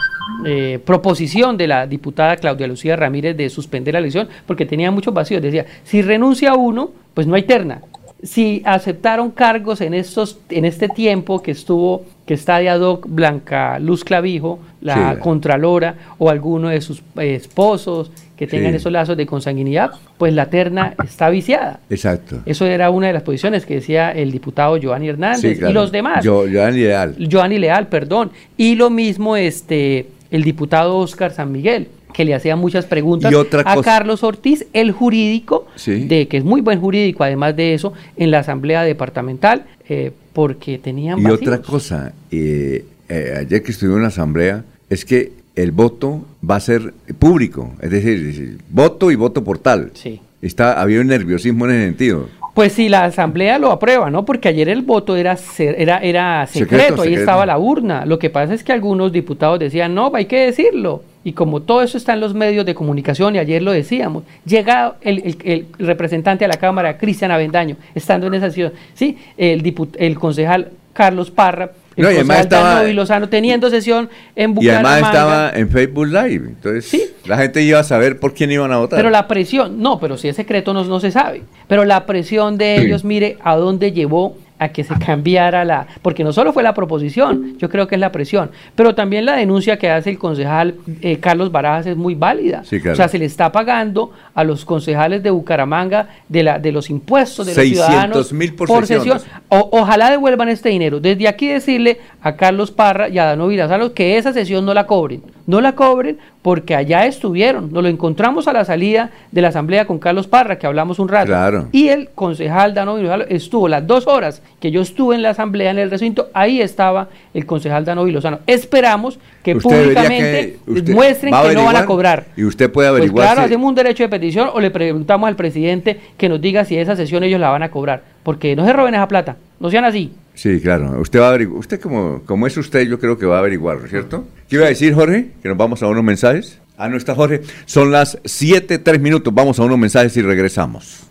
[0.46, 5.12] eh, proposición de la diputada Claudia Lucía Ramírez de suspender la elección, porque tenía muchos
[5.12, 5.42] vacíos.
[5.42, 7.82] Decía, si renuncia uno, pues no hay terna.
[8.22, 13.06] Si aceptaron cargos en estos, en este tiempo que estuvo, que está de ad hoc
[13.08, 18.78] Blanca Luz Clavijo, la Sí, Contralora, o alguno de sus eh, esposos que tengan Sí.
[18.78, 21.80] esos lazos de consanguinidad, pues la terna está viciada.
[21.90, 22.40] Exacto.
[22.46, 25.72] Eso era una de las posiciones que decía el diputado Giovanni Hernández Sí, claro.
[25.72, 26.24] y los demás.
[26.24, 27.16] Yo, Joan Ideal.
[27.18, 28.32] Giovanni Leal, perdón.
[28.58, 31.88] Y lo mismo este el diputado Oscar San Miguel,
[32.20, 36.04] que le hacía muchas preguntas otra a Carlos Ortiz, el jurídico, Sí.
[36.06, 40.78] de que es muy buen jurídico, además de eso, en la asamblea departamental, eh, porque
[40.80, 41.41] tenían Y vacíos.
[41.44, 46.58] otra cosa, eh, eh, ayer que estuve en la asamblea, es que el voto va
[46.58, 48.18] a ser público, es decir,
[48.58, 49.91] es- voto y voto por tal.
[49.94, 50.20] Sí.
[50.41, 52.28] Está, había un nerviosismo en ese sentido.
[52.54, 54.26] Pues si la asamblea lo aprueba, ¿no?
[54.26, 57.20] Porque ayer el voto era era, era secreto, Secreto, ahí secreto.
[57.22, 58.06] estaba la urna.
[58.06, 61.02] Lo que pasa es que algunos diputados decían, no, hay que decirlo.
[61.30, 64.96] Y como todo eso está en los medios de comunicación, y ayer lo decíamos, llega
[65.02, 69.16] el, el- el representante a la Cámara, Cristian Avendaño, estando en esa sesión, ¿sí?
[69.38, 74.10] El, diput- el concejal Carlos Parra el No, y además estaba- Danovi Lozano teniendo sesión
[74.36, 74.92] en Y Bucaramanga.
[74.94, 76.48] además estaba en Facebook Live.
[76.48, 78.98] Entonces, la gente iba a saber por quién iban a votar.
[78.98, 81.44] Pero la presión, no, pero si es secreto no, no se sabe.
[81.68, 82.86] Pero la presión de Sí.
[82.88, 85.88] ellos, mire, a dónde llevó a que se cambiara la...
[86.02, 89.36] Porque no solo fue la proposición, yo creo que es la presión, pero también la
[89.36, 92.64] denuncia que hace el concejal eh, Carlos Barajas es muy válida.
[92.65, 92.94] Sí, claro.
[92.94, 96.90] O sea, se le está pagando a los concejales de Bucaramanga de, la, de los
[96.90, 99.19] impuestos de los 600 ciudadanos mil por sesión.
[99.48, 100.99] O- ojalá devuelvan este dinero.
[100.99, 104.86] Desde aquí decirle a Carlos Parra y a Dano Vilazalo que esa sesión no la
[104.86, 105.22] cobren.
[105.50, 107.74] No la cobren porque allá estuvieron.
[107.74, 111.08] Nos lo encontramos a la salida de la asamblea con Carlos Parra, que hablamos un
[111.08, 111.26] rato.
[111.26, 111.70] Claro.
[111.72, 115.72] Y el concejal Dano Vilazalo estuvo las dos horas que yo estuve en la asamblea,
[115.72, 118.42] en el recinto, ahí estaba el concejal Dano Vilozano.
[118.46, 122.26] Esperamos que públicamente que- muestren que no van a cobrar.
[122.38, 123.26] Y usted puede Pues averiguar.
[123.26, 126.78] claro, hacemos un derecho de petición o le preguntamos al presidente que nos diga si
[126.78, 128.04] esa sesión ellos la van a cobrar.
[128.22, 130.12] Porque no se roben esa plata, no sean así.
[130.40, 131.02] Sí, claro.
[131.02, 131.60] Usted va a averiguar.
[131.60, 134.24] Usted, como, como es usted, yo creo que va a averiguar, ¿cierto?
[134.48, 135.32] ¿Qué iba a decir, Jorge?
[135.44, 136.60] Que nos vamos a unos mensajes.
[136.78, 137.41] Ah, no está Jorge.
[137.66, 139.34] Son las 7, 3 minutos.
[139.34, 141.02] Vamos a unos mensajes y regresamos.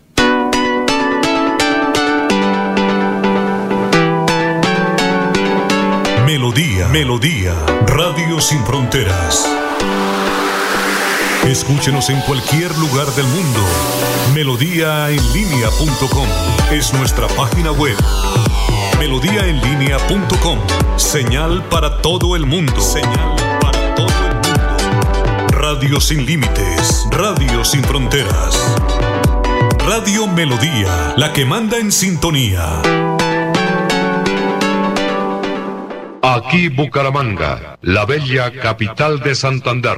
[6.25, 7.53] Melodía, Melodía,
[7.85, 9.47] Radio Sin Fronteras.
[11.45, 13.59] Escúchenos en cualquier lugar del mundo.
[14.33, 16.27] Melodíaenlínea.com
[16.71, 17.95] es nuestra página web.
[18.99, 20.59] Melodíaenlínea.com.
[20.97, 22.81] Señal para todo el mundo.
[22.81, 25.47] Señal para todo el mundo.
[25.49, 27.07] Radio sin límites.
[27.09, 28.75] Radio sin fronteras.
[29.87, 32.81] Radio Melodía, la que manda en sintonía.
[36.21, 39.97] Aquí Bucaramanga, la bella capital de Santander.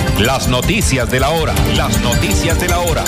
[0.21, 1.55] Las noticias de la hora.
[1.75, 3.03] Las noticias de la hora.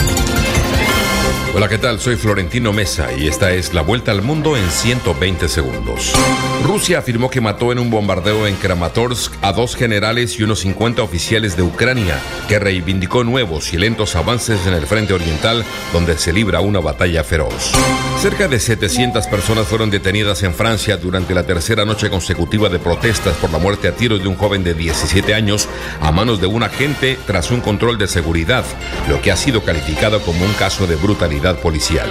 [1.55, 1.99] Hola, ¿qué tal?
[1.99, 6.11] Soy Florentino Mesa y esta es la vuelta al mundo en 120 segundos.
[6.63, 11.03] Rusia afirmó que mató en un bombardeo en Kramatorsk a dos generales y unos 50
[11.03, 16.33] oficiales de Ucrania, que reivindicó nuevos y lentos avances en el frente oriental, donde se
[16.33, 17.71] libra una batalla feroz.
[18.19, 23.37] Cerca de 700 personas fueron detenidas en Francia durante la tercera noche consecutiva de protestas
[23.37, 25.69] por la muerte a tiros de un joven de 17 años
[26.01, 28.65] a manos de un agente tras un control de seguridad,
[29.07, 32.09] lo que ha sido calificado como un caso de brutalidad policial.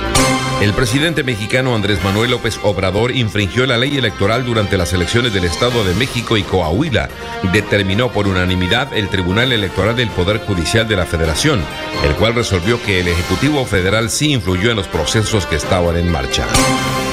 [0.61, 5.45] El presidente mexicano Andrés Manuel López Obrador infringió la ley electoral durante las elecciones del
[5.45, 7.09] Estado de México y Coahuila.
[7.53, 11.65] Determinó por unanimidad el Tribunal Electoral del Poder Judicial de la Federación,
[12.05, 16.13] el cual resolvió que el Ejecutivo Federal sí influyó en los procesos que estaban en
[16.13, 16.47] marcha.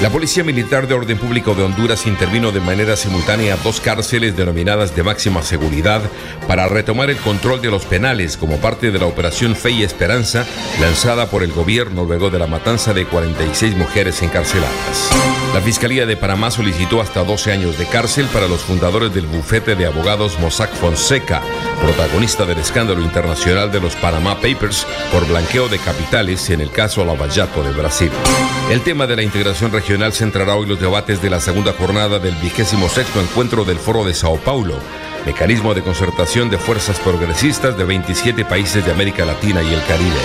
[0.01, 4.95] La Policía Militar de Orden Público de Honduras intervino de manera simultánea dos cárceles denominadas
[4.95, 6.01] de máxima seguridad
[6.47, 10.45] para retomar el control de los penales como parte de la operación Fe y Esperanza
[10.79, 15.09] lanzada por el gobierno luego de la matanza de 46 mujeres encarceladas.
[15.53, 19.75] La Fiscalía de Panamá solicitó hasta 12 años de cárcel para los fundadores del bufete
[19.75, 21.41] de abogados Mossack Fonseca,
[21.81, 27.03] protagonista del escándalo internacional de los Panama Papers por blanqueo de capitales en el caso
[27.03, 28.11] Lavallato de Brasil.
[28.71, 32.35] El tema de la integración regional centrará hoy los debates de la segunda jornada del
[32.35, 34.75] vigésimo sexto encuentro del Foro de Sao Paulo,
[35.25, 40.19] mecanismo de concertación de fuerzas progresistas de 27 países de América Latina y el Caribe.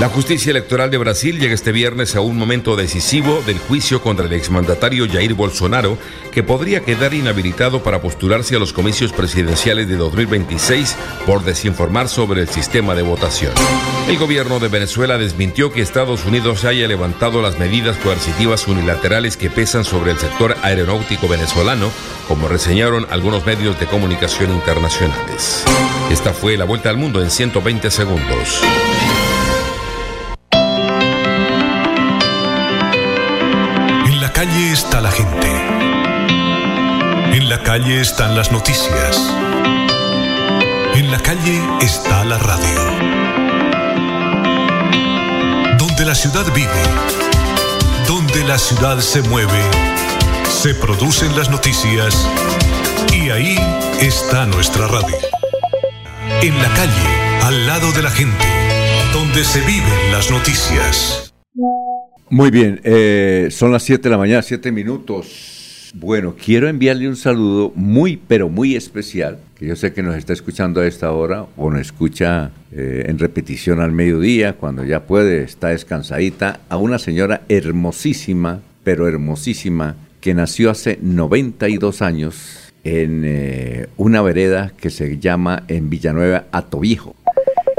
[0.00, 4.26] La justicia electoral de Brasil llega este viernes a un momento decisivo del juicio contra
[4.26, 5.98] el exmandatario Jair Bolsonaro,
[6.32, 10.96] que podría quedar inhabilitado para postularse a los comicios presidenciales de 2026
[11.26, 13.52] por desinformar sobre el sistema de votación.
[14.08, 19.50] El gobierno de Venezuela desmintió que Estados Unidos haya levantado las medidas coercitivas unilaterales que
[19.50, 21.90] pesan sobre el sector aeronáutico venezolano,
[22.26, 25.64] como reseñaron algunos medios de comunicación internacionales.
[26.10, 28.60] Esta fue la vuelta al mundo en 120 segundos.
[34.06, 35.48] En la calle está la gente.
[37.36, 39.34] En la calle están las noticias.
[40.94, 42.80] En la calle está la radio.
[45.76, 46.82] Donde la ciudad vive,
[48.06, 49.62] donde la ciudad se mueve,
[50.48, 52.26] se producen las noticias
[53.12, 53.56] y ahí
[54.00, 55.16] está nuestra radio.
[56.42, 58.44] En la calle, al lado de la gente,
[59.12, 61.34] donde se viven las noticias.
[62.30, 65.92] Muy bien, eh, son las 7 de la mañana, 7 minutos.
[65.94, 70.32] Bueno, quiero enviarle un saludo muy, pero muy especial, que yo sé que nos está
[70.32, 75.42] escuchando a esta hora o nos escucha eh, en repetición al mediodía, cuando ya puede,
[75.42, 83.88] está descansadita, a una señora hermosísima, pero hermosísima, que nació hace 92 años en eh,
[83.96, 87.14] una vereda que se llama en Villanueva Atobijo.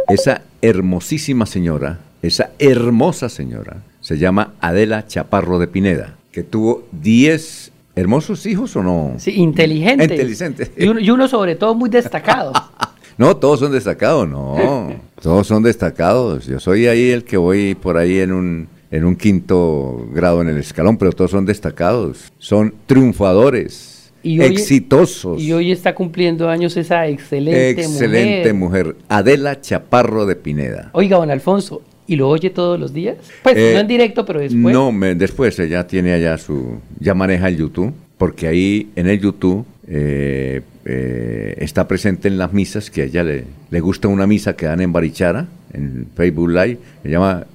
[0.07, 7.72] Esa hermosísima señora, esa hermosa señora, se llama Adela Chaparro de Pineda, que tuvo 10
[7.95, 9.14] hermosos hijos o no?
[9.18, 10.11] Sí, inteligentes.
[10.11, 10.72] Inteligentes.
[10.78, 12.53] Y uno, y uno sobre todo muy destacado.
[13.18, 14.95] No, todos son destacados, no.
[15.22, 16.48] Todos son destacados.
[16.48, 20.49] Yo soy ahí el que voy por ahí en un, en un quinto grado en
[20.49, 22.32] el escalón, pero todos son destacados.
[22.40, 23.91] Son triunfadores,
[24.23, 25.41] Y hoy- exitosos.
[25.41, 28.85] Y hoy está cumpliendo años esa excelente, Excelente mujer.
[28.85, 28.95] mujer.
[29.10, 30.89] Adela Chaparro de Pineda.
[30.93, 33.18] Oiga, don Alfonso, ¿y lo oye todos los días?
[33.43, 34.73] Pues Eh, no en directo, pero después.
[34.73, 39.19] No, me- después ella tiene allá su, ya maneja el YouTube, porque ahí en el
[39.19, 44.26] YouTube eh, eh, está presente en las misas, que a ella le, le gusta una
[44.27, 47.45] misa que dan en Barichara, en Facebook Live, se llama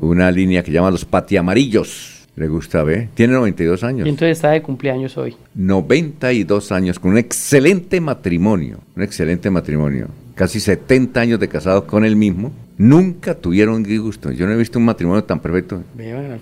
[0.00, 2.19] una línea que llama Los Patiamarillos.
[2.36, 4.06] Le gusta ver, tiene 92 años.
[4.06, 5.36] Y entonces está de cumpleaños hoy.
[5.54, 12.04] 92 años, con un excelente matrimonio, un excelente matrimonio, casi 70 años de casados con
[12.04, 14.30] él mismo, nunca tuvieron disgusto.
[14.32, 15.82] Yo no he visto un matrimonio tan perfecto.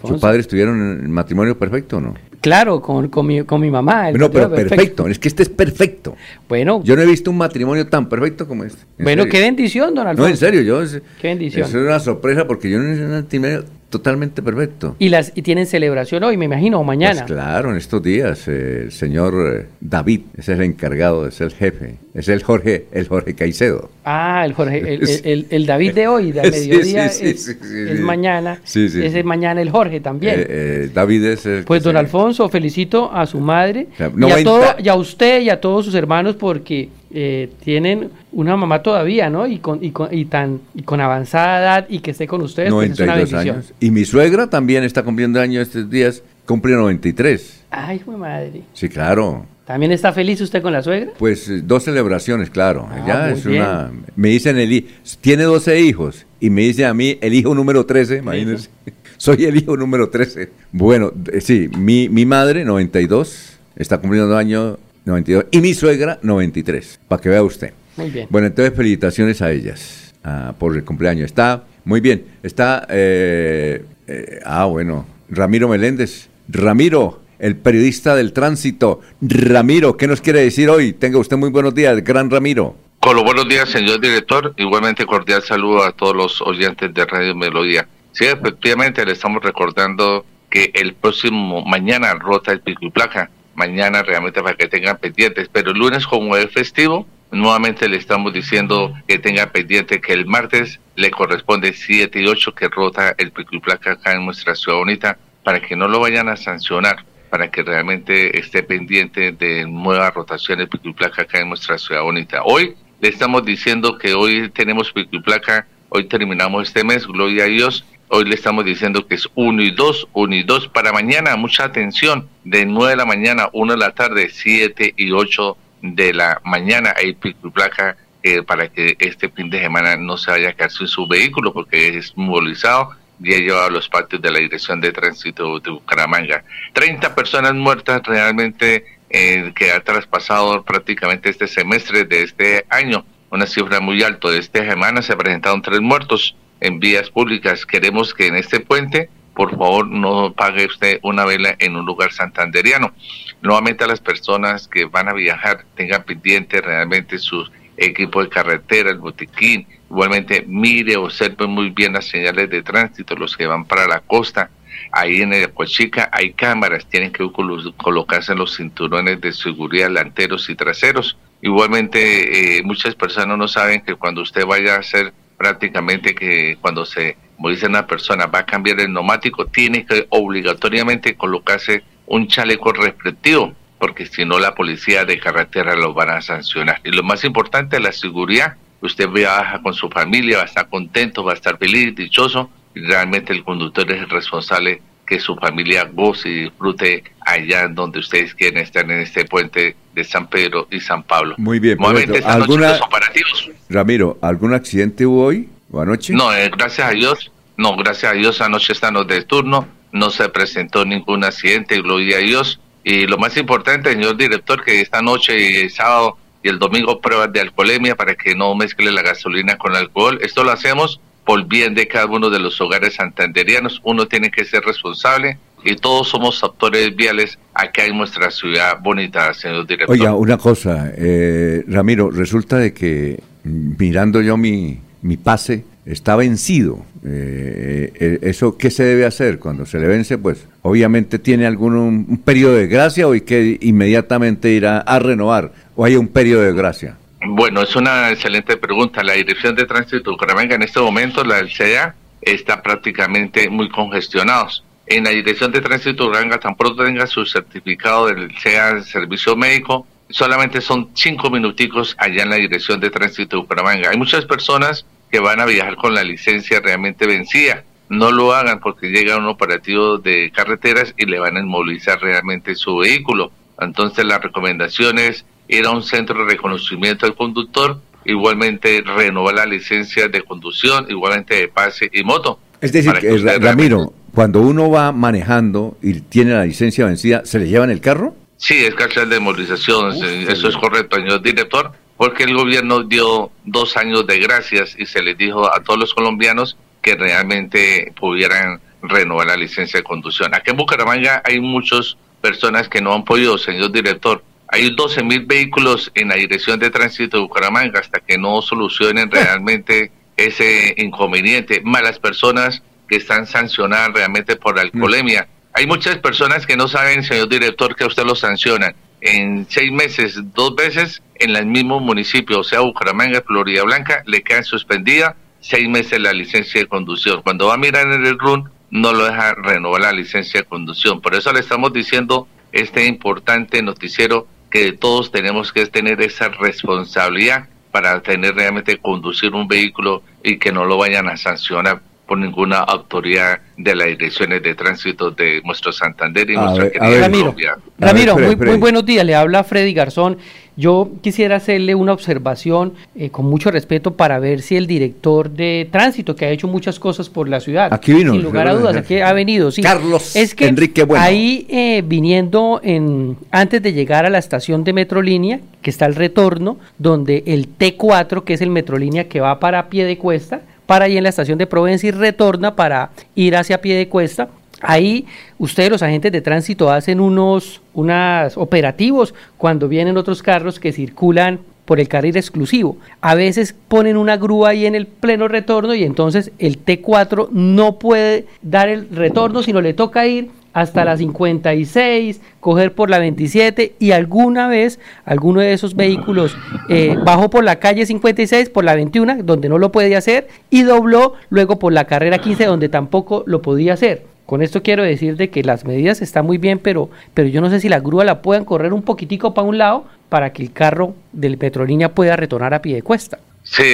[0.05, 2.15] ¿Sus padres tuvieron el matrimonio perfecto o no?
[2.40, 4.12] Claro, con, con, mi, con mi mamá.
[4.12, 5.09] No, pero perfecto.
[5.09, 6.15] es que este es perfecto.
[6.48, 8.82] Bueno, Yo no he visto un matrimonio tan perfecto como este.
[8.98, 9.32] en bueno, serio.
[9.32, 10.23] qué bendición, don Alfonso.
[10.23, 10.81] No, en serio, yo...
[10.82, 11.66] es- Qué bendición.
[11.66, 14.97] Eso es una sorpresa porque yo no he un matrimonio totalmente perfecto.
[14.98, 17.24] Y, las, y tienen celebración hoy, me imagino, o mañana.
[17.27, 21.52] Pues claro, en estos días eh, el señor eh, David es el encargado, es el
[21.52, 23.90] jefe, es el Jorge, el Jorge Caicedo.
[24.05, 27.31] Ah, el, Jorge, el, el- el- el David de hoy, de Sí, mediodía, sí, sí,
[27.31, 27.56] es, sí,
[27.90, 28.60] es mañana.
[28.65, 30.40] Es mañana el Jorge también.
[30.40, 34.16] Eh, eh, David es el Pues don Alfonso, felicito a su madre sea, y, a
[34.16, 38.82] 90 todo, y a usted y a todos sus hermanos porque eh, tienen una mamá
[38.82, 39.47] todavía, ¿no?
[39.47, 42.72] Y con, y con, y tan, y con avanzada edad y que esté con ustedes,
[42.72, 43.56] pues es una 92 bendición.
[43.56, 43.74] años.
[43.80, 47.64] Y mi suegra también está cumpliendo años estos días, cumple 93.
[47.70, 48.62] Ay, mi madre.
[48.74, 49.47] Sí, claro.
[49.66, 51.12] ¿También está feliz usted con la suegra?
[51.18, 52.89] Pues eh, dos celebraciones, claro.
[52.90, 53.90] Ah, Ella es una.
[54.16, 54.86] Me dicen el
[55.20, 58.70] tiene 12 hijos y me dice a mí el hijo número 13, imagínense.
[59.18, 60.48] Soy el hijo número 13.
[60.72, 67.01] Bueno, eh, sí, mi, mi madre 92 está cumpliendo año 92 y mi suegra 93,
[67.09, 67.73] para que vea usted.
[67.97, 68.29] Muy bien.
[68.31, 71.27] Bueno, entonces felicitaciones a ellas ah, por el cumpleaños.
[71.27, 72.27] Está muy bien.
[72.43, 76.29] Está, eh, eh, ah, bueno, Ramiro Meléndez.
[76.49, 79.01] Ramiro, el periodista del tránsito.
[79.20, 80.93] Ramiro, ¿qué nos quiere decir hoy?
[80.93, 82.77] Tenga usted muy buenos días, gran Ramiro.
[83.01, 84.55] Con los buenos días, señor director.
[84.57, 87.87] Igualmente cordial saludo a todos los oyentes de Radio Melodía.
[88.12, 93.31] Sí, efectivamente, le estamos recordando que el próximo mañana rota el pico y placa.
[93.59, 95.48] Mañana realmente para que tengan pendientes.
[95.52, 100.26] Pero el lunes, como es festivo, nuevamente le estamos diciendo que tenga pendiente que el
[100.26, 104.55] martes le corresponde 7 y 8 que rota el pico y placa acá en nuestra
[104.55, 109.66] ciudad bonita para que no lo vayan a sancionar para que realmente esté pendiente de
[109.66, 112.43] nuevas rotaciones pico y placa acá en nuestra ciudad bonita.
[112.44, 117.43] Hoy le estamos diciendo que hoy tenemos pico y placa, hoy terminamos este mes, gloria
[117.43, 117.85] a Dios.
[118.10, 121.64] Hoy le estamos diciendo que es 1 y 2, 1 y 2 para mañana, mucha
[121.64, 126.40] atención, de 9 de la mañana, 1 de la tarde, 7 y 8 de la
[126.43, 130.48] mañana hay pico y placa eh, para que este fin de semana no se vaya
[130.48, 134.30] a quedar sin su vehículo porque es movilizado y ha llevado a los patios de
[134.30, 136.44] la Dirección de Tránsito de Bucaramanga.
[136.72, 143.44] 30 personas muertas realmente eh, que ha traspasado prácticamente este semestre de este año, una
[143.44, 144.30] cifra muy alta.
[144.30, 147.64] De esta semana se presentaron tres muertos en vías públicas.
[147.66, 152.12] Queremos que en este puente, por favor, no pague usted una vela en un lugar
[152.12, 152.93] santanderiano.
[153.40, 158.90] Nuevamente a las personas que van a viajar tengan pendiente realmente sus equipo de carretera,
[158.90, 159.64] el botiquín.
[159.89, 164.51] Igualmente, mire, observe muy bien las señales de tránsito, los que van para la costa.
[164.90, 170.51] Ahí en el Cochica hay cámaras, tienen que colo- colocarse los cinturones de seguridad delanteros
[170.51, 171.16] y traseros.
[171.40, 176.85] Igualmente, eh, muchas personas no saben que cuando usted vaya a hacer prácticamente que cuando
[176.85, 182.27] se, como dice una persona, va a cambiar el neumático, tiene que obligatoriamente colocarse un
[182.27, 186.81] chaleco reflectivo porque si no la policía de carretera lo van a sancionar.
[186.85, 188.56] Y lo más importante, la seguridad.
[188.81, 192.81] Usted viaja con su familia, va a estar contento, va a estar feliz, dichoso, y
[192.82, 198.35] realmente el conductor es el responsable que su familia goce y disfrute allá donde ustedes
[198.35, 201.35] quieren estar en este puente de San Pedro y San Pablo.
[201.39, 203.51] Muy bien, esta noche ¿Alguna, los operativos.
[203.70, 206.12] Ramiro, ¿algún accidente hubo hoy o anoche?
[206.12, 210.10] No, eh, gracias a Dios, no, gracias a Dios anoche están los de turno, no
[210.10, 212.60] se presentó ningún accidente, gloria a Dios.
[212.85, 217.01] Y lo más importante, señor director, que esta noche y el sábado y el domingo
[217.01, 220.18] pruebas de alcoholemia para que no mezcle la gasolina con alcohol.
[220.22, 223.82] Esto lo hacemos por bien de cada uno de los hogares santanderianos.
[223.84, 229.34] Uno tiene que ser responsable y todos somos actores viales acá en nuestra ciudad bonita,
[229.34, 229.94] señor director.
[229.94, 236.16] Oiga, una cosa, eh, Ramiro, resulta de que mm, mirando yo mi, mi pase, está
[236.16, 236.78] vencido.
[237.05, 240.16] Eh, eh, ¿Eso qué se debe hacer cuando se le vence?
[240.16, 244.78] Pues obviamente tiene algún un, un periodo de gracia o hay que inmediatamente ir a,
[244.78, 246.96] a renovar o hay un periodo de gracia.
[247.20, 249.03] Bueno, es una excelente pregunta.
[249.03, 253.69] La Dirección de Tránsito de Bucaramanga en este momento, la del CEA, está prácticamente muy
[253.69, 254.65] congestionados.
[254.86, 259.35] En la Dirección de Tránsito de Bucaramanga, tan pronto tenga su certificado del CEA Servicio
[259.35, 263.90] Médico, solamente son cinco minuticos allá en la Dirección de Tránsito de Bucaramanga.
[263.90, 267.65] Hay muchas personas que van a viajar con la licencia realmente vencida.
[267.89, 272.55] No lo hagan porque llega un operativo de carreteras y le van a inmovilizar realmente
[272.55, 273.32] su vehículo.
[273.59, 279.47] Entonces la recomendación es ir a un centro de reconocimiento del conductor, igualmente renovar la
[279.47, 282.39] licencia de conducción, igualmente de pase y moto.
[282.61, 287.49] Es decir, que Ramiro, cuando uno va manejando y tiene la licencia vencida, ¿se le
[287.49, 288.15] llevan el carro?
[288.37, 289.93] Sí, es cárcel de movilización,
[290.29, 295.03] eso es correcto, señor director, porque el gobierno dio dos años de gracias y se
[295.03, 300.35] les dijo a todos los colombianos que realmente pudieran renovar la licencia de conducción.
[300.35, 304.23] Aquí en Bucaramanga hay muchas personas que no han podido, señor director.
[304.51, 309.11] Hay 12 mil vehículos en la dirección de tránsito de Bucaramanga hasta que no solucionen
[309.11, 315.29] realmente ese inconveniente, más las personas que están sancionadas realmente por alcoholemia.
[315.53, 318.75] Hay muchas personas que no saben, señor director, que a usted lo sancionan.
[319.01, 324.23] En seis meses, dos veces, en el mismo municipio, o sea, Bucaramanga, Florida Blanca, le
[324.23, 327.23] quedan suspendida seis meses la licencia de conducción.
[327.23, 331.01] Cuando va a mirar en el RUN, no lo deja renovar la licencia de conducción.
[331.01, 337.49] Por eso le estamos diciendo este importante noticiero que todos tenemos que tener esa responsabilidad
[337.70, 342.59] para tener realmente conducir un vehículo y que no lo vayan a sancionar por ninguna
[342.61, 347.01] autoridad de las direcciones de tránsito de nuestro Santander y A nuestra ver, querida ver.
[347.03, 347.59] Ramiro, Colombia.
[347.79, 349.05] Ramiro, muy, muy buenos días.
[349.05, 350.16] Le habla Freddy Garzón.
[350.59, 355.68] Yo quisiera hacerle una observación eh, con mucho respeto para ver si el director de
[355.70, 358.74] tránsito, que ha hecho muchas cosas por la ciudad, Aquí vino, sin lugar a dudas,
[358.74, 359.62] aquí ha venido, sí.
[359.62, 361.05] Carlos es que Enrique Bueno.
[361.05, 365.94] ahí eh, viniendo en antes de llegar a la estación de Metrolínea, que está el
[365.94, 370.86] retorno, donde el T4, que es el Metrolínea que va para pie de cuesta, para
[370.86, 374.28] ahí en la estación de Provenza y retorna para ir hacia pie de cuesta.
[374.60, 375.06] Ahí
[375.39, 381.80] ustedes los agentes de tránsito hacen unos operativos cuando vienen otros carros que circulan por
[381.80, 382.78] el carril exclusivo.
[383.02, 387.78] A veces ponen una grúa ahí en el pleno retorno y entonces el T4 no
[387.78, 393.74] puede dar el retorno, sino le toca ir hasta la 56, coger por la 27
[393.78, 396.36] y alguna vez alguno de esos vehículos
[396.68, 400.62] eh, bajó por la calle 56, por la 21, donde no lo podía hacer, y
[400.62, 404.06] dobló luego por la carrera 15, donde tampoco lo podía hacer.
[404.28, 407.48] Con esto quiero decir de que las medidas están muy bien, pero, pero yo no
[407.48, 410.52] sé si la grúa la puedan correr un poquitico para un lado para que el
[410.52, 413.18] carro del Petrolínea pueda retornar a pie de cuesta.
[413.42, 413.64] Sí,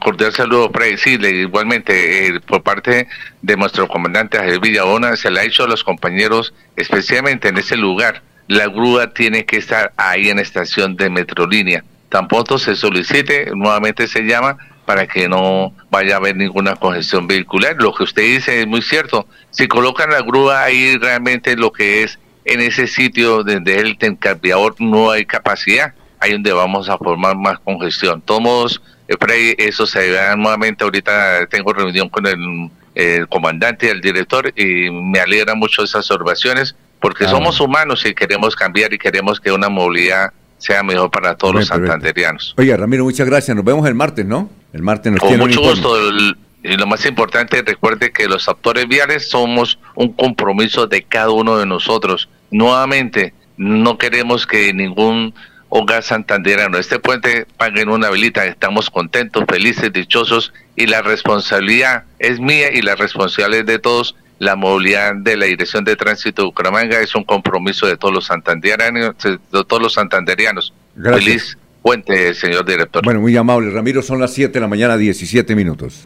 [0.00, 3.06] cordial saludo decirle igualmente eh, por parte
[3.40, 7.76] de nuestro comandante Javier Villabona se le ha dicho a los compañeros, especialmente en ese
[7.76, 11.84] lugar, la grúa tiene que estar ahí en estación de Metrolínea.
[12.08, 17.76] Tampoco se solicite, nuevamente se llama para que no vaya a haber ninguna congestión vehicular.
[17.78, 19.26] Lo que usted dice es muy cierto.
[19.50, 24.74] Si colocan la grúa ahí realmente lo que es en ese sitio donde el cambiador
[24.78, 28.20] no hay capacidad, ahí donde vamos a formar más congestión.
[28.22, 28.82] Todos,
[29.20, 30.84] Freddy, eso se verá nuevamente.
[30.84, 36.10] Ahorita tengo reunión con el, el comandante y el director y me alegra mucho esas
[36.10, 41.10] observaciones porque Ah, somos humanos y queremos cambiar y queremos que una movilidad sea mejor
[41.10, 42.54] para todos los santanderianos.
[42.56, 43.56] Oiga, Ramiro, muchas gracias.
[43.56, 44.48] Nos vemos el martes, ¿no?
[44.72, 45.96] El martes nos Con mucho gusto.
[46.08, 51.30] el- y lo más importante, recuerde que los actores viales somos un compromiso de cada
[51.30, 52.28] uno de nosotros.
[52.50, 55.32] Nuevamente, no queremos que ningún
[55.70, 58.44] hogar santanderano este puente paguen una velita.
[58.44, 64.14] Estamos contentos, felices, dichosos y la responsabilidad es mía y la responsabilidad es de todos.
[64.40, 68.24] La movilidad de la Dirección de Tránsito de Bucaramanga es un compromiso de todos los
[68.24, 69.14] santanderianos.
[69.22, 70.72] De todos los santanderianos.
[70.96, 71.24] Gracias.
[71.24, 73.04] Feliz puente, señor director.
[73.04, 73.70] Bueno, muy amable.
[73.70, 76.04] Ramiro, son las 7 de la mañana, 17 minutos.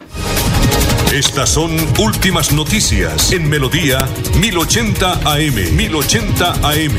[1.13, 4.05] Estas son últimas noticias en Melodía
[4.37, 5.77] 1080 AM.
[5.77, 6.91] 1080 AM.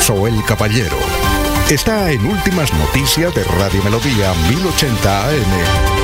[0.00, 0.98] Soy el Caballero.
[1.70, 5.95] Está en Últimas Noticias de Radio Melodía 1080 AM.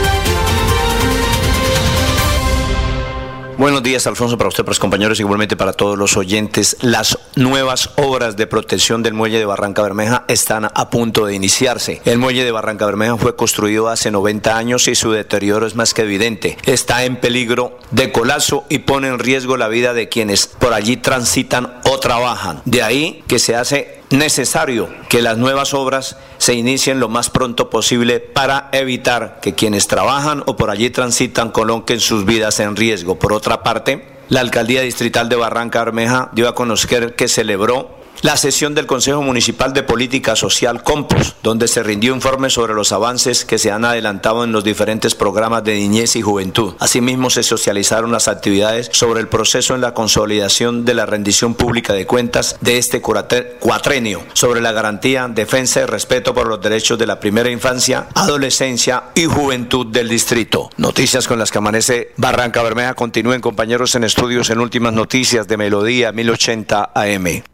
[3.63, 6.77] Buenos días, Alfonso, para usted, para los compañeros, igualmente para todos los oyentes.
[6.81, 12.03] Las nuevas obras de protección del muelle de Barranca Bermeja están a punto de iniciarse.
[12.05, 15.95] El muelle de Barranca Bermeja fue construido hace 90 años y su deterioro es más
[15.95, 16.59] que evidente.
[16.65, 20.97] Está en peligro de colapso y pone en riesgo la vida de quienes por allí
[20.97, 22.63] transitan o trabajan.
[22.65, 27.71] De ahí que se hace necesario que las nuevas obras se inicien lo más pronto
[27.71, 33.19] posible para evitar que quienes trabajan o por allí transitan coloquen sus vidas en riesgo.
[33.19, 38.37] Por otra parte, la Alcaldía Distrital de Barranca Bermeja dio a conocer que celebró la
[38.37, 43.45] sesión del Consejo Municipal de Política Social Compos, donde se rindió informe sobre los avances
[43.45, 46.75] que se han adelantado en los diferentes programas de niñez y juventud.
[46.79, 51.93] Asimismo, se socializaron las actividades sobre el proceso en la consolidación de la rendición pública
[51.93, 57.07] de cuentas de este cuatrenio, sobre la garantía, defensa y respeto por los derechos de
[57.07, 60.71] la primera infancia, adolescencia y juventud del distrito.
[60.77, 62.95] Noticias con las que amanece Barranca Bermeja.
[62.95, 67.52] Continúen compañeros en estudios en últimas noticias de Melodía 1080 AM.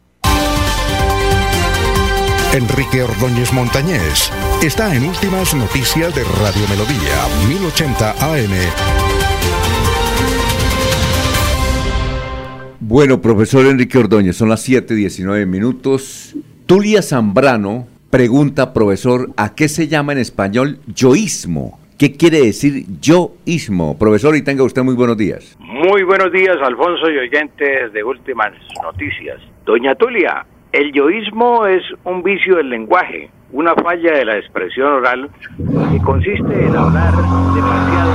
[2.58, 4.32] Enrique Ordóñez Montañés
[4.64, 7.14] está en Últimas Noticias de Radio Melodía,
[7.48, 8.50] 1080 AM.
[12.80, 16.34] Bueno, profesor Enrique Ordóñez, son las 7:19 minutos.
[16.66, 21.78] Tulia Zambrano pregunta, profesor, ¿a qué se llama en español yoísmo?
[21.96, 23.96] ¿Qué quiere decir yoísmo?
[23.96, 25.56] Profesor, y tenga usted muy buenos días.
[25.60, 28.52] Muy buenos días, Alfonso y oyentes de Últimas
[28.82, 29.40] Noticias.
[29.64, 35.30] Doña Tulia, el yoísmo es un vicio del lenguaje, una falla de la expresión oral
[35.56, 37.12] que consiste en hablar
[37.54, 38.12] demasiado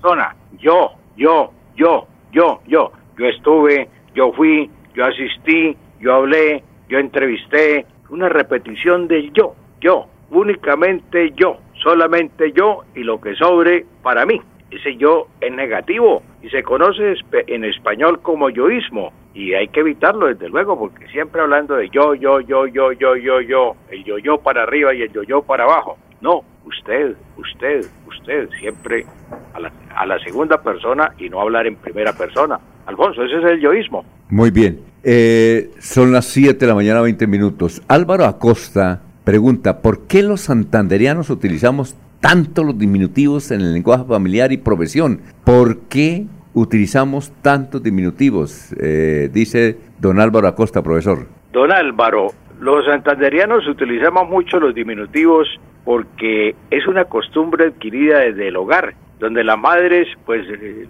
[0.00, 0.34] persona.
[0.58, 2.92] Yo, yo, yo, yo, yo.
[3.18, 7.86] Yo estuve, yo fui, yo asistí, yo hablé, yo entrevisté.
[8.10, 14.40] Una repetición del yo, yo, únicamente yo, solamente yo y lo que sobre para mí.
[14.70, 17.14] Ese yo es negativo y se conoce
[17.46, 22.14] en español como yoísmo y hay que evitarlo desde luego porque siempre hablando de yo,
[22.14, 25.42] yo, yo, yo, yo, yo, yo, el yo, yo para arriba y el yo, yo
[25.42, 25.98] para abajo.
[26.22, 29.04] No, usted, usted, usted, siempre
[29.52, 32.58] a la, a la segunda persona y no hablar en primera persona.
[32.86, 34.06] Alfonso, ese es el yoísmo.
[34.30, 34.80] Muy bien.
[35.04, 37.82] Eh, son las 7 de la mañana, 20 minutos.
[37.88, 44.50] Álvaro Acosta pregunta, ¿por qué los santanderianos utilizamos tanto los diminutivos en el lenguaje familiar
[44.50, 45.20] y profesión?
[45.44, 46.24] ¿Por qué
[46.56, 48.74] utilizamos tantos diminutivos?
[48.80, 51.26] Eh, dice don Álvaro Acosta, profesor.
[51.52, 52.28] Don Álvaro,
[52.60, 55.46] los santanderianos utilizamos mucho los diminutivos
[55.84, 60.46] porque es una costumbre adquirida desde el hogar, donde las madres pues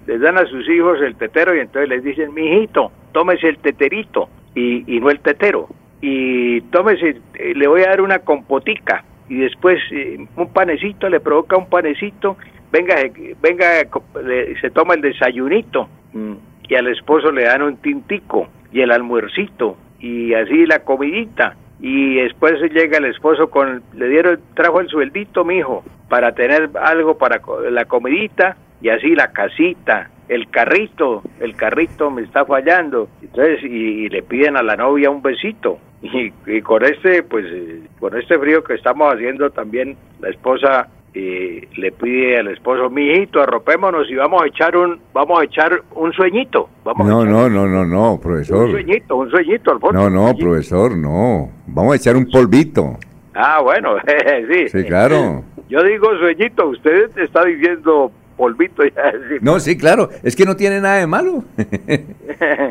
[0.07, 4.29] les dan a sus hijos el tetero y entonces les dicen, mijito, tómese el teterito
[4.55, 5.69] y, no el tetero.
[6.01, 11.21] Y tómese, eh, le voy a dar una compotica y después eh, un panecito, le
[11.21, 12.37] provoca un panecito
[12.71, 12.97] venga,
[13.41, 13.67] venga,
[14.61, 16.35] se toma el desayunito mm,
[16.69, 21.57] y al esposo le dan un tintico y el almuercito y así la comidita.
[21.81, 27.19] Y después llega el esposo con le dieron trajo el sueldito mijo para tener algo
[27.19, 27.41] para
[27.71, 33.09] la comidita y así la casita el carrito el carrito me está fallando.
[33.23, 35.79] Entonces y, le piden a la novia un besito.
[36.03, 37.47] Y, y, con este pues
[37.99, 40.89] con este frío que estamos haciendo también la esposa
[41.21, 46.13] le pide al esposo, mijito, arropémonos y vamos a echar un, vamos a echar un
[46.13, 46.69] sueñito.
[46.85, 48.67] Vamos no, no, no, no, no, profesor.
[48.67, 49.99] Un sueñito, un sueñito, Alfonso.
[49.99, 51.51] No, no, profesor, no.
[51.67, 52.99] Vamos a echar un polvito.
[53.35, 53.97] Ah, bueno,
[54.51, 54.69] sí.
[54.69, 55.43] Sí, claro.
[55.69, 58.83] Yo digo sueñito, usted está diciendo polvito.
[58.95, 61.45] Ya, No, sí, claro, es que no tiene nada de malo.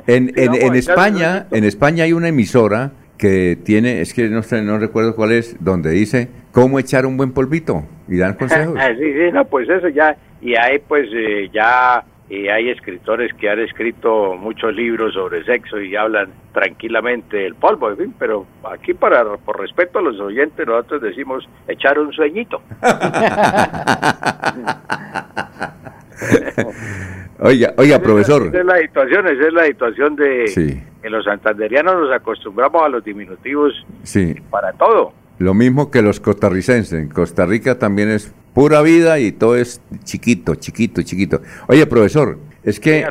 [0.06, 4.62] en, en, en España, en España hay una emisora que tiene, es que no sé,
[4.62, 8.80] no recuerdo cuál es, donde dice cómo echar un buen polvito y dan consejos.
[8.98, 13.48] sí, sí, no, pues eso ya, y hay pues eh, ya y hay escritores que
[13.50, 18.96] han escrito muchos libros sobre sexo y hablan tranquilamente del polvo, en fin, pero aquí
[18.96, 22.64] para por respeto a los oyentes nosotros decimos echar un sueñito.
[27.40, 28.48] oiga, oiga, profesor.
[28.48, 32.90] Esa es la situación, esa es la situación de que los santanderianos nos acostumbramos a
[32.90, 34.34] los diminutivos sí.
[34.50, 35.14] para todo.
[35.38, 36.94] Lo mismo que los costarricenses.
[36.94, 41.42] En Costa Rica también es pura vida y todo es chiquito, chiquito, chiquito.
[41.68, 43.06] Oye, profesor, es que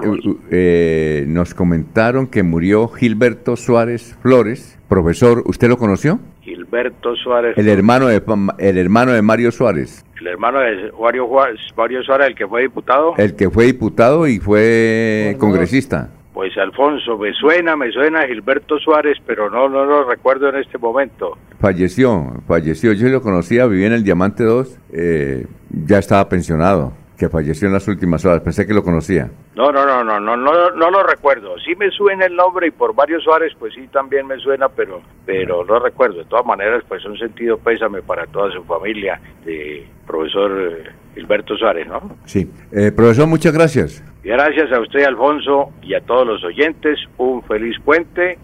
[0.51, 4.79] eh, nos comentaron que murió Gilberto Suárez Flores.
[4.89, 6.19] Profesor, ¿usted lo conoció?
[6.41, 7.57] Gilberto Suárez.
[7.57, 8.23] El hermano de,
[8.59, 10.05] el hermano de Mario Suárez.
[10.19, 11.29] El hermano de Mario,
[11.77, 13.15] Mario Suárez, el que fue diputado.
[13.19, 16.11] El que fue diputado y fue congresista.
[16.35, 20.79] Pues Alfonso, me suena, me suena Gilberto Suárez, pero no, no lo recuerdo en este
[20.79, 21.39] momento.
[21.61, 22.93] Falleció, falleció.
[22.93, 26.93] Yo lo conocía, vivía en el Diamante 2, eh, ya estaba pensionado.
[27.17, 28.41] que falleció en las últimas horas.
[28.41, 29.31] Pensé que lo conocía.
[29.55, 31.57] No, no, no, no, no, no, no lo recuerdo.
[31.61, 35.01] Sí me suena el nombre y por varios Suárez, pues sí también me suena, pero,
[35.25, 36.19] pero no recuerdo.
[36.19, 41.57] De todas maneras, pues un sentido pésame para toda su familia de profesor eh, Gilberto
[41.57, 42.17] Suárez, ¿no?
[42.27, 42.49] Sí.
[42.73, 44.03] Eh, profesor, muchas gracias.
[44.23, 46.99] Y gracias a usted, Alfonso, y a todos los oyentes.
[47.19, 48.39] Un feliz puente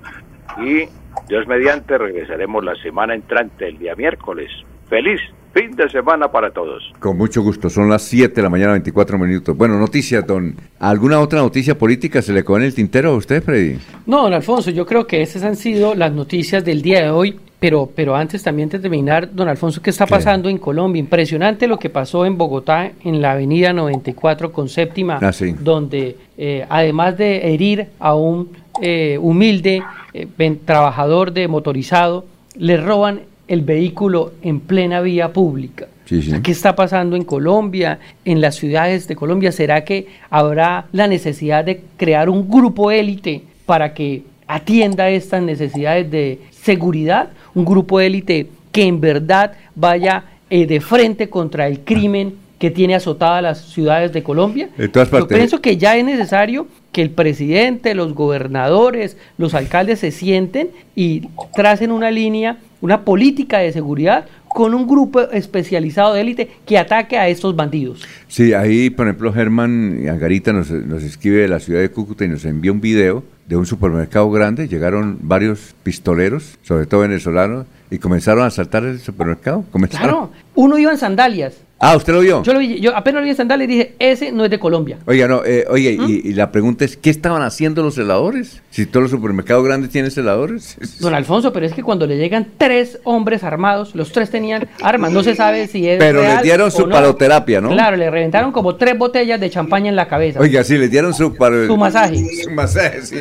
[0.58, 0.84] y
[1.28, 4.50] Dios mediante regresaremos la semana entrante, el día miércoles.
[4.88, 5.20] Feliz
[5.52, 6.82] fin de semana para todos.
[6.98, 9.56] Con mucho gusto, son las 7 de la mañana, 24 minutos.
[9.56, 10.54] Bueno, noticias, don.
[10.78, 13.78] ¿Alguna otra noticia política se le quedó en el tintero a usted, Freddy?
[14.06, 17.40] No, don Alfonso, yo creo que esas han sido las noticias del día de hoy.
[17.60, 20.98] Pero, pero antes también de terminar, don Alfonso, ¿qué está pasando en Colombia?
[20.98, 25.54] Impresionante lo que pasó en Bogotá, en la avenida 94 con séptima, Ah, sí.
[25.60, 28.48] donde eh, además de herir a un
[28.80, 29.82] eh, humilde
[30.14, 30.26] eh,
[30.64, 32.24] trabajador de motorizado,
[32.56, 35.86] le roban el vehículo en plena vía pública.
[36.06, 36.32] Sí, sí.
[36.42, 39.52] ¿Qué está pasando en Colombia, en las ciudades de Colombia?
[39.52, 46.10] ¿Será que habrá la necesidad de crear un grupo élite para que atienda estas necesidades
[46.10, 47.30] de seguridad?
[47.54, 52.94] Un grupo élite que en verdad vaya eh, de frente contra el crimen que tiene
[52.94, 54.68] azotadas las ciudades de Colombia.
[54.76, 60.00] De todas Yo pienso que ya es necesario que el presidente, los gobernadores, los alcaldes
[60.00, 61.22] se sienten y
[61.54, 67.16] tracen una línea, una política de seguridad con un grupo especializado de élite que ataque
[67.16, 68.02] a estos bandidos.
[68.26, 72.28] Sí, ahí, por ejemplo, Germán Angarita nos, nos escribe de la ciudad de Cúcuta y
[72.28, 74.66] nos envía un video de un supermercado grande.
[74.66, 79.64] Llegaron varios pistoleros, sobre todo venezolanos, y comenzaron a asaltar el supermercado.
[79.70, 80.08] Comenzaron.
[80.08, 81.54] Claro, uno iba en sandalias.
[81.82, 82.42] Ah, ¿usted lo vio?
[82.42, 84.58] Yo, lo vi- yo apenas lo vi en sandalias y dije, ese no es de
[84.58, 84.98] Colombia.
[85.06, 86.04] Oiga, no, eh, oye, ¿Mm?
[86.10, 88.60] y, y la pregunta es, ¿qué estaban haciendo los celadores?
[88.70, 90.76] Si todos los supermercados grandes tienen celadores.
[91.00, 95.10] Don Alfonso, pero es que cuando le llegan tres hombres armados, los tres tenían armas,
[95.10, 96.92] no se sabe si es Pero real les dieron su no.
[96.94, 97.70] paloterapia, ¿no?
[97.70, 100.38] Claro, le reventaron como tres botellas de champaña en la cabeza.
[100.38, 101.34] Oiga, sí, les dieron su...
[101.34, 102.16] par- Su masaje.
[102.44, 103.16] Su masaje, sí.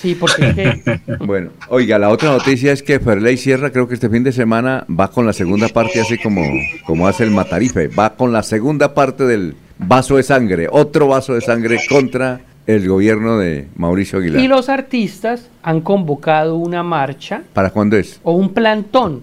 [0.00, 3.94] Sí, porque es que Bueno, oiga, la otra noticia es que Ferley Sierra creo que
[3.94, 6.42] este fin de semana va con la segunda parte, así como,
[6.84, 11.34] como hace el Matarife, va con la segunda parte del vaso de sangre, otro vaso
[11.34, 14.40] de sangre contra el gobierno de Mauricio Aguilar.
[14.40, 18.20] Y los artistas han convocado una marcha ¿Para cuándo es?
[18.22, 19.22] o un plantón.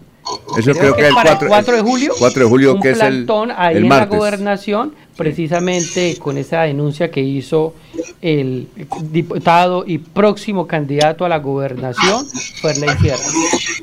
[0.58, 2.14] Eso creo que es el para 4, el 4 de julio.
[2.20, 6.38] 4 de julio, un que es el, plantón ahí el en la gobernación, precisamente con
[6.38, 7.74] esa denuncia que hizo
[8.22, 8.68] el
[9.12, 12.26] diputado y próximo candidato a la gobernación,
[12.62, 13.24] Ferley Sierra.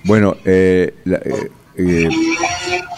[0.05, 2.09] Bueno, eh, la- eh, eh,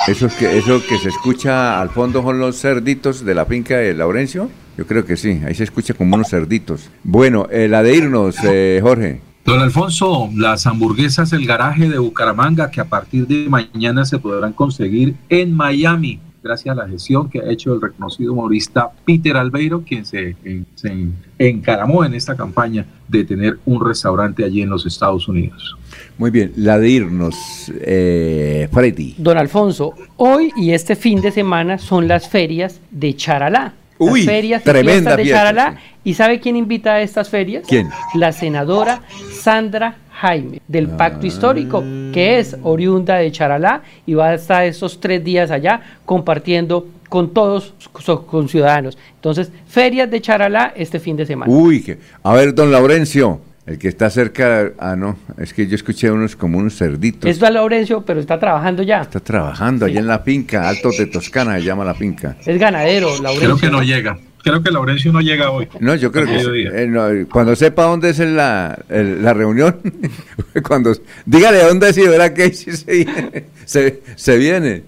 [0.06, 3.94] eso, que, eso que se escucha al fondo son los cerditos de la finca de
[3.94, 4.50] Laurencio.
[4.76, 6.90] Yo creo que sí, ahí se escucha como unos cerditos.
[7.02, 9.20] Bueno, eh, la de irnos, eh, Jorge.
[9.44, 14.52] Don Alfonso, las hamburguesas El Garaje de Bucaramanga que a partir de mañana se podrán
[14.52, 19.82] conseguir en Miami, gracias a la gestión que ha hecho el reconocido humorista Peter Albeiro,
[19.82, 24.70] quien se, en- se en- encaramó en esta campaña de tener un restaurante allí en
[24.70, 25.76] los Estados Unidos.
[26.18, 27.34] Muy bien, la de irnos,
[27.80, 29.14] eh, Freddy.
[29.18, 33.74] Don Alfonso, hoy y este fin de semana son las ferias de Charalá.
[33.98, 35.76] Las ferias y tremenda fiestas de fiesta, Charalá.
[36.04, 37.64] ¿Y sabe quién invita a estas ferias?
[37.66, 37.88] ¿Quién?
[38.14, 39.02] La senadora
[39.32, 45.00] Sandra Jaime, del Pacto Histórico, que es oriunda de Charalá y va a estar estos
[45.00, 48.98] tres días allá compartiendo con todos sus conciudadanos.
[49.14, 51.52] Entonces, ferias de Charalá este fin de semana.
[51.52, 56.10] Uy, a ver, don Laurencio, el que está cerca, ah, no, es que yo escuché
[56.10, 57.28] unos como unos cerditos.
[57.30, 59.02] Es Laurencio, pero está trabajando ya.
[59.02, 62.36] Está trabajando allá en la finca, Altos de Toscana se llama la finca.
[62.46, 63.40] Es ganadero, Laurencio.
[63.40, 64.18] Creo que no llega.
[64.42, 65.68] Creo que Laurencio no llega hoy.
[65.80, 69.76] No, yo creo que eh, no, cuando sepa dónde es la, el- la reunión,
[70.66, 70.92] cuando
[71.26, 74.82] dígale dónde es y verá que sí se, viene- se, se viene.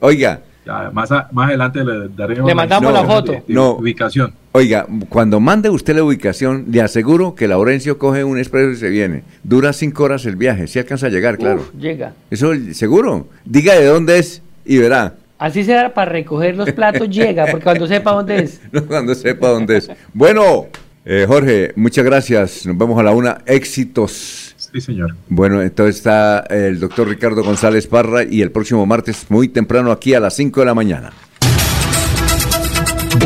[0.00, 0.42] Oiga,
[0.92, 3.32] más, a- más adelante le daremos Le mandamos la foto.
[3.32, 3.72] de- de No.
[3.76, 4.32] ubicación.
[4.52, 8.88] oiga, cuando mande usted la ubicación, le aseguro que Laurencio coge un expreso y se
[8.88, 9.22] viene.
[9.44, 11.60] Dura cinco horas el viaje, si alcanza a llegar, claro.
[11.60, 12.12] Uf, llega.
[12.30, 13.28] Eso seguro.
[13.44, 15.14] Diga de dónde es y verá.
[15.38, 18.60] Así será para recoger los platos, llega, porque cuando sepa dónde es.
[18.72, 19.90] No, cuando sepa dónde es.
[20.12, 20.66] Bueno,
[21.06, 22.66] eh, Jorge, muchas gracias.
[22.66, 23.38] Nos vemos a la una.
[23.46, 24.54] Éxitos.
[24.72, 25.16] Sí, señor.
[25.28, 30.14] Bueno, entonces está el doctor Ricardo González Parra y el próximo martes muy temprano aquí
[30.14, 31.12] a las 5 de la mañana.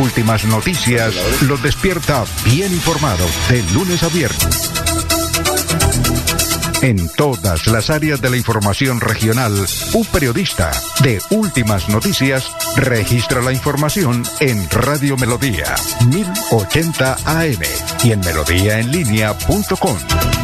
[0.00, 4.70] Últimas noticias los despierta bien informado de lunes a viernes.
[6.82, 9.54] En todas las áreas de la información regional,
[9.94, 10.70] un periodista
[11.02, 15.74] de Últimas Noticias registra la información en Radio Melodía
[16.06, 17.62] 1080 AM
[18.02, 20.43] y en melodíaenlínea.com.